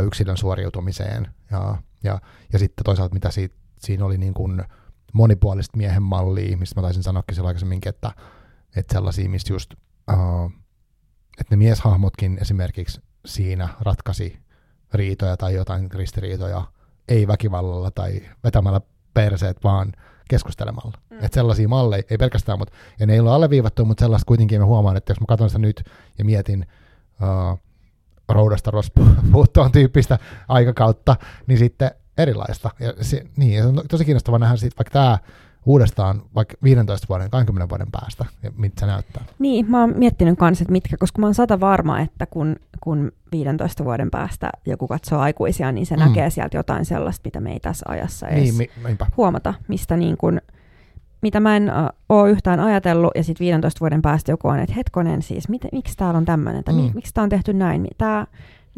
[0.06, 2.22] yksilön suoriutumiseen ja, ja,
[2.54, 4.64] ja sitten toisaalta mitä siitä, siinä oli niin kuin
[5.14, 8.12] monipuolista miehen mallia, mistä mä taisin sanoakin silloin aikaisemminkin, että,
[8.76, 9.74] että sellaisia, mistä just,
[10.14, 10.52] uh,
[11.40, 14.40] että ne mieshahmotkin esimerkiksi siinä ratkaisi
[14.94, 16.64] riitoja tai jotain ristiriitoja,
[17.08, 18.82] ei väkivallalla tai vetämällä
[19.14, 19.92] perseet, vaan
[20.30, 20.98] keskustelemalla.
[21.10, 21.18] Mm.
[21.18, 24.66] Että sellaisia malleja, ei pelkästään, mutta, ja ne ei ole alleviivattu, mutta sellaista kuitenkin mä
[24.66, 25.84] huomaan, että jos mä katson sitä nyt
[26.18, 26.66] ja mietin
[27.22, 27.60] uh,
[28.30, 31.16] roudasta rospuuttoon tyyppistä aikakautta,
[31.48, 32.70] niin sitten erilaista.
[32.80, 35.18] Ja se, niin, ja se on tosi kiinnostavaa nähdä siitä, vaikka tämä
[35.66, 39.24] uudestaan vaikka 15 vuoden, 20 vuoden päästä, ja mitä se näyttää.
[39.40, 43.12] Niin, mä oon miettinyt kanssa, että mitkä, koska mä oon sata varma, että kun, kun
[43.32, 46.00] 15 vuoden päästä joku katsoo aikuisia, niin se mm.
[46.00, 50.18] näkee sieltä jotain sellaista, mitä me ei tässä ajassa edes niin, mi, huomata, mistä niin
[50.18, 50.42] kun,
[51.22, 54.76] mitä mä en uh, ole yhtään ajatellut, ja sitten 15 vuoden päästä joku on, että
[54.76, 56.82] hetkonen siis, mit, miksi täällä on tämmöinen, tai mm.
[56.82, 58.28] mi, miksi tämä on tehty näin, tää,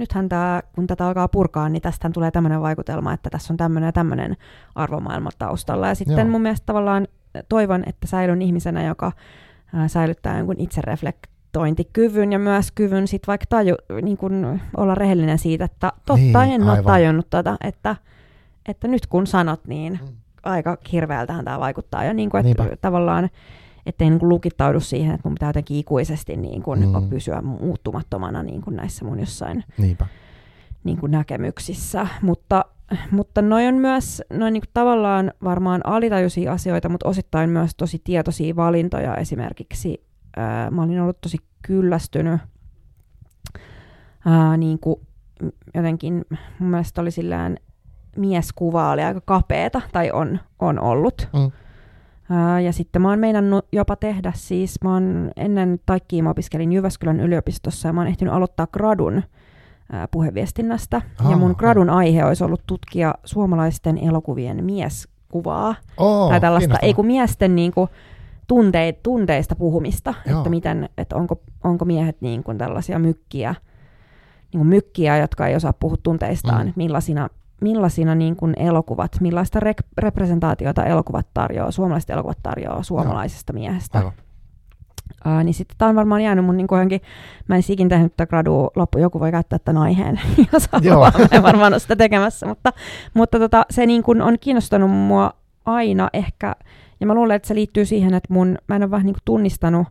[0.02, 3.88] nythän tämä, kun tätä alkaa purkaa, niin tästä tulee tämmöinen vaikutelma, että tässä on tämmöinen
[3.88, 4.38] ja tämmöinen
[4.76, 5.88] arvomaailma taustalla.
[5.88, 6.28] Ja sitten Joo.
[6.28, 7.08] mun mielestä tavallaan
[7.49, 9.12] toivon, että säilyn ihmisenä, joka
[9.74, 15.66] ää, säilyttää jonkun itsereflektointikyvyn ja myös kyvyn sit vaikka taju, niin kun olla rehellinen siitä,
[15.66, 16.70] että totta niin, en aivan.
[16.70, 17.95] ole tajunnut tota, että,
[18.66, 20.08] että nyt kun sanot, niin mm.
[20.43, 22.04] aika hirveältähän tämä vaikuttaa.
[22.04, 22.78] Ja niin kuin, että Niinpä.
[22.82, 23.30] tavallaan
[23.86, 27.09] ettei niin kuin lukittaudu siihen, että mun pitää jotenkin ikuisesti niin kuin mm.
[27.09, 30.07] pysyä muuttumattomana niin kuin näissä mun jossain Niinpä.
[30.84, 32.07] Niin kuin näkemyksissä.
[32.21, 32.65] Mutta,
[33.11, 38.01] mutta noi on myös noin niin kuin tavallaan varmaan alitajuisia asioita, mutta osittain myös tosi
[38.03, 39.15] tietoisia valintoja.
[39.15, 40.05] Esimerkiksi
[40.38, 42.41] ää, mä olin ollut tosi kyllästynyt
[44.25, 44.95] ää, niin kuin
[45.75, 46.25] jotenkin
[46.59, 47.57] mun mielestä oli sillään
[48.17, 51.29] mieskuva oli aika kapeeta, tai on, on ollut.
[51.34, 51.51] Mm
[52.63, 57.19] ja sitten mä oon meinannut jopa tehdä siis, mä oon ennen taikkiin mä opiskelin Jyväskylän
[57.19, 59.23] yliopistossa ja mä oon ehtinyt aloittaa gradun
[60.11, 61.01] puheviestinnästä.
[61.19, 65.75] Ah, ja mun gradun aihe olisi ollut tutkia suomalaisten elokuvien mieskuvaa.
[65.97, 67.89] Oh, tai tällaista, ei kun miesten niin kuin,
[68.47, 70.38] tunte, tunteista puhumista, Joo.
[70.38, 73.55] että, miten, että onko, onko miehet niin kuin tällaisia mykkiä,
[74.53, 76.73] niin kuin mykkiä, jotka ei osaa puhua tunteistaan, mm.
[76.75, 77.29] millaisina
[77.62, 83.59] millaisina niin kuin elokuvat, millaista rep- representaatiota elokuvat tarjoaa, suomalaiset elokuvat tarjoaa suomalaisesta Joo.
[83.59, 83.97] miehestä.
[83.97, 84.14] Aivan.
[85.26, 87.01] Uh, niin sitten tämä on varmaan jäänyt mun niin johonkin,
[87.47, 90.22] mä en ikin tehnyt tätä gradua loppu, joku voi käyttää tämän aiheen,
[90.53, 92.74] jos haluaa, mä en varmaan ole sitä tekemässä, mutta,
[93.14, 95.34] mutta tota, se niin kuin on kiinnostanut mua
[95.66, 96.55] aina ehkä,
[96.99, 99.22] ja mä luulen, että se liittyy siihen, että mun, mä en ole vähän niin kuin
[99.26, 99.88] tunnistanut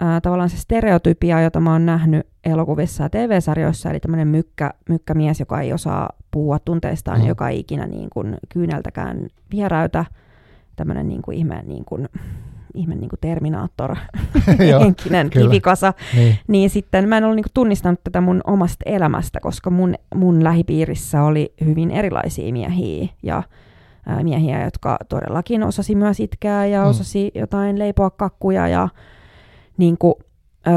[0.00, 5.40] ää, tavallaan se stereotypia, jota mä oon nähnyt elokuvissa ja TV-sarjoissa, eli tämmöinen mykkä, mykkämies,
[5.40, 7.26] joka ei osaa puhua tunteistaan, mm.
[7.26, 10.04] joka ei ikinä niin kuin kyyneltäkään vieräytä,
[10.76, 12.08] tämmöinen niin kuin ihme, niin kuin,
[12.74, 13.96] ihme niin kuin Terminaattor,
[14.80, 16.38] henkinen kivikasa, niin.
[16.48, 20.44] niin sitten mä en ollut niin kuin tunnistanut tätä mun omasta elämästä, koska mun, mun
[20.44, 23.42] lähipiirissä oli hyvin erilaisia miehiä ja
[24.06, 26.90] ää, miehiä, jotka todellakin osasi myös itkeä ja mm.
[26.90, 28.88] osasi jotain leipoa kakkuja ja
[29.76, 30.14] niin kuin,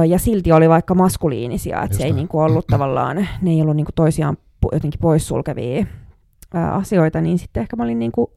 [0.07, 3.75] ja silti oli vaikka maskuliinisia, että se ei niin kuin ollut tavallaan, ne ei ollut
[3.75, 4.37] niin kuin toisiaan
[4.73, 5.85] jotenkin poissulkevia
[6.53, 8.31] ää, asioita, niin sitten ehkä mä olin niin kuin,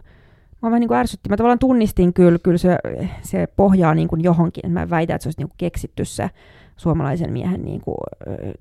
[0.63, 1.29] mä vähän niin kuin ärsytti.
[1.29, 2.79] Mä tavallaan tunnistin kyllä, kyllä se,
[3.23, 4.73] se pohjaa niin kuin johonkin.
[4.73, 6.31] Mä väitän, että se olisi niin kuin keksitty se
[6.77, 7.97] suomalaisen miehen niin kuin,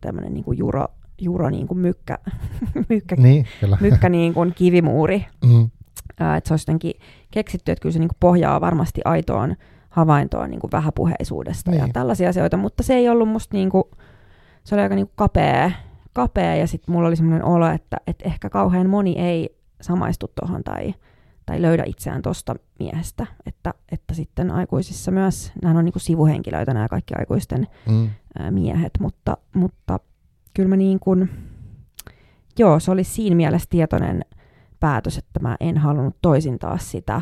[0.01, 0.85] tämmöinen niin kuin juro,
[1.21, 2.17] juro niin kuin mykkä,
[2.89, 3.45] mykkä, niin,
[3.79, 5.25] mykkä niin kuin kivimuuri.
[5.45, 5.69] Mm.
[6.19, 6.93] Ää, että se olisi jotenkin
[7.31, 9.55] keksitty, että kyllä se niin kuin pohjaa varmasti aitoon
[9.89, 11.81] havaintoa niin kuin vähäpuheisuudesta niin.
[11.81, 13.83] ja tällaisia asioita, mutta se ei ollut musta niin kuin,
[14.63, 15.71] se oli aika niin kuin kapea,
[16.19, 20.63] kapea ja sitten mulla oli semmoinen olo, että, että ehkä kauhean moni ei samaistu tuohon
[20.63, 20.93] tai,
[21.45, 26.73] tai löydä itseään tuosta miehestä, että, että sitten aikuisissa myös, nämä on niin kuin sivuhenkilöitä
[26.73, 28.09] nämä kaikki aikuisten mm.
[28.49, 29.99] miehet, mutta, mutta
[30.53, 31.29] kyllä mä niin kuin,
[32.57, 34.25] joo, se oli siinä mielessä tietoinen
[34.79, 37.21] päätös, että mä en halunnut toisintaa sitä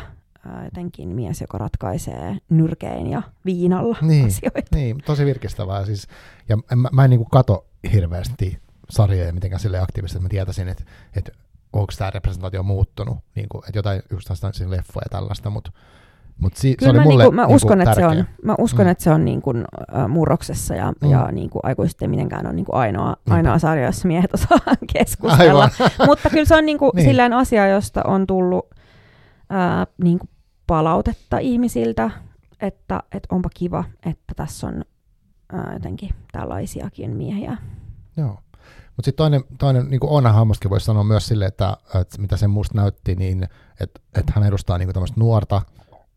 [0.64, 4.76] jotenkin mies, joka ratkaisee nyrkein ja viinalla niin, asioita.
[4.76, 5.86] Niin, tosi virkistävää.
[5.86, 6.08] Siis,
[6.50, 8.60] ja mä, mä en niin kuin kato hirveästi
[8.90, 10.84] sarjoja mitenkään sille aktiivisesti, että mä tietäisin, että,
[11.16, 11.32] että
[11.74, 14.30] onko tämä representaatio muuttunut, niin kuin, että jotain just
[14.68, 15.72] leffoja ja tällaista, mutta
[16.42, 18.92] mut si, se oli mä, mulle niinku, mä, uskon, että se on, mä uskon, mm.
[18.92, 21.10] että se on niin kuin, uh, murroksessa ja, mm.
[21.10, 24.58] ja niin kuin aikuisesti mitenkään on niin kuin ainoa, ainoa sarja, jossa miehet osaa
[24.94, 25.70] keskustella.
[26.08, 27.10] Mutta kyllä se on niin kuin, niin.
[27.10, 30.30] silleen asia, josta on tullut uh, niin kuin
[30.68, 32.12] palautetta ihmisiltä,
[32.62, 34.86] että, että onpa kiva, että tässä on
[35.54, 37.58] ää, jotenkin tällaisiakin miehiä.
[38.18, 38.40] Joo.
[38.98, 42.38] Mutta sitten toinen, toinen niin kuin Oona Hammaskin voisi sanoa myös sille, että, että mitä
[42.38, 43.44] se musta näytti, niin
[43.80, 45.62] että, että hän edustaa niin tämmöistä nuorta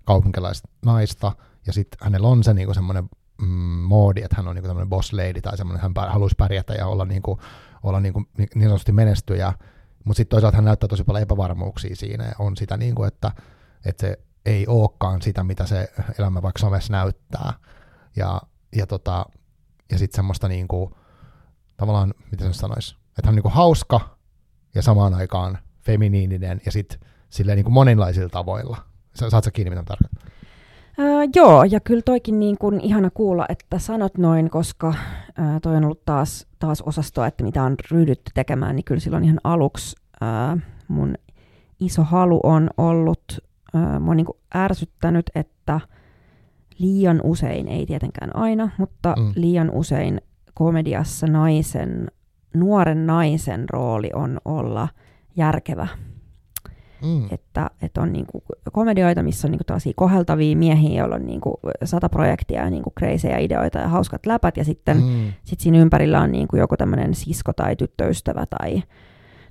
[0.04, 1.32] kaupunkilaista naista,
[1.66, 3.08] ja sitten hänellä on se niin semmoinen
[3.42, 3.46] mm,
[3.86, 7.04] moodi, että hän on niin tämmöinen boss lady tai semmoinen, hän haluaisi pärjätä ja olla,
[7.04, 7.38] niin kuin,
[7.82, 9.52] olla niin, kuin, niin sanotusti menestyjä,
[10.04, 13.32] mutta sitten toisaalta hän näyttää tosi paljon epävarmuuksia siinä ja on sitä, niin kuin, että,
[13.84, 17.52] että se ei olekaan sitä, mitä se elämä vaikka somessa näyttää.
[18.16, 18.40] Ja,
[18.76, 19.26] ja, tota,
[19.92, 20.94] ja sitten semmoista niin kuin,
[21.80, 24.00] tavallaan, miten se sanoisi, että hän on niin hauska
[24.74, 26.98] ja samaan aikaan feminiininen ja sitten
[27.30, 28.76] silleen niin kuin monenlaisilla tavoilla.
[29.14, 30.26] Saatko kiinni, mitä tarkoittaa?
[30.98, 34.94] Öö, joo, ja kyllä toikin niin kuin ihana kuulla, että sanot noin, koska
[35.38, 39.24] öö, toi on ollut taas, taas osastoa, että mitä on ryhdytty tekemään, niin kyllä silloin
[39.24, 40.56] ihan aluksi öö,
[40.88, 41.14] mun
[41.80, 43.24] iso halu on ollut,
[43.74, 45.80] öö, mua niin kuin ärsyttänyt, että
[46.78, 49.32] liian usein, ei tietenkään aina, mutta mm.
[49.34, 50.20] liian usein
[50.60, 52.08] komediassa naisen,
[52.54, 54.88] nuoren naisen rooli on olla
[55.36, 55.88] järkevä
[57.02, 57.24] Mm.
[57.30, 58.42] Että, että on niinku
[58.72, 63.38] komedioita, missä on niinku tällaisia koheltavia miehiä, joilla on niinku sata projektia ja niinku kreisejä
[63.38, 65.32] ideoita ja hauskat läpät, ja sitten mm.
[65.44, 68.82] sit siinä ympärillä on niinku joku tämmöinen sisko tai tyttöystävä tai,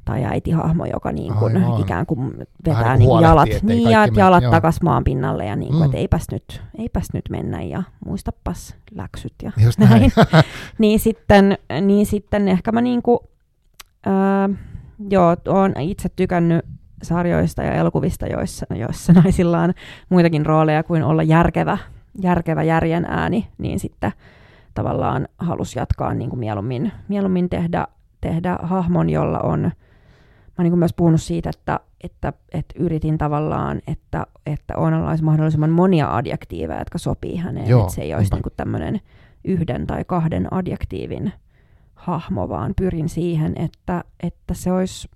[0.10, 1.50] tai äitihahmo, joka niinku
[1.80, 5.86] ikään kuin vetää niinku jalat, niin, ja jalat takas maan pinnalle ja niinku, mm.
[5.86, 9.92] että eipäs nyt, eipäs nyt mennä ja muistapas läksyt ja Just näin.
[9.92, 10.12] näin.
[10.80, 13.24] niin, sitten, niin sitten ehkä mä niinku,
[14.08, 14.58] äh,
[15.10, 16.66] joo, oon itse tykännyt
[17.04, 19.74] sarjoista ja elokuvista, joissa, joissa naisilla on
[20.10, 21.78] muitakin rooleja kuin olla järkevä,
[22.22, 24.12] järkevä järjen ääni, niin sitten
[24.74, 27.88] tavallaan halusi jatkaa niin kuin mieluummin, mieluummin tehdä,
[28.22, 29.72] tehdä hahmon, jolla on,
[30.60, 35.70] mä niin myös puhunut siitä, että, että, että yritin tavallaan, että, että Oonalla olisi mahdollisimman
[35.70, 39.00] monia adjektiiveja, jotka sopii häneen, Joo, että se ei olisi niin kuin tämmöinen
[39.44, 41.34] yhden tai kahden adjektiivin
[41.96, 45.10] hahmo, vaan pyrin siihen, että, että se olisi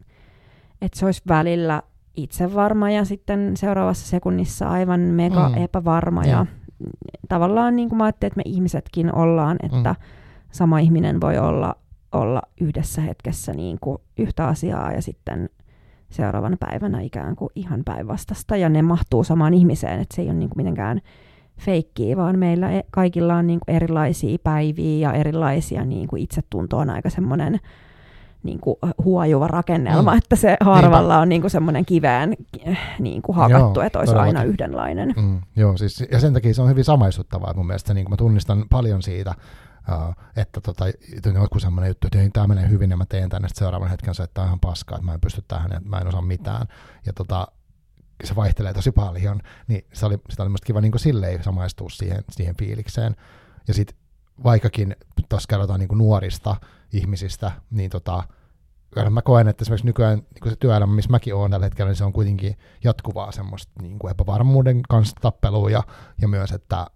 [0.81, 1.81] että se olisi välillä
[2.15, 5.57] itsevarma ja sitten seuraavassa sekunnissa aivan mega mm.
[5.57, 6.23] epävarma.
[6.23, 6.45] Ja, ja
[7.29, 10.05] tavallaan niin kuin mä ajattelin, että me ihmisetkin ollaan, että mm.
[10.51, 11.75] sama ihminen voi olla,
[12.13, 15.49] olla yhdessä hetkessä niin kuin yhtä asiaa ja sitten
[16.09, 18.55] seuraavana päivänä ikään kuin ihan päinvastasta.
[18.55, 21.01] Ja ne mahtuu samaan ihmiseen, että se ei ole niin kuin mitenkään
[21.59, 26.77] feikkiä, vaan meillä e- kaikilla on niin kuin erilaisia päiviä ja erilaisia niin kuin itsetunto
[26.77, 27.59] on aika semmoinen
[28.43, 30.17] niin kuin huojuva rakennelma, mm.
[30.17, 32.33] että se harvalla on niin kuin semmoinen kivään
[32.99, 34.37] niin kuin hakattu, Joo, että olisi todellakin.
[34.37, 35.13] aina yhdenlainen.
[35.17, 38.17] Mm, joo, siis, ja sen takia se on hyvin samaistuttavaa mun mielestä, niin kuin mä
[38.17, 39.35] tunnistan paljon siitä,
[40.35, 40.85] että tota,
[41.33, 44.33] joku semmoinen juttu, että tämä menee hyvin ja mä teen tänne seuraavan hetken se, että
[44.33, 46.67] tämä on ihan paskaa, että mä en pysty tähän että mä en osaa mitään.
[47.05, 47.47] Ja tota,
[48.23, 52.23] se vaihtelee tosi paljon, niin se oli, sitä oli musta kiva niin silleen samaistua siihen,
[52.31, 53.15] siihen fiilikseen.
[53.67, 53.97] Ja sitten
[54.43, 54.95] vaikkakin
[55.29, 56.55] tuossa kerrotaan niin nuorista
[56.93, 58.23] ihmisistä, niin tota,
[59.09, 62.03] mä koen, että esimerkiksi nykyään niin se työelämä, missä mäkin olen tällä hetkellä, niin se
[62.03, 65.83] on kuitenkin jatkuvaa semmoista niin epävarmuuden kanssa tappelua ja,
[66.21, 66.87] ja myös, että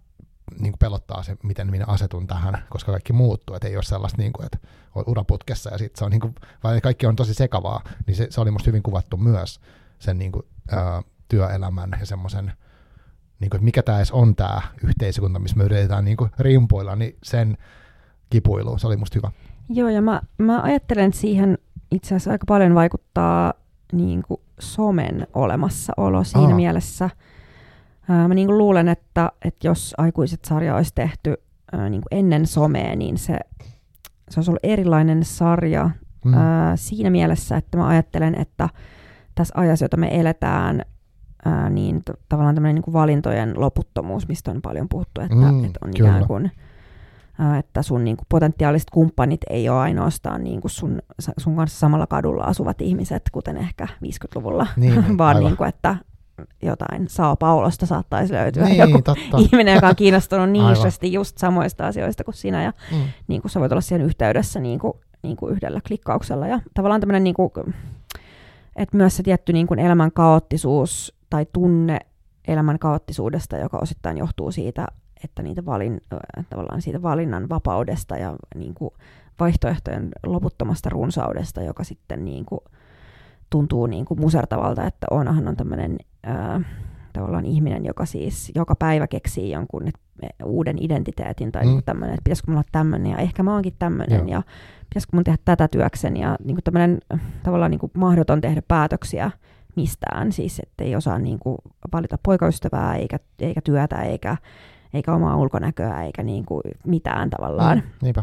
[0.58, 4.22] niin kuin pelottaa se, miten minä asetun tähän, koska kaikki muuttuu, että ei ole sellaista,
[4.22, 4.58] niin kuin, että
[4.94, 6.34] olet uraputkessa ja sitten se on, niin kuin,
[6.64, 9.60] vai kaikki on tosi sekavaa, niin se, se oli musta hyvin kuvattu myös
[9.98, 12.52] sen niin kuin, ää, työelämän ja semmoisen
[13.40, 17.16] niin kuin, mikä tämä edes on tämä yhteiskunta, missä me yritetään niin kuin, rimpuilla, niin
[17.22, 17.58] sen
[18.30, 19.32] kipuilu, se oli musta hyvä.
[19.68, 21.58] Joo, ja mä, mä ajattelen, että siihen
[21.90, 23.54] itse asiassa aika paljon vaikuttaa
[23.92, 26.56] niin kuin somen olemassaolo siinä Aa.
[26.56, 27.10] mielessä.
[28.08, 31.36] Ää, mä niin kuin luulen, että, että jos aikuiset sarja olisi tehty
[31.72, 33.38] ää, niin kuin ennen somea, niin se,
[34.30, 35.90] se olisi ollut erilainen sarja
[36.24, 36.34] mm.
[36.34, 38.68] ää, siinä mielessä, että mä ajattelen, että
[39.34, 40.82] tässä ajassa, jota me eletään,
[41.44, 45.64] ää, niin t- tavallaan tämmöinen niin kuin valintojen loputtomuus, mistä on paljon puhuttu, että, mm,
[45.64, 46.10] että on kyllä.
[46.10, 46.50] ikään kuin
[47.38, 50.98] ää, että sun niin kuin, potentiaaliset kumppanit ei ole ainoastaan niin kuin sun,
[51.38, 55.96] sun kanssa samalla kadulla asuvat ihmiset, kuten ehkä 50-luvulla, niin, vaan niin kuin, että
[56.62, 59.38] jotain Sao Paulosta saattaisi löytyä niin, joku totta.
[59.52, 63.02] ihminen, joka on kiinnostunut niisesti just samoista asioista kuin sinä, ja mm.
[63.28, 66.46] niin kuin sä voit olla siihen yhteydessä niin kuin, niin kuin yhdellä klikkauksella.
[66.46, 67.50] Ja tavallaan tämmöinen, niin kuin,
[68.76, 71.98] että myös se tietty niin kuin elämän kaoottisuus tai tunne
[72.48, 74.86] elämän kaoottisuudesta, joka osittain johtuu siitä,
[75.24, 76.00] että niitä valin,
[76.50, 78.90] tavallaan siitä valinnan vapaudesta ja niin kuin
[79.40, 82.60] vaihtoehtojen loputtomasta runsaudesta, joka sitten niin kuin
[83.50, 85.98] tuntuu niin kuin musertavalta, että onhan on tämmöinen
[87.12, 89.88] tavallaan ihminen, joka siis joka päivä keksii jonkun
[90.44, 91.68] uuden identiteetin tai mm.
[91.68, 94.42] niin tämmöinen, että pitäisikö mulla olla tämmöinen ja ehkä mä oonkin tämmöinen ja
[94.88, 96.98] pitäisikö mun tehdä tätä työkseni ja niin kuin tämmöinen
[97.42, 99.30] tavallaan niin kuin mahdoton tehdä päätöksiä
[99.76, 101.56] mistään, siis ettei osaa niin kuin
[101.92, 104.36] valita poikaystävää eikä, eikä työtä eikä,
[104.94, 108.22] eikä omaa ulkonäköä eikä niin kuin mitään tavallaan mm,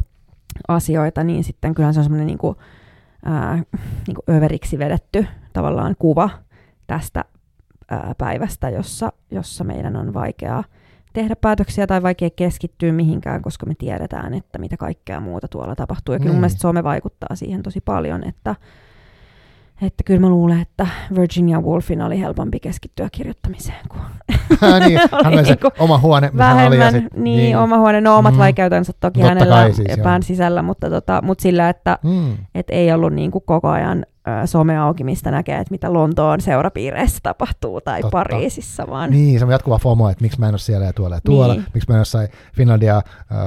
[0.67, 2.55] asioita, niin sitten kyllä se on semmoinen niin kuin
[3.25, 3.55] ää,
[4.07, 6.29] niin kuin överiksi vedetty tavallaan kuva
[6.87, 7.25] tästä
[7.91, 10.63] ää, päivästä, jossa, jossa meidän on vaikeaa
[11.13, 16.13] tehdä päätöksiä tai vaikea keskittyä mihinkään, koska me tiedetään, että mitä kaikkea muuta tuolla tapahtuu.
[16.13, 16.41] Ja kyllä mun Niin.
[16.41, 18.55] mielestä some vaikuttaa siihen tosi paljon, että,
[19.81, 24.01] että kyllä mä luulen, että Virginia Woolfin oli helpompi keskittyä kirjoittamiseen kuin
[24.87, 26.75] niin, hän oli se niinku oma huone, hän oli.
[26.75, 28.37] Ja vähemmän, sit, niin, niin, oma huone, no omat Mm.
[28.39, 30.03] vaikeutensa toki Totta hänellä kai siis, joo.
[30.03, 32.33] pään sisällä, mutta, tota, mutta sillä, että Mm.
[32.55, 34.05] et ei ollut niin kuin koko ajan
[34.45, 38.11] some auki, mistä näkee, että mitä Lontoon seurapiireissä tapahtuu tai Totta.
[38.11, 41.15] Pariisissa, vaan Niin, se on jatkuva FOMO, että miksi mä en ole siellä ja tuolla
[41.15, 41.61] ja tuolla, niin.
[41.63, 41.71] Niin.
[41.73, 43.03] miksi mä en ole jossain Finlandia äh,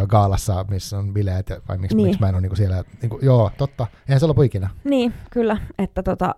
[0.07, 2.05] gaalassa, missä on bileet, vai miksi, niin.
[2.05, 2.07] Niin.
[2.07, 2.85] miksi mä en ole niinku siellä.
[3.03, 4.69] Niinku, joo, totta, eihän se lopu ikinä.
[4.85, 5.57] Niin, kyllä.
[5.79, 6.35] Että tota,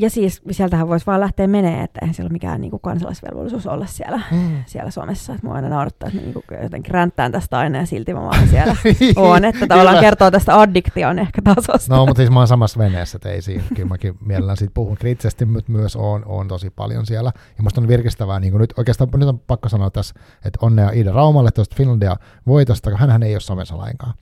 [0.00, 3.86] ja siis sieltähän voisi vaan lähteä menee, että eihän siellä ole mikään niinku kansalaisvelvollisuus olla
[3.86, 4.56] siellä, Mm.
[4.66, 5.34] siellä Suomessa.
[5.34, 8.48] Että mua aina naurattaa, että mä niinku jotenkin ränttään tästä aina ja silti mä vaan
[8.48, 8.76] siellä
[9.16, 9.44] oon.
[9.44, 11.96] Että tavallaan kertoo tästä addiktion ehkä tasosta.
[11.96, 13.64] No, mutta siis mä oon samassa veneessä, että ei siinä.
[13.74, 17.32] Kyllä mäkin mielellään siitä puhun kriittisesti, mutta myös oon, oon tosi paljon siellä.
[17.56, 20.14] Ja musta on virkistävää, niin kuin nyt oikeastaan nyt on pakko sanoa tässä,
[20.44, 22.16] että onnea Ida Raumalle tuosta Finlandia
[22.46, 24.14] voitosta, kun hänhän ei ole somessa lainkaan.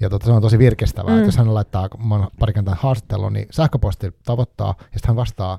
[0.00, 1.18] Ja tota, se on tosi virkistävää, mm.
[1.18, 5.16] Että jos hän laittaa, mä oon pari kertaa haastattelun, niin sähköposti tavoittaa, ja sitten hän
[5.16, 5.58] vastaa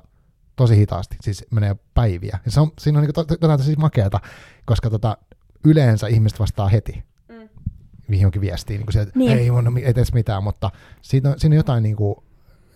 [0.56, 2.38] tosi hitaasti, siis menee päiviä.
[2.44, 4.20] Ja se on, siinä on niin to, jotain tosi makeata,
[4.64, 5.16] koska tota,
[5.64, 7.04] yleensä ihmiset vastaa heti
[8.08, 8.14] Mm.
[8.18, 9.38] johonkin viestiin, niin kuin se, että Niin.
[9.38, 10.70] ei mun ei edes mitään, mutta
[11.02, 12.16] siinä on, siinä on jotain niin kuin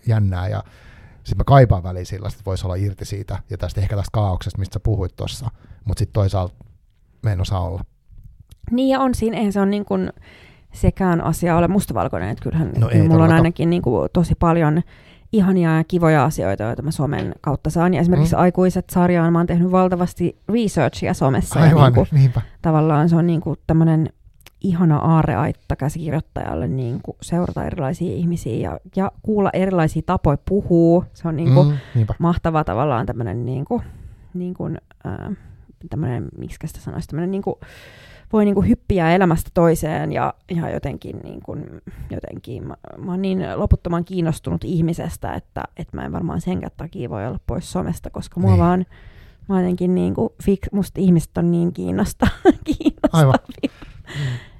[0.07, 0.62] jännää ja
[1.14, 4.59] sitten mä kaipaan väliin sillä, että voisi olla irti siitä ja tästä ehkä tästä kaauksesta,
[4.59, 5.51] mistä sä puhuit tuossa,
[5.85, 6.55] mutta sitten toisaalta
[7.23, 7.85] me en osaa olla.
[8.71, 10.12] Niin ja on siinä, eihän se on niin kuin
[10.77, 14.83] sekään asia ole mustavalkoinen, että kyllähän No ei mulla on ainakin niin kuin tosi paljon
[15.33, 17.95] ihania ja kivoja asioita, joita mä somen kautta saan.
[17.95, 18.41] Ja esimerkiksi Mm.
[18.41, 21.59] aikuiset sarjaan mä oon tehnyt valtavasti researchia somessa.
[21.59, 22.41] ja Aivan, niin kuin, niinpä.
[22.62, 24.09] tavallaan se on niin kuin tämmöinen
[24.61, 31.05] ihana aarreaitta käsikirjoittajalle niin kuin seurata erilaisia ihmisiä ja, ja kuulla erilaisia tapoja puhua.
[31.14, 32.14] Se on niin kuin, Mm, niinpä.
[32.18, 33.83] mahtava tavallaan tämmöinen niin kuin,
[34.35, 35.33] niin kuin, ää,
[35.91, 37.55] tämmöinen, miksi sitä sanoisi, tämmöinen niin kuin,
[38.33, 41.64] voi niin kuin hyppiä elämästä toiseen ja, ja jotenkin, niin kuin,
[42.11, 47.11] jotenkin mä, mä oon niin loputtoman kiinnostunut ihmisestä, että, että mä en varmaan senkään takia
[47.11, 48.61] voi olla pois somesta, koska mua Niin.
[48.61, 48.87] vaan,
[49.49, 52.27] mä jotenkin niin kuin, fik, musta ihmiset on niin kiinnosta,
[52.64, 53.11] kiinnostavia.
[53.12, 53.35] Aivan.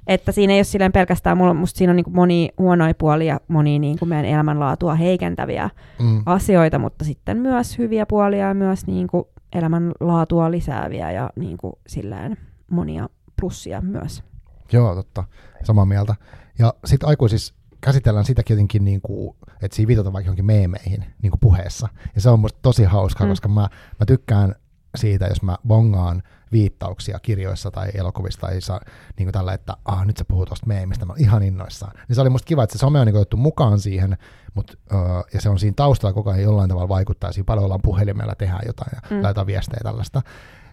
[0.07, 3.39] Että siinä ei ole silleen pelkästään, mulla, musta siinä on niin moni huonoja puolia ja
[3.47, 8.87] moni niin kuin meidän elämänlaatua heikentäviä Mm, asioita, mutta sitten myös hyviä puolia ja myös
[8.87, 12.37] niin kuin elämänlaatua lisääviä ja niin kuin silleen
[12.71, 13.09] monia
[13.39, 14.23] plussia myös.
[14.71, 15.23] joo, totta.
[15.63, 16.15] Samaa mieltä.
[16.59, 21.31] Ja sitten aikuisissa käsitellään sitäkin jotenkin, niin kuin, että siinä viitataan vaikka johonkin meemeihin niin
[21.31, 21.87] kuin puheessa.
[22.15, 23.31] Ja se on musta tosi hauskaa, mm.
[23.31, 23.69] Koska mä,
[23.99, 24.55] mä tykkään
[24.95, 28.79] siitä, jos mä bongaan viittauksia kirjoissa tai elokuvissa tai saa,
[29.17, 31.91] niin kuin tällä, että ah, nyt se puhuu tuosta meemistä, mä oon ihan innoissaan.
[32.07, 34.17] Niin se oli musta kiva, että se some on niin otettu mukaan siihen,
[34.53, 34.99] mut, öö,
[35.33, 37.31] ja se on siinä taustalla koko ajan jollain tavalla vaikuttaa.
[37.31, 39.23] Siinä paljon ollaan puhelimella, tehdään jotain ja mm.
[39.23, 40.21] Laitetaan viestejä tällaista.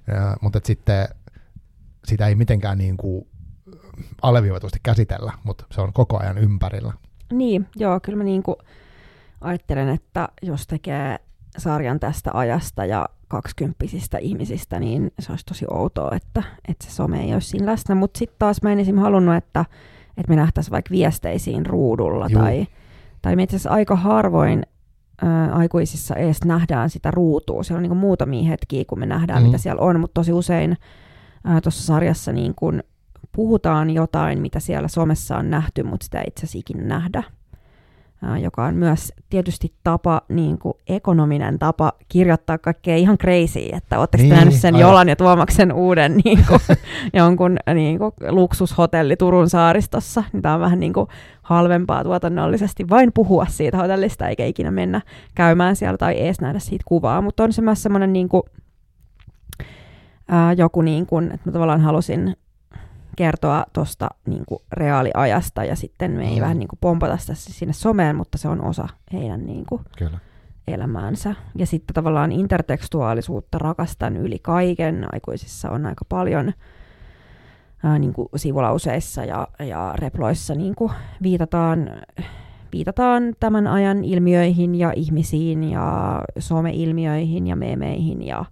[0.08, 1.08] Öö, mutta et sitten
[2.04, 3.26] sitä ei mitenkään niin kuin
[4.22, 6.92] alleviivatusti käsitellä, mutta se on koko ajan ympärillä.
[7.32, 8.56] Niin, joo, kyllä mä niin kuin
[9.40, 11.18] ajattelen, että jos tekee
[11.58, 17.20] sarjan tästä ajasta ja kaksikymppisistä ihmisistä, niin se olisi tosi outoa, että, että se some
[17.20, 17.94] ei olisi siinä läsnä.
[17.94, 18.96] Mutta sitten taas mä en esim.
[18.96, 19.64] halunnut, että,
[20.16, 22.42] että me nähtäisiin vaikka viesteisiin ruudulla Juu.
[22.42, 22.66] tai,
[23.22, 24.62] tai me itse asiassa aika harvoin
[25.22, 27.62] ä, aikuisissa edes nähdään sitä ruutua.
[27.62, 29.44] Siellä on niin muutamia hetkiä, kun me nähdään, Mm.
[29.44, 29.46] mm.
[29.48, 30.76] mitä siellä on, mutta tosi usein
[31.62, 32.82] tuossa sarjassa niin kun
[33.32, 37.22] puhutaan jotain, mitä siellä somessa on nähty, mutta sitä ei itse asiassa ikinä nähdä.
[38.22, 43.98] Ää, joka on myös tietysti tapa, niin kuin ekonominen tapa kirjoittaa kaikkea ihan crazy, että
[43.98, 44.88] oletteko Niin, nähnyt sen aivan.
[44.88, 46.60] Jolan ja Tuomaksen uuden niin kuin,
[47.12, 51.08] jonkun niin kuin, luksushotelli Turun saaristossa, niin tämä on vähän niin kuin
[51.42, 55.00] halvempaa tuotannollisesti vain puhua siitä hotellista, eikä ikinä mennä
[55.34, 58.42] käymään siellä tai ees nähdä siitä kuvaa, mutta on se myös semmoinen niin kuin,
[60.28, 62.36] ää, joku, niin kuin, että mä tavallaan halusin
[63.16, 66.40] kertoa tuosta niin reaaliajasta ja sitten me ei Mm.
[66.40, 70.18] vähän niin kuin pompata sitä sinne someen, mutta se on osa heidän niin kuin Kyllä.
[70.68, 71.34] elämäänsä.
[71.54, 75.06] Ja sitten tavallaan intertekstuaalisuutta rakastan yli kaiken.
[75.12, 76.52] Aikuisissa on aika paljon
[77.84, 81.90] ää, niin kuin sivulauseissa ja, ja reploissa niin kuin viitataan,
[82.72, 88.44] viitataan tämän ajan ilmiöihin ja ihmisiin ja some-ilmiöihin ja meemeihin ja,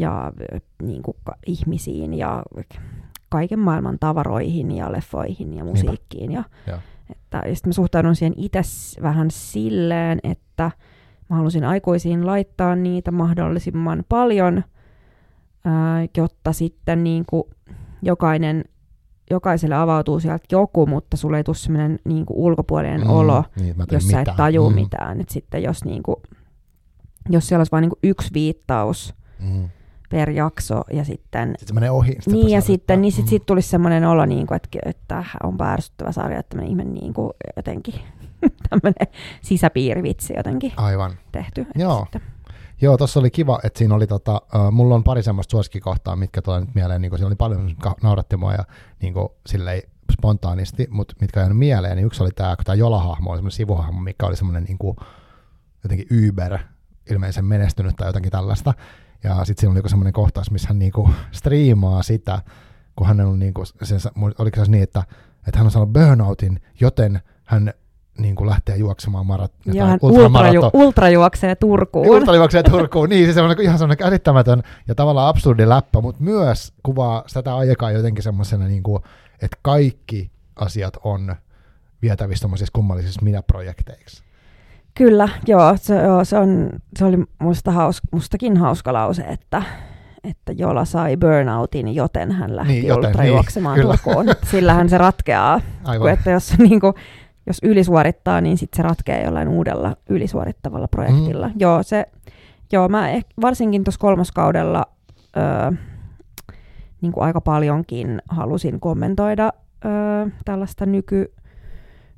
[0.00, 0.32] ja
[0.82, 2.42] niin kuin ihmisiin ja
[3.28, 6.32] kaiken maailman tavaroihin ja leffoihin ja musiikkiin.
[6.32, 6.78] Ja, Joo.
[7.10, 8.60] että, ja sitten mä suhtaudun siihen itse
[9.02, 10.70] vähän silleen, että
[11.30, 14.64] mä halusin aikuisiin laittaa niitä mahdollisimman paljon,
[15.64, 17.44] ää, jotta sitten niin kuin
[18.02, 18.64] jokainen
[19.30, 23.74] jokaiselle avautuu sieltä joku, mutta sulle ei tule sellainen niin kuin ulkopuolinen mm, olo, niin,
[23.92, 24.74] jos sä et tajua mm.
[24.74, 25.20] mitään.
[25.20, 26.16] Et sitten jos, niin kuin,
[27.28, 29.68] jos siellä olisi vain niin yksi viittaus Mm.
[30.10, 31.48] Per jakso ja sitten...
[31.48, 32.12] Sitten se menee ohi.
[32.12, 33.28] Sitten Niin ja sitten niin sit, mm.
[33.28, 37.14] sit tulisi semmoinen olo, niin kuin, että, että on ärsyttävä sarja, että tämmöinen ihme niin
[37.14, 37.94] kuin, jotenkin
[38.70, 41.12] tämmöinen sisäpiirivitsi jotenkin Aivan.
[41.32, 41.66] tehty.
[41.74, 42.00] Joo.
[42.02, 42.22] Sitten,
[42.82, 46.42] Joo, tuossa oli kiva, että siinä oli tota, uh, mulla on pari semmoista suosikkikohtaa, mitkä
[46.42, 48.64] tulee nyt mieleen, niin siinä oli paljon nauratti mua ja
[49.02, 49.82] niin kuin, silleen
[50.12, 54.00] spontaanisti, mutta mitkä on mieleen, niin yksi oli tämä, kun tämä Jola-hahmo oli semmoinen sivuhahmo,
[54.00, 54.96] mikä oli semmoinen niin kuin,
[55.84, 56.58] jotenkin Uber,
[57.10, 58.74] ilmeisen menestynyt tai jotakin tällaista,
[59.24, 62.42] ja sitten siinä oli joku semmoinen kohtaus, missä hän niin kuin, striimaa sitä,
[62.96, 63.94] kun hän on niin kuin, se,
[64.38, 65.04] oliko se niin, että,
[65.46, 67.72] että hän on saanut burnoutin, joten hän
[68.18, 72.06] niin kuin lähtee juoksemaan marat, ja hän ultraju, ultrajuoksee Turkuun.
[72.06, 77.24] Ultralivakseen Turkuun, niin se semmoinen ihan semmoinen käsittämätön ja tavallaan absurdi läppä, mutta myös kuvaa
[77.26, 79.02] sitä aikaa jotenkin semmoisena, niin kuin,
[79.42, 81.36] että kaikki asiat on
[82.02, 84.22] vietävissä kummallisissa minä-projekteiksi.
[85.00, 89.62] Kyllä, joo, se, joo, se, on, se oli musta haus, mustakin hauska lause, että,
[90.24, 93.96] että Jola sai burnoutin, joten hän lähti Niin, joten, ultrajuoksemaan niin, kyllä.
[94.04, 94.28] Turkuun.
[94.28, 96.00] Että Sillähän se ratkeaa, Aivan.
[96.00, 96.92] kun että jos, niin kuin,
[97.46, 101.48] jos ylisuorittaa, niin sitten se ratkeaa jollain uudella ylisuorittavalla projektilla.
[101.48, 101.54] Mm.
[101.58, 102.06] Joo, se,
[102.72, 104.86] joo, mä eh, varsinkin tuossa kolmoskaudella
[105.36, 105.70] öö,
[107.00, 109.52] niin kuin aika paljonkin halusin kommentoida
[109.84, 111.32] öö, tällaista nyky,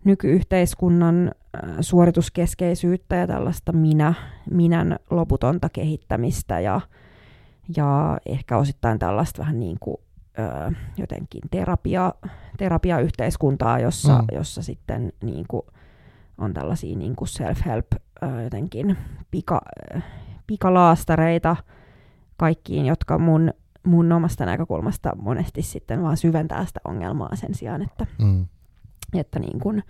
[0.05, 1.29] nykyyhteiskunnan
[1.65, 4.15] äh, suorituskeskeisyyttä ja tällaista minä,
[4.51, 6.81] minän loputonta kehittämistä ja,
[7.77, 9.97] ja ehkä osittain tällaista vähän niin kuin
[10.39, 12.15] ö, jotenkin terapia,
[12.59, 14.21] terapiayhteiskuntaa, jossa, Mm.
[14.21, 14.37] mm.
[14.37, 15.63] jossa sitten niin kuin
[16.39, 18.97] on tällaisia niin kuin self-help ö, jotenkin
[19.31, 19.61] pika,
[19.97, 20.01] ö,
[20.47, 21.57] pikalaastareita
[22.37, 23.51] kaikkiin, jotka mun,
[23.87, 28.47] mun omasta näkökulmasta monesti sitten vaan syventää sitä ongelmaa sen sijaan, että Mm.
[29.21, 29.83] Että niin kuin,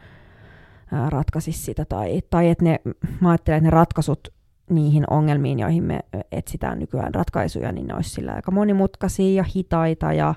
[1.08, 1.84] ratkaisisi sitä.
[1.84, 2.80] Tai, tai että ne,
[3.20, 4.28] mä ajattelen, että ne ratkaisut
[4.70, 6.00] niihin ongelmiin, joihin me
[6.32, 10.34] etsitään nykyään ratkaisuja, niin ne olisi sillä aika monimutkaisia ja hitaita ja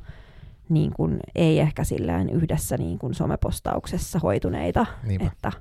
[0.70, 4.86] niin kuin, ei ehkä sillään yhdessä niin kuin somepostauksessa hoituneita.
[5.04, 5.28] Niinpä.
[5.28, 5.52] Että,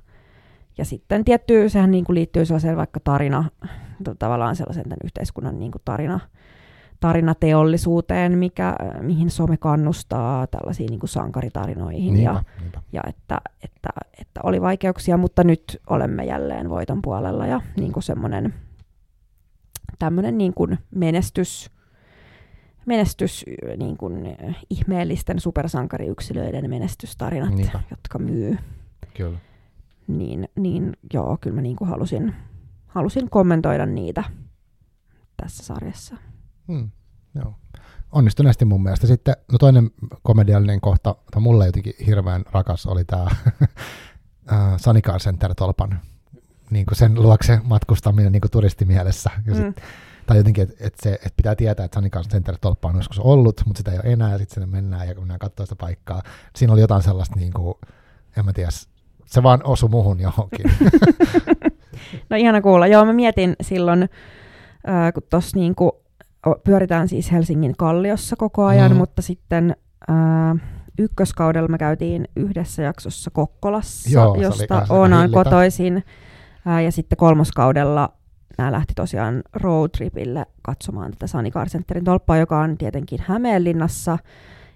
[0.77, 3.45] ja sitten tietty, sehän niin kuin liittyy sellaiseen vaikka tarina,
[4.19, 6.19] tavallaan sellaisen tämän yhteiskunnan niin kuin tarina,
[7.05, 12.23] tarinateollisuuteen, mikä, mihin some kannustaa tällaisiin niin kuin sankaritarinoihin.
[12.23, 12.81] Ja, Niinpä, niinpä.
[12.93, 13.89] ja että, että,
[14.21, 18.53] että oli vaikeuksia, mutta nyt olemme jälleen voiton puolella ja niin kuin semmoinen
[19.99, 21.71] tämmöinen niin kuin menestys,
[22.85, 23.45] menestys
[23.77, 24.37] niin kuin
[24.69, 27.79] ihmeellisten supersankariyksilöiden menestystarinat, Niinpä.
[27.91, 28.57] jotka myy,
[29.17, 29.37] Kyllä.
[30.07, 32.35] niin, niin joo, kyllä mä niin kuin halusin,
[32.87, 34.23] halusin kommentoida niitä
[35.37, 36.15] tässä sarjassa.
[36.67, 36.89] Mm.
[37.35, 37.53] Joo.
[38.11, 39.07] Onnistuneesti mun mielestä.
[39.07, 39.91] Sitten no toinen
[40.23, 43.27] komediallinen kohta, tai mulle jotenkin hirveän rakas, oli tämä
[44.77, 45.99] Sunny Car Center-tolpan
[46.69, 49.29] niin kuin sen luokse matkustaminen niin kuin turistimielessä.
[49.45, 49.73] Ja sit, Mm.
[50.27, 53.61] Tai jotenkin, että et se, et pitää tietää, että Sunny Car Center-tolppa on joskus ollut,
[53.65, 56.21] mutta sitä ei ole enää, ja sitten sinne mennään, ja kun mennään katsoa sitä paikkaa.
[56.55, 57.73] Siinä oli jotain sellaista, niin kuin,
[58.37, 58.69] en mä tiedä,
[59.25, 60.65] se vaan osui muhun johonkin.
[62.29, 62.87] No ihana kuulla.
[62.87, 64.03] Joo, mä mietin silloin,
[64.89, 66.04] äh, kun tuossa niinku, o-
[66.63, 68.97] pyöritään siis Helsingin Kalliossa koko ajan, Mm.
[68.97, 69.75] mutta sitten
[70.09, 70.61] äh,
[70.99, 75.33] ykköskaudella me käytiin yhdessä jaksossa Kokkolassa, Joo, josta hillitä.
[75.33, 76.03] kotoisin.
[76.67, 78.09] Äh, ja sitten kolmoskaudella
[78.57, 84.17] nämä lähti tosiaan roadtripille katsomaan tätä Sani Car Centerin tolppaa, joka on tietenkin Hämeenlinnassa.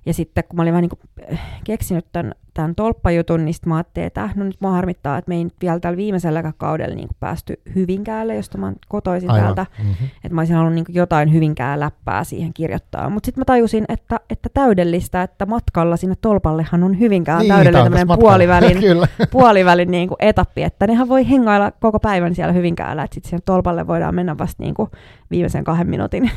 [0.05, 0.89] Ja sitten kun mä olin vähän niin
[1.25, 5.17] kuin keksinyt tämän, tämän tolppajutun, niin sitten mä ajattelin, että äh, no nyt mua harmittaa,
[5.17, 9.43] että me ei nyt vielä tällä viimeisellä kaudella niin päästy Hyvinkäälle, josta mä kotoisin Aivan.
[9.43, 9.65] täältä.
[9.79, 10.07] Mm-hmm.
[10.23, 13.09] Että mä olisin halunnut niin jotain Hyvinkää läppää siihen kirjoittaa.
[13.09, 18.07] Mutta sitten mä tajusin, että, että täydellistä, että matkalla sinne tolpallehan on Hyvinkään Niin, täydellinen
[18.19, 18.77] puolivälin,
[19.31, 23.41] puolivälin niin kuin etappi, että nehän voi hengailla koko päivän siellä Hyvinkäällä, että sitten siihen
[23.45, 24.89] tolpalle voidaan mennä vasta niin kuin
[25.31, 26.31] viimeisen kahden minuutin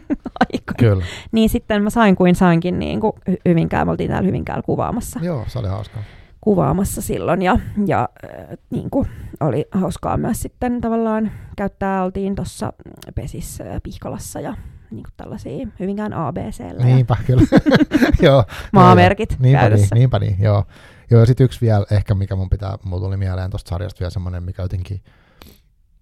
[0.52, 0.76] aikana.
[0.78, 1.04] Kyllä.
[1.32, 5.20] Niin sitten mä sain kuin sainkin niin kuin Hy- Hyvinkää, me oltiin täällä Hyvinkäällä kuvaamassa,
[5.22, 6.02] Joo, se oli hauskaa.
[6.40, 9.08] kuvaamassa silloin ja, ja äh, niin kuin
[9.40, 12.72] oli hauskaa myös sitten tavallaan käyttää, oltiin tuossa
[13.14, 14.56] Pesis äh, Pihkalassa ja
[14.90, 16.12] niin kuin tällaisia Hyvinkään
[16.58, 17.42] ja Niinpä, kyllä.
[18.22, 18.44] joo.
[18.72, 19.94] maamerkit Joo, niinpä käytössä.
[19.94, 20.64] Niin, niinpä niin, joo.
[21.10, 24.10] Joo, ja sitten yksi vielä ehkä, mikä mun pitää, mulla tuli mieleen tuosta sarjasta vielä
[24.10, 25.02] semmoinen, mikä jotenkin,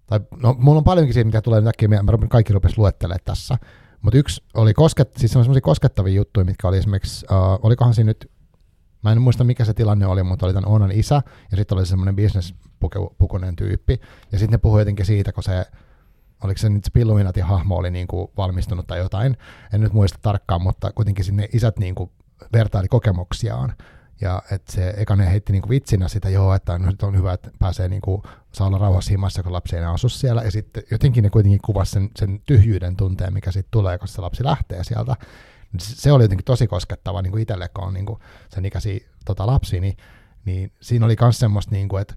[0.07, 3.19] tai no mulla on paljonkin siitä, mikä tulee nyt äkkiä mä rupesin- kaikki rupes luettelemaan
[3.25, 3.57] tässä,
[4.01, 8.31] mutta yksi oli kosket, siis semmoisia koskettavia juttuja, mitkä oli esimerkiksi, uh, olikohan siinä nyt,
[9.03, 11.21] mä en muista mikä se tilanne oli, mutta oli tämän Onan isä,
[11.51, 13.99] ja sitten oli semmoinen business-pukunen tyyppi,
[14.31, 15.65] ja sitten ne puhui jotenkin siitä, kun se,
[16.43, 19.37] oliko se nyt se hahmo oli niinku valmistunut tai jotain,
[19.73, 22.11] en nyt muista tarkkaan, mutta kuitenkin sinne isät niinku
[22.53, 23.73] vertaili kokemuksiaan.
[24.21, 27.89] Ja että se Ekane heitti niinku vitsinä sitä, joo, että no, on hyvä, että pääsee
[27.89, 30.41] niinku, saa olla rauhassa himassa, kun lapsi ei enää asu siellä.
[30.41, 34.21] Ja sitten jotenkin ne kuitenkin kuvasi sen, sen tyhjyyden tunteen, mikä sitten tulee, kun se
[34.21, 35.15] lapsi lähtee sieltä.
[35.79, 39.47] Se oli jotenkin tosi koskettava niin kuin itselle, kun on niin kuin sen ikäisiä tota,
[39.47, 39.97] lapsi, niin,
[40.45, 42.15] niin siinä oli myös semmoista, niin kuin, että,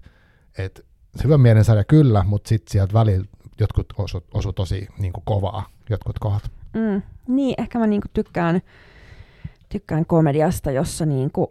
[0.57, 0.81] että
[1.23, 3.25] hyvän mielen sarja kyllä, mutta sitten sieltä välillä
[3.59, 6.51] jotkut osu, osu tosi niin kuin kovaa, jotkut kohdat.
[6.73, 8.61] Mm, niin, ehkä mä niin kuin tykkään,
[9.69, 11.47] tykkään komediasta, jossa niin kuin,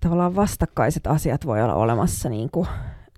[0.00, 2.68] tavallaan vastakkaiset asiat voi olla olemassa niin kuin,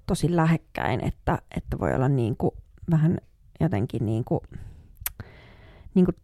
[0.07, 2.55] tosi lähekkäin, että, että voi olla niin kuin,
[2.91, 3.19] vähän
[3.61, 4.41] jotenkin niin kuin,
[5.95, 6.17] niin kuin,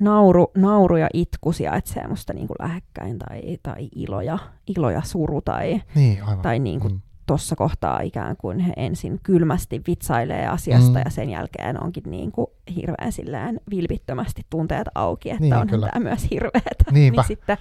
[0.00, 4.38] nauru, nauru ja itku sijaitsee musta niin kuin lähekkäin tai, tai ilo, ja,
[4.76, 6.42] ilo ja suru tai, niin, aivan.
[6.42, 11.02] tai niin kuin, mm tuossa kohtaa ikään kuin he ensin kylmästi vitsailee asiasta mm.
[11.04, 12.46] ja sen jälkeen onkin niin kuin
[12.76, 16.84] hirveän silleen vilpittömästi tunteet auki, että niin, on tämä myös hirveetä.
[16.92, 17.56] niin sitten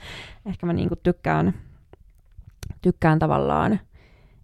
[0.45, 1.53] ehkä mä niin kuin tykkään,
[2.81, 3.79] tykkään tavallaan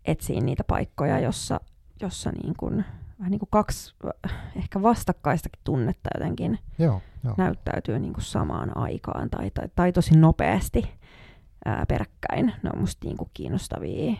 [0.05, 1.59] etsiä niitä paikkoja, jossa,
[2.01, 2.85] jossa niin kuin,
[3.21, 3.95] vähän niin kuin kaksi
[4.55, 7.35] ehkä vastakkaistakin tunnetta jotenkin joo, joo.
[7.37, 10.91] näyttäytyy niin kuin samaan aikaan tai, tai, tai tosi nopeasti
[11.65, 12.45] ää, peräkkäin.
[12.63, 14.13] Ne on musta niin kuin kiinnostavia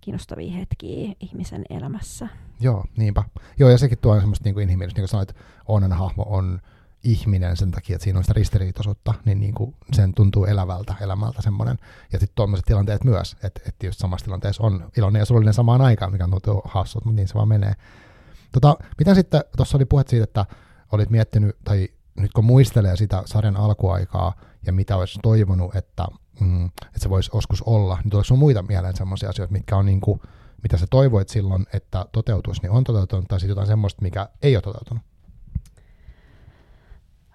[0.00, 2.28] kiinnostavia hetkiä ihmisen elämässä.
[2.60, 3.22] Joo, niinpä.
[3.58, 5.36] Joo, ja sekin tuo semmoista niin kuin inhimillistä, niin kuin sanoit,
[5.68, 6.60] Onan hahmo on
[7.04, 11.42] ihminen sen takia, että siinä on sitä ristiriitaisuutta, niin, niin kuin sen tuntuu elävältä elämältä
[11.42, 11.78] semmoinen.
[12.12, 15.80] Ja sitten tuommoiset tilanteet myös, että, että just samassa tilanteessa on iloinen ja surullinen samaan
[15.80, 17.72] aikaan, mikä tuntuu hassut, mutta niin se vaan menee.
[18.52, 20.46] Tota, mitä sitten, tuossa oli puhe siitä, että
[20.92, 21.88] olit miettinyt, tai
[22.20, 24.32] nyt kun muistelee sitä sarjan alkuaikaa
[24.66, 26.06] ja mitä olisi toivonut, että
[26.40, 29.86] mm, että se voisi joskus olla, niin tuleeko sinulla muita mieleen sellaisia asioita, mitkä on
[29.86, 30.20] niin kuin,
[30.62, 34.56] mitä sä toivoit silloin, että toteutuisi, niin on toteutunut, tai sitten jotain semmoista, mikä ei
[34.56, 35.02] ole toteutunut?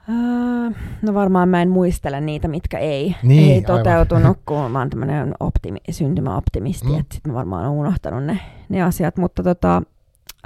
[0.09, 4.43] Uh, no varmaan mä en muistele niitä, mitkä ei, niin, ei toteutunut, aivan.
[4.45, 6.99] kun mä oon tämmöinen optimi, syntymäoptimisti, mm.
[6.99, 8.39] että sitten mä varmaan oon unohtanut ne,
[8.69, 9.17] ne asiat.
[9.17, 9.81] Mutta tota,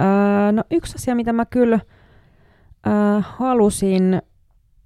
[0.02, 1.80] uh, no yksi asia, mitä mä kyllä
[2.86, 4.22] uh, halusin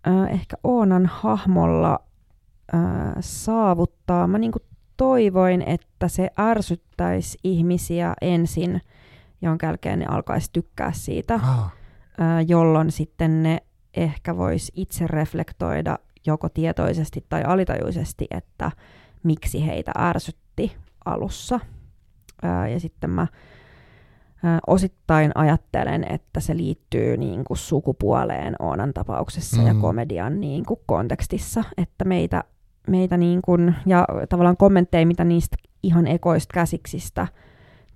[0.09, 2.01] uh, ehkä Oonan hahmolla
[2.73, 4.27] ää, saavuttaa.
[4.27, 4.53] Mä niin
[4.97, 8.81] toivoin, että se ärsyttäisi ihmisiä ensin,
[9.43, 11.73] jonka jälkeen ne alkaisi tykkää siitä, ah.
[12.19, 13.59] ää, jolloin sitten ne
[13.95, 18.71] ehkä vois itse reflektoida joko tietoisesti tai alitajuisesti, että
[19.23, 21.61] miksi heitä ärsytti alussa.
[22.43, 23.27] Ää, ja sitten mä
[24.67, 29.67] osittain ajattelen, että se liittyy niin kuin sukupuoleen Oonan tapauksessa mm.
[29.67, 32.45] ja komedian niin kuin kontekstissa, että meitä
[32.87, 37.27] meitä niin kuin, ja tavallaan kommentteja, mitä niistä ihan ekoista käsiksistä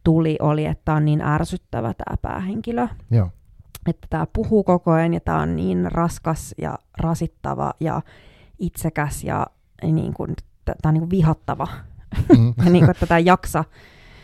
[0.05, 2.89] tuli, oli, että on niin ärsyttävä tämä päähenkilö.
[3.11, 3.31] Joo.
[3.87, 8.03] Että tämä puhuu koko ajan ja tämä on niin raskas ja rasittava ja
[8.59, 9.47] itsekäs ja
[9.83, 10.35] niin kuin,
[10.65, 11.69] tämä on niin kuin vihattava.
[12.39, 12.55] Mm.
[12.65, 13.65] ja niin kuin, että tämä jaksa.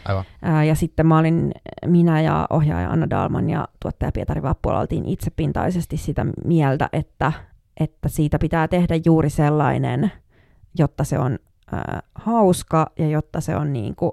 [0.04, 0.24] Aivan.
[0.42, 1.52] Ää, ja sitten mä olin,
[1.86, 7.32] minä ja ohjaaja Anna Dalman ja tuottaja Pietari Vappula oltiin itsepintaisesti sitä mieltä, että,
[7.80, 10.12] että siitä pitää tehdä juuri sellainen–
[10.78, 11.38] jotta se on
[11.72, 14.12] ää, hauska ja jotta se on niin kuin,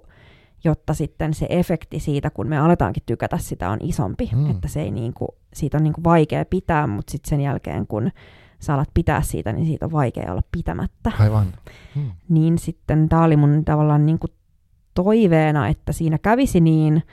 [0.64, 4.30] jotta sitten se efekti siitä, kun me aletaankin tykätä sitä, on isompi.
[4.36, 4.52] Mm.
[4.52, 7.88] Että se ei niin kuin, siitä on niin kuin vaikea pitää, mutta sitten sen jälkeen,
[7.88, 8.12] kun
[8.60, 11.12] sä alat pitää siitä, niin siitä on vaikea olla pitämättä.
[11.20, 11.48] Aivan.
[11.96, 12.12] Mm.
[12.30, 14.32] Niin sitten tämä oli mun tavallaan niin kuin
[15.04, 17.04] toiveena, että siinä kävisi niin,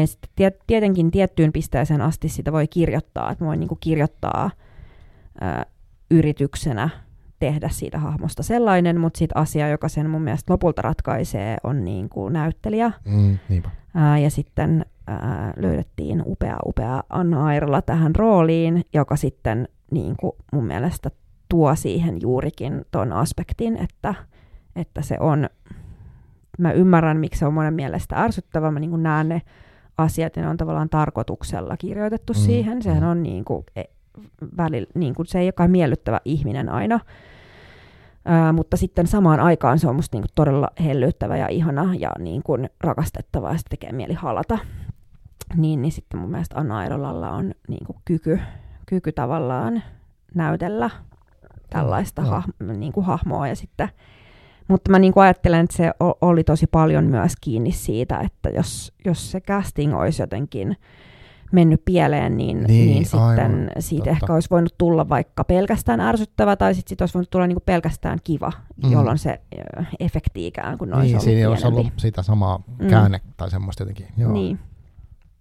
[0.00, 4.50] ja sitten tietenkin tiettyyn pisteeseen asti sitä voi kirjoittaa, että mä voin niin kuin kirjoittaa
[5.40, 5.66] ää,
[6.10, 6.88] yrityksenä
[7.38, 12.08] tehdä siitä hahmosta sellainen, mutta sitten asia, joka sen mun mielestä lopulta ratkaisee, on niin
[12.08, 12.92] kuin näyttelijä.
[13.04, 13.38] Mm,
[13.94, 20.32] ää, ja sitten ää, löydettiin upea, upea Anna Airola tähän rooliin, joka sitten niin kuin
[20.52, 21.10] mun mielestä
[21.48, 24.14] tuo siihen juurikin ton aspektin, että,
[24.76, 25.48] että se on,
[26.58, 29.42] mä ymmärrän, miksi se on monen mielestä ärsyttävä, mä niin kuin näen ne
[29.98, 33.10] asiat, ja ne on tavallaan tarkoituksella kirjoitettu mm, siihen, sehän mm.
[33.10, 33.82] on niin kuin, e,
[34.56, 37.00] välillä, niin kuin se ei olekaan miellyttävä ihminen aina,
[38.24, 42.58] Ää, mutta sitten samaan aikaan se on musta niinku todella hellyttävä ja ihana ja niinku
[42.80, 44.58] rakastettava ja se tekee mieli halata.
[45.56, 48.40] Niin, niin sitten mun mielestä Anna Airolalla on niinku kyky,
[48.86, 49.82] kyky tavallaan
[50.34, 50.90] näytellä
[51.70, 52.40] tällaista no.
[52.40, 53.88] hah- niinku hahmoa ja sitten
[54.68, 55.90] mutta mä niin ajattelen, että se
[56.20, 60.76] oli tosi paljon myös kiinni siitä, että jos, jos se casting olisi jotenkin
[61.52, 64.10] mennyt pieleen, niin, niin, niin sitten aivan, siitä totta.
[64.10, 68.52] ehkä olisi voinut tulla vaikka pelkästään ärsyttävä, tai sitten olisi voinut tulla niinku pelkästään kiva,
[68.84, 68.92] mm.
[68.92, 69.40] jolloin se
[70.00, 72.88] efekti ikään kuin olisi niin, ollut siinä olisi ollut sitä samaa mm.
[72.88, 73.32] käänne mm.
[73.36, 74.06] tai semmoista jotenkin.
[74.16, 74.32] Joo.
[74.32, 74.58] Niin.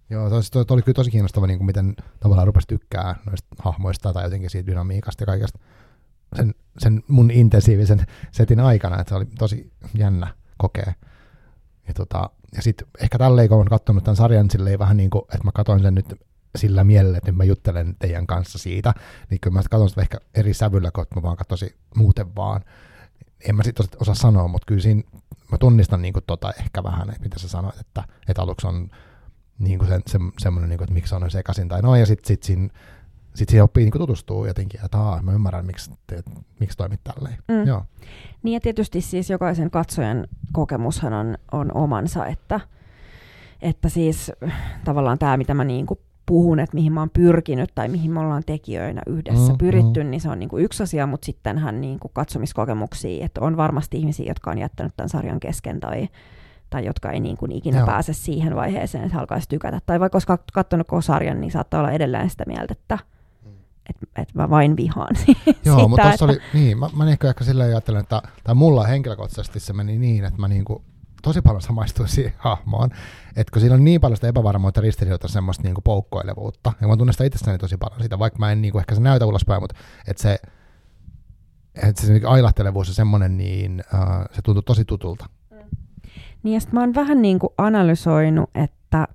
[0.10, 4.14] Joo, toi, toi oli kyllä tosi kiinnostava, niin kuin miten tavallaan rupesi tykkää noista hahmoista
[4.14, 5.60] tai jotenkin siitä dynamiikasta ja kaikesta.
[6.36, 10.28] Sen, sen mun intensiivisen setin aikana, että se oli tosi jännä
[10.58, 10.94] kokea.
[11.88, 15.22] Ja, tota, ja sitten ehkä tälleen, kun olen katsonut tämän sarjan silleen vähän niin kuin,
[15.22, 16.20] että mä katsoin sen nyt
[16.56, 18.94] sillä mielellä, että mä juttelen teidän kanssa siitä,
[19.30, 22.62] niin kyllä mä katson sitä ehkä eri sävyllä, kun mä vaan katsoisin muuten vaan.
[23.50, 25.04] En mä sitten osaa sanoa, mutta kyllä siinä
[25.52, 28.90] mä tunnistan niin kuin tota ehkä vähän, että mitä sä sanoit, että, että aluksi on
[29.60, 32.28] niin kuin se, se, semmoinen, niin kuin, että miksi on sekaisin tai noin, ja sitten
[32.28, 32.70] sit siinä
[33.36, 36.24] sitten siihen oppii niin tutustua jotenkin, että aa, mä ymmärrän, miksi, te,
[36.60, 37.38] miksi toimit tälleen.
[37.48, 37.68] Mm.
[37.68, 37.84] Joo.
[38.44, 42.60] Niin ja tietysti siis jokaisen katsojan kokemushan on, on omansa, että,
[43.62, 44.32] että siis
[44.84, 48.20] tavallaan tämä, mitä mä niin kuin puhun, että mihin mä oon pyrkinyt tai mihin me
[48.20, 50.10] ollaan tekijöinä yhdessä mm, pyritty, mm.
[50.10, 53.98] niin se on niin kuin yksi asia, mutta sittenhän niin kuin katsomiskokemuksia, että on varmasti
[53.98, 56.10] ihmisiä, jotka on jättänyt tämän sarjan kesken tai,
[56.70, 57.86] tai jotka ei niin kuin ikinä Joo.
[57.86, 59.80] pääse siihen vaiheeseen, että alkaisi tykätä.
[59.86, 62.98] Tai vaikka olisi katsonut koko sarjan, niin saattaa olla edelleen sitä mieltä, että
[63.90, 65.16] että et mä vain vihaan
[65.66, 66.26] Joo, sitä, mutta että...
[66.26, 70.26] oli, niin, mä, mä ehkä, ehkä silleen ajattelen, että tai mulla henkilökohtaisesti se meni niin,
[70.26, 70.84] että mä niinku
[71.22, 72.90] tosi paljon samaistuin siihen hahmoon,
[73.36, 77.28] että kun siinä on niin paljon sitä epävarmuutta, ristiriitoa, semmoista niinku poukkoilevuutta, ja mä tunnistan
[77.28, 79.76] itsestäni tosi paljon sitä, vaikka mä en niinku ehkä se näytä ulospäin, mutta
[80.08, 80.40] että se,
[81.84, 85.26] että se ailahtelevuus ja semmoinen, niin uh, se tuntuu tosi tutulta.
[85.52, 85.58] Mm.
[86.44, 89.08] Niin ja sitten mä oon vähän niin kuin analysoinut, että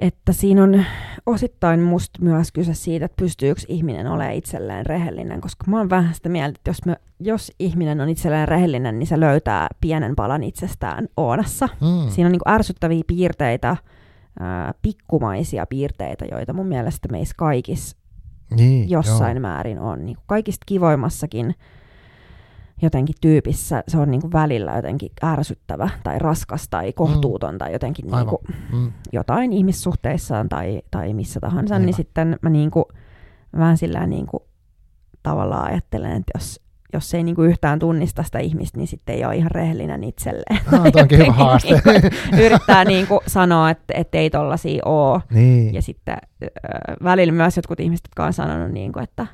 [0.00, 0.84] että siinä on
[1.26, 6.14] osittain musta myös kyse siitä, että pystyykö ihminen olemaan itselleen rehellinen, koska mä oon vähän
[6.14, 10.42] sitä mieltä, että jos, me, jos ihminen on itselleen rehellinen, niin se löytää pienen palan
[10.42, 11.68] itsestään Oonassa.
[11.80, 12.10] Mm.
[12.10, 13.76] Siinä on niin ärsyttäviä piirteitä,
[14.40, 17.96] ää, pikkumaisia piirteitä, joita mun mielestä meissä kaikissa
[18.56, 19.40] niin, jossain joo.
[19.40, 20.06] määrin on.
[20.06, 21.54] Niin kaikista kivoimmassakin
[22.82, 27.58] jotenkin tyypissä se on niin kuin välillä jotenkin ärsyttävä tai raskas tai kohtuuton mm.
[27.58, 28.42] tai jotenkin niin kuin
[28.72, 28.92] mm.
[29.12, 31.86] jotain ihmissuhteissaan tai, tai missä tahansa, Aivan.
[31.86, 32.84] niin sitten mä niin kuin,
[33.58, 34.42] vähän sillä niin kuin,
[35.22, 36.60] tavallaan ajattelen, että jos,
[36.92, 40.60] jos ei niin kuin yhtään tunnista sitä ihmistä, niin sitten ei ole ihan rehellinen itselleen.
[40.72, 41.68] Ah, onkin hyvä haaste.
[41.68, 45.20] niin kuin, yrittää niin kuin sanoa, että, että ei tollasia ole.
[45.30, 45.74] Niin.
[45.74, 46.16] Ja sitten
[47.04, 49.26] välillä myös jotkut ihmiset, jotka on sanonut, niin kuin, että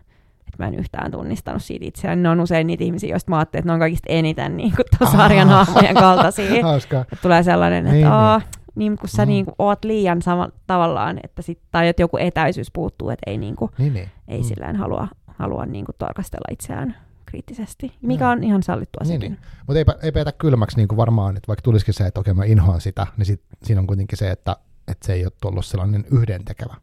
[0.65, 2.23] mä en yhtään tunnistanut siitä itseään.
[2.23, 5.11] Ne on usein niitä ihmisiä, joista mä ajattelin, että ne on kaikista eniten niin kuin
[5.13, 6.51] sarjan hahmojen kaltaisia.
[6.77, 8.49] että tulee sellainen, että niin, Aa, niin.
[8.75, 9.29] niin kun sä mm.
[9.29, 13.39] niin kuin, oot liian sama, tavallaan, että sit, tai että joku etäisyys puuttuu, että ei,
[13.39, 14.09] niin kuin, niin, niin.
[14.29, 14.45] ei mm.
[14.45, 16.97] sillään halua, halua niin kuin, tarkastella itseään
[17.27, 18.31] kriittisesti, mikä no.
[18.31, 19.39] on ihan sallittua niin, niin.
[19.67, 22.45] Mutta ei, ei peitä kylmäksi niin kuin varmaan, että vaikka tulisikin se, että okei mä
[22.45, 24.57] inhoan sitä, niin sit, siinä on kuitenkin se, että,
[24.89, 26.75] että se ei ole tullut sellainen yhdentekevä.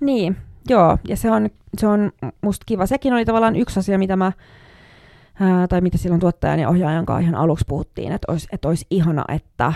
[0.00, 0.36] Niin,
[0.68, 2.86] Joo, ja se on, se on musta kiva.
[2.86, 4.32] Sekin oli tavallaan yksi asia, mitä mä,
[5.40, 8.86] ää, tai mitä silloin tuottajan ja ohjaajan kanssa ihan aluksi puhuttiin, että olisi, että olisi
[8.90, 9.72] ihana, että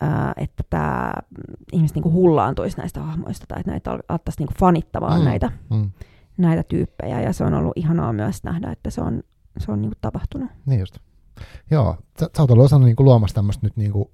[0.00, 1.12] ää, että tämä
[1.72, 5.90] ihmiset niinku hullaantuisi näistä hahmoista, tai että näitä alettaisiin niinku fanittamaan mm, näitä, mm.
[6.36, 9.22] näitä tyyppejä, ja se on ollut ihanaa myös nähdä, että se on,
[9.58, 10.50] se on niinku tapahtunut.
[10.66, 10.98] Niin just.
[11.70, 14.10] Joo, sä, sä oot ollut osannut niinku luomassa tämmöistä nyt niinku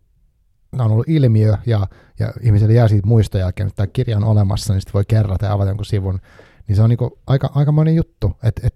[0.71, 1.87] tämä on ollut ilmiö ja,
[2.19, 5.47] ja ihmiselle jää siitä muistoja jälkeen, että tämä kirja on olemassa, niin sitten voi kerrata
[5.47, 6.21] ja avata jonkun sivun.
[6.69, 8.33] Niin se on niinku aika, aikamoinen juttu.
[8.43, 8.75] Et, et,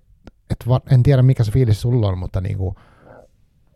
[0.51, 2.75] et va, en tiedä, mikä se fiilis sulla on, mutta niinku,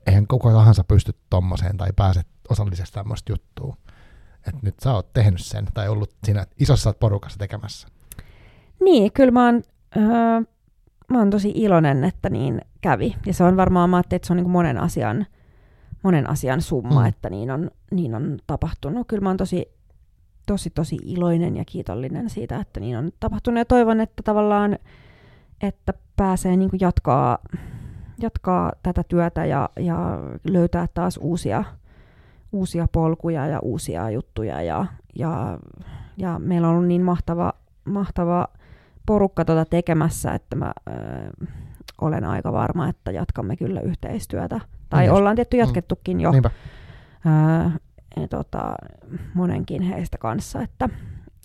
[0.07, 3.77] eihän koko tahansa pysty tommoseen tai pääse osallisesta tämmöistä juttua.
[4.49, 7.89] Et nyt sä oot tehnyt sen tai ollut siinä isossa porukassa tekemässä.
[8.85, 9.62] Niin, kyllä mä oon,
[9.97, 10.40] öö,
[11.09, 13.16] mä oon tosi iloinen, että niin kävi.
[13.27, 15.27] Ja se on varmaan, mä että se on niin monen asian–
[16.02, 17.06] monen asian summa, mm.
[17.06, 19.08] että niin on, niin on tapahtunut.
[19.08, 19.72] Kyllä mä oon tosi,
[20.46, 23.58] tosi, tosi iloinen ja kiitollinen siitä, että niin on tapahtunut.
[23.58, 24.78] Ja toivon, että tavallaan,
[25.60, 27.38] että pääsee niin kuin jatkaa,
[28.20, 31.64] jatkaa tätä työtä ja, ja löytää taas uusia,
[32.52, 34.62] uusia polkuja ja uusia juttuja.
[34.62, 34.86] Ja,
[35.18, 35.58] ja,
[36.16, 37.52] ja meillä on ollut niin mahtava,
[37.84, 38.48] mahtava
[39.06, 40.92] porukka tuota tekemässä, että mä ö,
[42.00, 45.60] olen aika varma, että jatkamme kyllä yhteistyötä tai niin ollaan tietty mm.
[45.60, 46.32] jatkettukin jo
[47.24, 47.70] ää,
[48.16, 48.74] ja, tota,
[49.35, 50.89] monenkin heistä kanssa, että,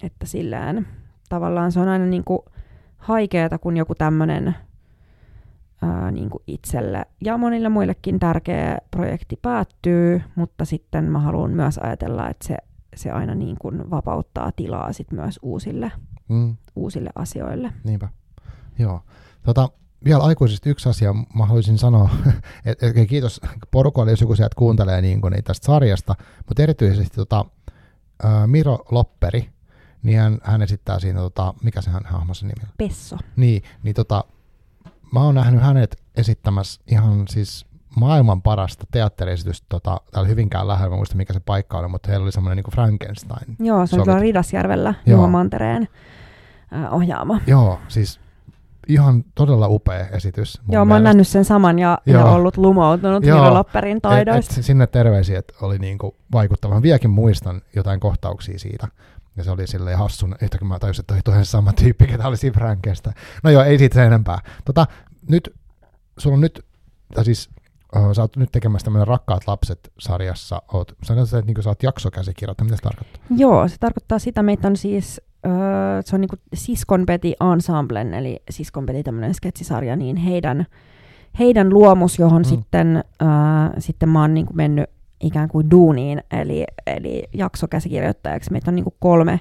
[0.04, 0.88] että sillään
[1.30, 2.40] tavallaan se on aina niin kuin
[2.98, 4.56] haikeeta, kun joku tämmöinen
[6.12, 12.48] niin itselle ja monille muillekin tärkeä projekti päättyy, mutta sitten mä haluan myös ajatella, että
[12.48, 12.58] se,
[12.96, 15.92] se aina niin kuin vapauttaa tilaa sit myös uusille,
[16.30, 16.56] mm.
[16.76, 17.74] uusille asioille.
[17.84, 18.10] Niinpä,
[18.80, 19.02] joo.
[19.44, 19.70] Tota,
[20.06, 22.10] vielä aikuisista yksi asia, mä haluaisin sanoa,
[22.66, 26.16] että et, kiitos porukalle, jos joku sieltä kuuntelee niin kuin, niin tästä sarjasta,
[26.48, 27.46] mutta erityisesti tota,
[28.46, 29.50] Miro Lopperi,
[30.04, 32.70] niin hän, hän esittää siinä, tota, mikä se hän hahmossa nimi on?
[32.78, 33.18] Pesso.
[33.36, 34.24] Niin, niin tota,
[35.14, 37.66] mä oon nähnyt hänet esittämässä ihan siis
[37.96, 42.24] maailman parasta teatteriesitystä tota, täällä Hyvinkään lähellä, mä muistan mikä se paikka oli, mutta heillä
[42.24, 43.56] oli semmoinen niin Frankenstein.
[43.60, 45.88] Joo, se oli tuolla Ridasjärvellä, Juho Mantereen
[46.92, 47.40] ohjaama.
[47.48, 48.20] Joo, siis
[48.88, 50.62] ihan todella upea esitys.
[50.62, 51.14] mun Joo, mä oon mielestä.
[51.14, 52.34] nähnyt sen saman ja, ja Joo.
[52.34, 53.42] ollut lumoutunut Joo.
[53.42, 54.54] Miro Lopperin taidoista.
[54.54, 56.74] Et, et sinne terveisiä, että oli niinku vaikuttava.
[56.76, 58.88] Mä vieläkin muistan jotain kohtauksia siitä.
[59.38, 62.38] Ja se oli silleen hassun, yhtäkkiä mä tajusin, että toi toinen sama tyyppi, ketä oli
[62.38, 63.14] siinä Frankestä.
[63.44, 64.40] No joo, ei siitä sen enempää.
[64.66, 64.88] Tota,
[65.30, 65.54] nyt,
[66.18, 66.66] sulla on nyt,
[67.16, 67.50] tai siis
[68.16, 70.62] sä oot nyt tekemässä tämmöinen Rakkaat lapset-sarjassa.
[70.74, 72.66] Oot, sanoit, että niinku sä oot jaksokäsikirjoittaja.
[72.66, 73.22] Mitä se tarkoittaa?
[73.38, 79.04] Joo, se tarkoittaa sitä, meitä on siis, öö, se on niinku Siskonpeti Ensemblen, eli Siskonpeti
[79.04, 80.66] tämmöinen sketsisarja, niin heidän,
[81.40, 82.46] heidän luomus, johon Mm.
[82.46, 83.28] sitten, öö,
[83.80, 84.90] sitten mä oon niinku mennyt
[85.20, 88.52] ikään kuin duuniin, eli, eli jaksokäsikirjoittajaksi.
[88.52, 89.40] Meitä on niinku kolme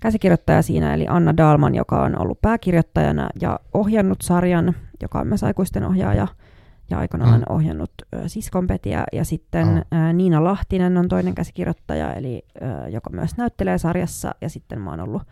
[0.00, 5.44] käsikirjoittajaa siinä, eli Anna Dalman, joka on ollut pääkirjoittajana ja ohjannut sarjan, joka on myös
[5.44, 6.28] aikuisten ohjaaja,
[6.90, 7.54] ja aikanaan Mm.
[7.54, 10.00] ohjannut ö, Siskonpetiä, ja sitten Ah.
[10.08, 12.42] ä, Niina Lahtinen on toinen käsikirjoittaja, eli
[12.84, 15.22] ö, joka myös näyttelee sarjassa, ja sitten mä oon ollut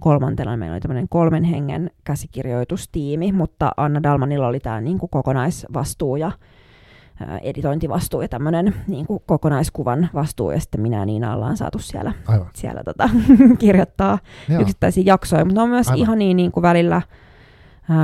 [0.00, 0.56] kolmantena.
[0.56, 6.32] Meillä oli tämmöinen kolmen hengen käsikirjoitustiimi, mutta Anna Dalmanilla oli tämä niinku kokonaisvastuu ja
[7.22, 12.12] ä, editointivastuu ja tämmöinen niinku kokonaiskuvan vastuu, ja sitten minä ja Niina ollaan saatu siellä,
[12.26, 12.46] Aivan.
[12.54, 13.08] siellä tota,
[13.58, 14.18] kirjoittaa
[14.48, 14.60] Joo.
[14.62, 15.98] yksittäisiä jaksoja, mutta on myös Aivan.
[16.00, 17.02] ihan niin, niin kuin välillä,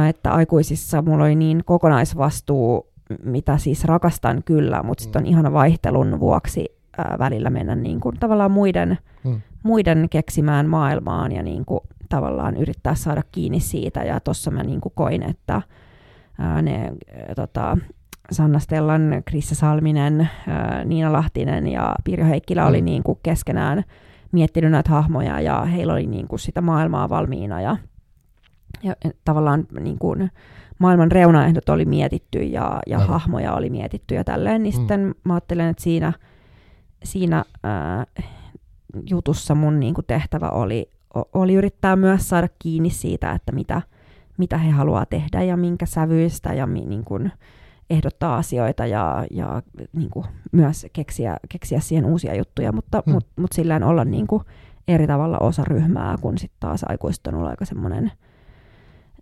[0.09, 2.92] että aikuisissa mulla oli niin kokonaisvastuu,
[3.25, 6.69] mitä siis rakastan kyllä, mutta sitten on ihana vaihtelun vuoksi
[6.99, 9.41] ää, välillä mennä niin kuin tavallaan muiden, Mm.
[9.63, 14.01] muiden keksimään maailmaan ja niin kuin tavallaan yrittää saada kiinni siitä.
[14.03, 15.63] Ja tuossa mä niin kuin koin, että
[16.39, 17.79] ää, ne ää, tota,
[18.31, 22.85] Sanna Stellan, Krissa Salminen, ää, Niina Lahtinen ja Pirjo Heikkilä oli Mm.
[22.85, 23.83] niin kuin keskenään
[24.33, 27.77] miettinyt näitä hahmoja ja heillä oli niin kuin sitä maailmaa valmiina ja,
[28.83, 28.95] ja
[29.25, 30.31] tavallaan niin kuin
[30.83, 33.09] maailman reunaehdot oli mietitty ja, ja Aivan.
[33.13, 34.77] hahmoja oli mietitty ja tälleen, niin Mm.
[34.79, 36.13] sitten mä ajattelen, että siinä,
[37.05, 38.07] siinä ää,
[39.11, 40.91] jutussa mun niin kuin tehtävä oli,
[41.33, 43.83] oli yrittää myös saada kiinni siitä, että mitä,
[44.39, 47.33] mitä he haluaa tehdä ja minkä sävyistä ja mi, niin kuin
[47.91, 53.13] ehdottaa asioita ja, ja niin kuin myös keksiä, keksiä siihen uusia juttuja, mutta Hmm.
[53.13, 54.43] mut, mut silleen olla niin kuin
[54.89, 58.13] eri tavalla osa ryhmää, kun sitten taas aikuiset on ollut aika semmoinen,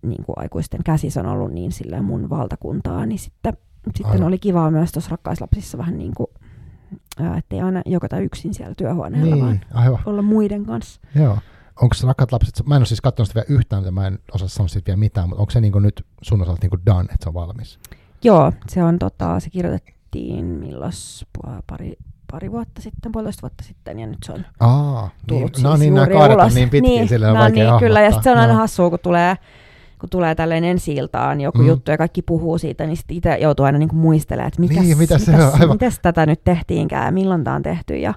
[0.03, 3.53] niin kuin aikuisten käsis on ollut niin silleen mun valtakuntaa, niin sitten,
[3.87, 4.27] sitten Aivan.
[4.27, 6.27] oli kivaa myös tuossa rakkaislapsissa vähän niin kuin,
[7.39, 9.99] ettei aina jokata yksin siellä työhuoneella, vaan Niin, aivan.
[10.07, 11.01] olla muiden kanssa.
[11.15, 11.39] Joo.
[11.83, 14.49] Onko se rakkaat lapset, mä en ole siis katsonut sitä vielä yhtään, mä en osaa
[14.49, 17.29] sanoa siitä vielä mitään, mutta onko se niinku nyt sun osalta niinku done, että se
[17.29, 17.79] on valmis?
[18.25, 20.93] Joo, se on tota, se kirjoitettiin milloin
[21.67, 21.97] pari,
[22.31, 25.81] pari vuotta sitten, puolitoista vuotta sitten, ja nyt se on Aa, niin, tullut no siis
[25.81, 28.25] niin, nämä kaadet on niin pitkiä, niin, sillä on no vaikea niin, kyllä, ja sitten
[28.25, 28.61] se on aina Joo.
[28.61, 29.37] hassua, kun tulee,
[30.01, 31.67] kun tulee tälleen ensi iltaan joku Mm.
[31.69, 34.99] juttu ja kaikki puhuu siitä, niin sitten itse joutuu aina niinku muistelemaan, että mitäs, Niin,
[34.99, 35.75] mitä se mitäs, on, aivan.
[35.77, 38.15] mitäs tätä nyt tehtiinkään ja milloin tämä on tehty ja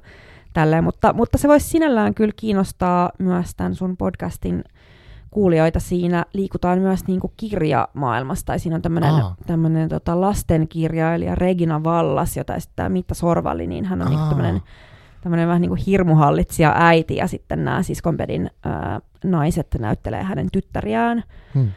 [0.53, 0.84] tälleen.
[0.84, 4.64] Mutta, mutta se voisi sinällään kyllä kiinnostaa myös tämän sun podcastin
[5.31, 5.80] kuulijoita.
[5.80, 9.35] Siinä liikutaan myös niinku kirjamaailmassa, tai siinä on tämmöinen Aa.
[9.47, 14.30] tämmönen, tota, lastenkirjailija Regina Vallas, jota esittää Mitta Sorvalli, niin hän on Aa.
[14.30, 14.61] tämmöinen
[15.23, 21.23] tämmöinen vähän niin kuin hirmuhallitsija äiti, ja sitten nämä Siskonpedin ää, naiset näyttelee hänen tyttäriään.
[21.53, 21.71] Hmm.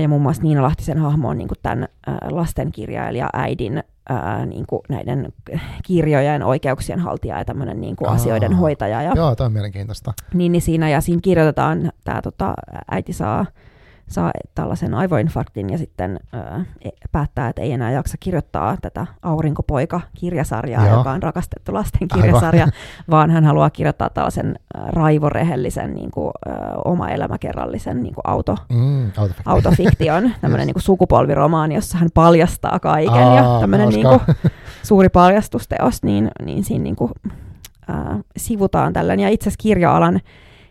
[0.00, 4.64] Ja muun muassa Niina Lahtisen hahmo on niin kuin tämän ää, lastenkirjailija äidin ää, niin
[4.68, 5.32] kuin näiden
[5.84, 8.14] kirjojen oikeuksien haltija ja tämmöinen niin kuin Aa.
[8.14, 9.02] asioiden hoitaja.
[9.02, 10.12] Ja, Joo, toi on mielenkiintoista.
[10.34, 12.54] niin, niin siinä, ja siinä kirjoitetaan, tämä tota,
[12.90, 13.46] äiti saa,
[14.10, 16.20] saa tällaisen aivoinfarktin ja sitten
[16.84, 20.96] e- päättää, että ei enää jaksa kirjoittaa tätä Aurinkopoika-kirjasarjaa, Joo.
[20.98, 22.68] joka on rakastettu lasten kirjasarja,
[23.10, 29.10] vaan hän haluaa kirjoittaa tällaisen raivorehellisen niin kuin, ää, oma elämäkerrallisen niin kuin auto, Mm,
[29.16, 29.42] autofikti.
[29.46, 34.20] autofiktion, tämmöinen niin kuin sukupolviromaani, jossa hän paljastaa kaiken Aa, ja tämmöinen niin kuin,
[34.82, 37.12] suuri paljastusteos, niin, niin siinä niin kuin,
[37.88, 39.22] ää, sivutaan tällainen.
[39.24, 40.20] Ja itse asiassa kirja-alan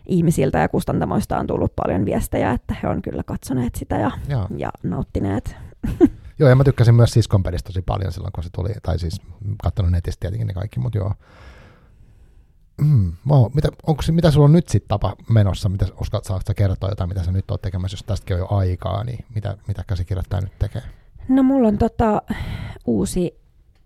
[0.06, 4.46] ihmisiltä ja kustantamoista on tullut paljon viestejä, että he on kyllä katsoneet sitä ja, Joo.
[4.56, 5.56] ja nauttineet.
[6.38, 9.20] joo, ja mä tykkäsin myös Siskonpedistä tosi paljon silloin, kun se tuli, tai siis
[9.62, 11.14] katsonut netistä tietenkin ne kaikki, mutta joo.
[12.80, 13.52] Mm, wow.
[13.54, 15.68] mitä, onko mitä sulla on nyt sitten tapa menossa?
[15.68, 18.46] Mitä, uskallat, saatko sä kertoa jotain, mitä sä nyt oot tekemässä, jos tästäkin on jo
[18.50, 20.82] aikaa, niin mitä, mitä käsikirjoittaja nyt tekee?
[21.28, 22.22] No mulla on tota,
[22.86, 23.40] uusi,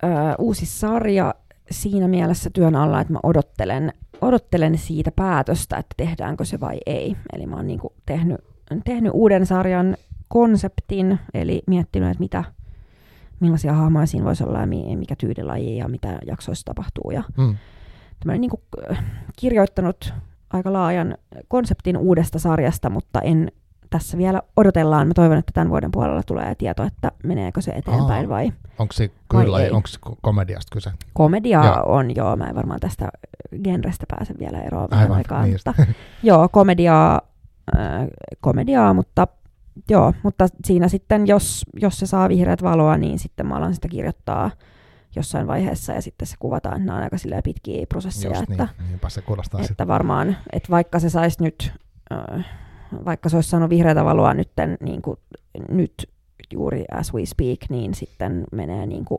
[0.04, 0.06] ö,
[0.38, 1.34] uusi sarja
[1.70, 7.16] siinä mielessä työn alla, että mä odottelen, odottelen siitä päätöstä, että tehdäänkö se vai ei.
[7.32, 8.40] Eli mä oon niinku tehnyt,
[8.84, 9.96] tehnyt uuden sarjan
[10.28, 12.44] konseptin, eli miettinyt, että mitä,
[13.40, 17.10] millaisia hahmoja siinä voisi olla ja mi- mikä tyylilaji ja mitä jaksoissa tapahtuu.
[17.10, 17.56] Ja Mm.
[18.20, 19.04] tämmöinen niinku, äh,
[19.38, 20.14] kirjoittanut
[20.50, 21.16] aika laajan
[21.48, 23.52] konseptin uudesta sarjasta, mutta en
[23.94, 25.08] tässä vielä odotellaan.
[25.08, 29.10] Mä toivon, että tämän vuoden puolella tulee tieto, että meneekö se eteenpäin vai Onko se
[29.28, 30.90] kyllä, onko se ko- komediasta kyse?
[31.12, 31.82] komedia Joo.
[31.86, 33.08] on, joo, mä en varmaan tästä
[33.64, 35.74] genrestä pääse vielä eroon vähän Aivan, aikaa, niin mutta
[36.22, 37.20] joo, komediaa,
[37.76, 38.06] äh,
[38.40, 39.26] komediaa, mutta
[39.90, 43.88] joo, mutta siinä sitten, jos, jos se saa vihreät valoa, niin sitten mä alan sitä
[43.88, 44.50] kirjoittaa
[45.16, 48.88] jossain vaiheessa ja sitten se kuvataan, että nämä on aika pitkiä prosesseja, Just että, niin,
[48.88, 49.88] niinpä se kuulostaa että sitten.
[49.88, 51.72] varmaan, että vaikka se saisi nyt,
[52.12, 52.44] äh,
[53.04, 55.16] vaikka se olisi saanut vihreätä valoa nytten, niin kuin,
[55.70, 55.94] nyt
[56.52, 59.18] juuri as we speak, niin sitten menee niin kuin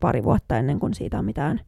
[0.00, 1.60] pari vuotta ennen kuin siitä on mitään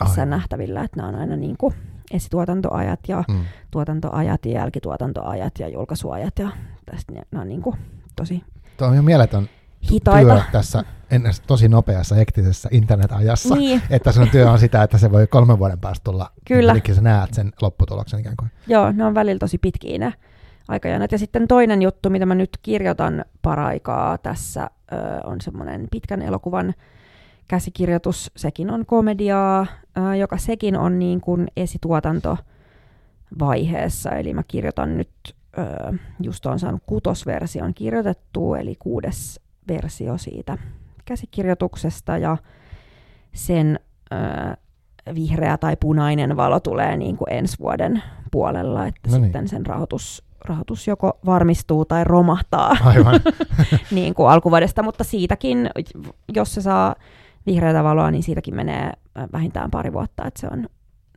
[0.00, 0.30] Aivan.
[0.30, 1.74] nähtävillä, että nämä on aina niin kuin
[2.10, 3.44] esituotantoajat ja Mm.
[3.70, 6.50] tuotantoajat ja jälkituotantoajat ja julkaisuajat ja
[6.86, 7.76] tästä ne, ne on niin kuin
[8.16, 8.42] tosi
[8.76, 9.48] Tuo on jo mieletön
[9.92, 10.34] hitaita.
[10.34, 13.54] työ tässä ennen tosi nopeassa, hektisessä internetajassa.
[13.54, 16.30] Niin, Että sun työ on sitä, että se voi kolmen vuoden päästä tulla.
[16.48, 16.72] Kyllä.
[16.72, 18.50] Eli sä näet sen lopputuloksen ikään kuin.
[18.66, 20.12] joo, ne on välillä tosi pitkiä ne
[20.70, 21.12] aikajanat.
[21.12, 24.70] Ja sitten toinen juttu, mitä mä nyt kirjoitan paraikaa tässä,
[25.24, 26.74] on semmoinen pitkän elokuvan
[27.48, 28.30] käsikirjoitus.
[28.36, 29.66] Sekin on komediaa,
[30.18, 34.10] joka sekin on niin kuin esituotantovaiheessa.
[34.10, 35.10] Eli mä kirjoitan nyt,
[36.20, 40.58] just on saanut kutosversion kirjoitettua, eli kuudes versio siitä
[41.04, 42.18] käsikirjoituksesta.
[42.18, 42.36] Ja
[43.32, 43.78] sen
[44.12, 44.16] ö,
[45.14, 49.24] vihreä tai punainen valo tulee niin kuin ensi vuoden puolella, että No niin.
[49.24, 53.20] sitten sen rahoitus, rahoitus joko varmistuu tai romahtaa Aivan.
[53.90, 55.70] niin kuin alkuvuodesta, mutta siitäkin,
[56.34, 56.94] jos se saa
[57.46, 58.84] vihreätä valoa, niin siitäkin menee
[59.18, 60.68] äh, vähintään pari vuotta, että se on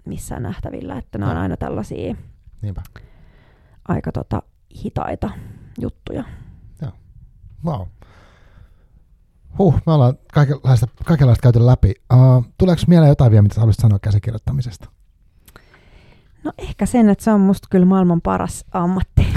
[0.06, 1.42] missään nähtävillä, että nämä on Joo.
[1.42, 2.16] aina tällaisia
[2.62, 2.82] Niinpä.
[3.88, 4.42] aika tota,
[4.84, 5.30] hitaita
[5.80, 6.24] juttuja.
[7.66, 7.88] Wow.
[9.58, 11.94] Huh, me ollaan kaikenlaista, kaikenlaista käyty läpi.
[12.14, 14.90] Uh, tuleeko mieleen jotain vielä, mitä haluaisit sanoa käsikirjoittamisesta?
[16.44, 19.28] No ehkä sen, että se on musta kyllä maailman paras ammatti.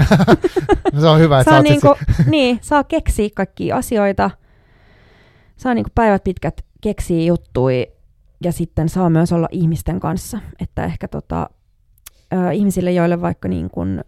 [0.93, 1.95] No, se on hyvä, että saa, niinku,
[2.31, 4.31] niin, saa keksiä kaikkia asioita,
[5.57, 7.87] saa niinku päivät pitkät keksiä juttui
[8.43, 10.39] ja sitten saa myös olla ihmisten kanssa.
[10.59, 11.49] Että ehkä tota,
[12.33, 14.01] ö, ihmisille, joille vaikka niin kun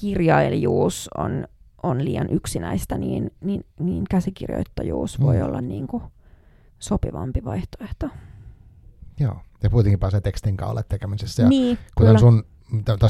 [0.00, 1.46] kirjailijuus on,
[1.82, 5.42] on liian yksinäistä, niin, niin, niin käsikirjoittajuus voi Mm.
[5.42, 6.02] olla niin kuin
[6.78, 8.08] sopivampi vaihtoehto.
[9.20, 11.42] Joo, ja kuitenkin pääsee tekstin kanssa olemaan tekemisessä.
[11.42, 12.18] Ja niin, kuten kyllä.
[12.18, 12.44] sun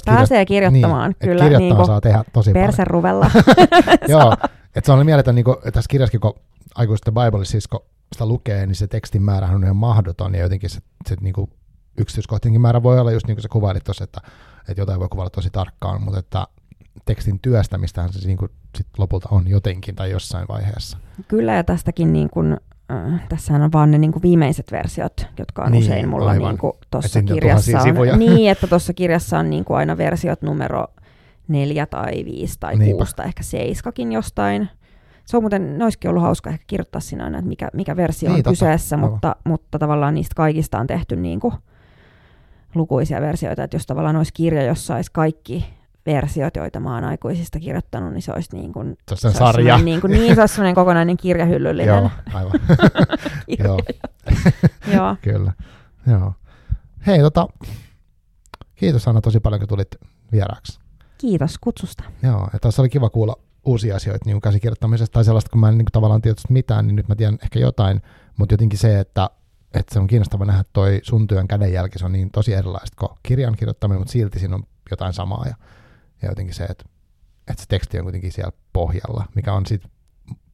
[0.04, 1.42] Pääsee kirjoittamaan, niin, kyllä.
[1.42, 2.66] Kirjoittamaan Niin saa tehdä tosi paljon.
[2.66, 3.30] perseruvella.
[4.08, 4.32] Joo,
[4.76, 6.34] että se on mieletön, niin kuin, tässä kirjassakin, kun
[6.74, 7.80] aikuisten Bible, siis kun
[8.12, 11.50] sitä lukee, niin se tekstin määrähän on ihan mahdoton, ja jotenkin se, se niin kuin,
[11.98, 14.20] yksityiskohtienkin määrä voi olla just niin kuin sä kuvailit tuossa, että,
[14.68, 16.46] että jotain voi kuvailla tosi tarkkaan, mutta että
[17.04, 20.98] tekstin työstämistähän se niin kuin, sit lopulta on jotenkin tai jossain vaiheessa.
[21.28, 22.56] Kyllä, ja tästäkin niin kuin,
[22.92, 26.48] äh, tässähän on vaan ne niin kuin viimeiset versiot, jotka on Niin, usein mulla aivan.
[26.48, 27.80] niin kuin tuossa on kirjassa.
[27.80, 28.12] sivuja.
[28.12, 30.86] On, niin, että tuossa kirjassa on niin kuin aina versiot numero
[31.48, 32.96] neljä tai viisi tai Niinpä.
[32.96, 34.68] kuusi tai ehkä seiskakin jostain.
[35.24, 38.28] Se on muuten, ne olisikin ollut hauska ehkä kirjoittaa siinä aina, että mikä, mikä versio
[38.28, 38.50] Niin, on totta.
[38.50, 39.10] kyseessä, Aivan.
[39.10, 41.54] mutta, mutta tavallaan niistä kaikista on tehty niin kuin
[42.74, 45.66] lukuisia versioita, että jos tavallaan olisi kirja, jossa olisi kaikki
[46.06, 49.78] versiot, joita mä oon aikuisista kirjoittanut, niin se olisi niin kuin Se olisi sarja.
[49.78, 51.96] Niin, kuin, niin, se olisi semmoinen kokonainen kirjahyllyllinen.
[51.96, 52.52] Joo, aivan.
[53.64, 53.78] Joo,
[54.94, 55.16] Joo.
[55.22, 55.52] kyllä.
[56.06, 56.32] Joo.
[57.06, 57.48] Hei, tota,
[58.74, 59.96] kiitos Anna tosi paljon, kun tulit
[60.32, 60.80] vieraaksi.
[61.18, 62.04] Kiitos kutsusta.
[62.22, 65.78] Joo, ja tässä oli kiva kuulla uusia asioita niin käsikirjoittamisesta tai sellaista, kun mä en
[65.78, 68.02] niin kuin, tavallaan tiedä mitään, niin nyt mä tiedän ehkä jotain,
[68.36, 69.30] mutta jotenkin se, että,
[69.74, 73.18] että se on kiinnostava nähdä, toi sun työn kädenjälki, se on niin tosi erilaista kuin
[73.22, 75.54] kirjan kirjoittaminen, mutta silti siinä on jotain samaa ja,
[76.22, 76.84] ja jotenkin se, että,
[77.51, 79.82] että se teksti on kuitenkin siellä pohjalla, mikä on sit,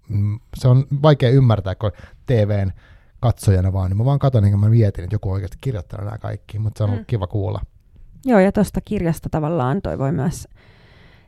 [0.09, 1.93] mm, se on vaikea ymmärtää, kun
[2.26, 2.72] TVn
[3.20, 6.18] katsojana vaan, niin mä vaan katson, niin mä mietin, että joku on oikeasti kirjoittanut nämä
[6.18, 7.06] kaikki, mutta se on ollut Mm.
[7.06, 7.60] kiva kuulla.
[8.24, 10.48] Joo, ja tuosta kirjasta tavallaan toi voi myös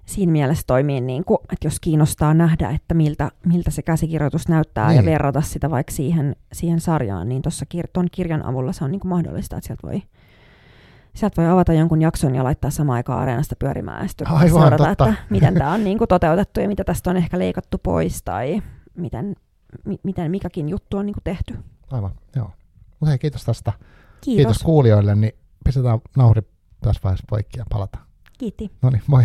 [0.06, 4.88] siinä mielessä toimia, niin kuin, että jos kiinnostaa nähdä, että miltä, miltä se käsikirjoitus näyttää
[4.88, 4.96] Niin.
[4.96, 8.90] ja verrata sitä vaikka siihen, siihen sarjaan, niin tuossa kir- ton kirjan avulla se on
[8.90, 10.02] niin kuin mahdollista, että sieltä voi,
[11.14, 14.76] sieltä voi avata jonkun jakson ja laittaa samaan aikaan areenasta pyörimään ja sitten Aivan, seurata,
[14.84, 15.08] totta.
[15.08, 18.62] että miten tämä on niin kuin toteutettu ja mitä tästä on ehkä leikattu pois tai
[18.96, 19.36] miten,
[19.84, 21.54] mi- miten mikäkin juttu on niin kuin tehty.
[21.90, 22.50] Aivan, joo.
[22.90, 23.72] Mutta hei, kiitos tästä.
[24.20, 24.36] Kiitos.
[24.36, 25.32] Kiitos kuulijoille, niin
[25.64, 26.42] pistetään nauhuri
[26.80, 28.04] tässä vaiheessa poikki ja palataan.
[28.38, 28.70] Kiitti.
[28.82, 29.24] No niin, moi.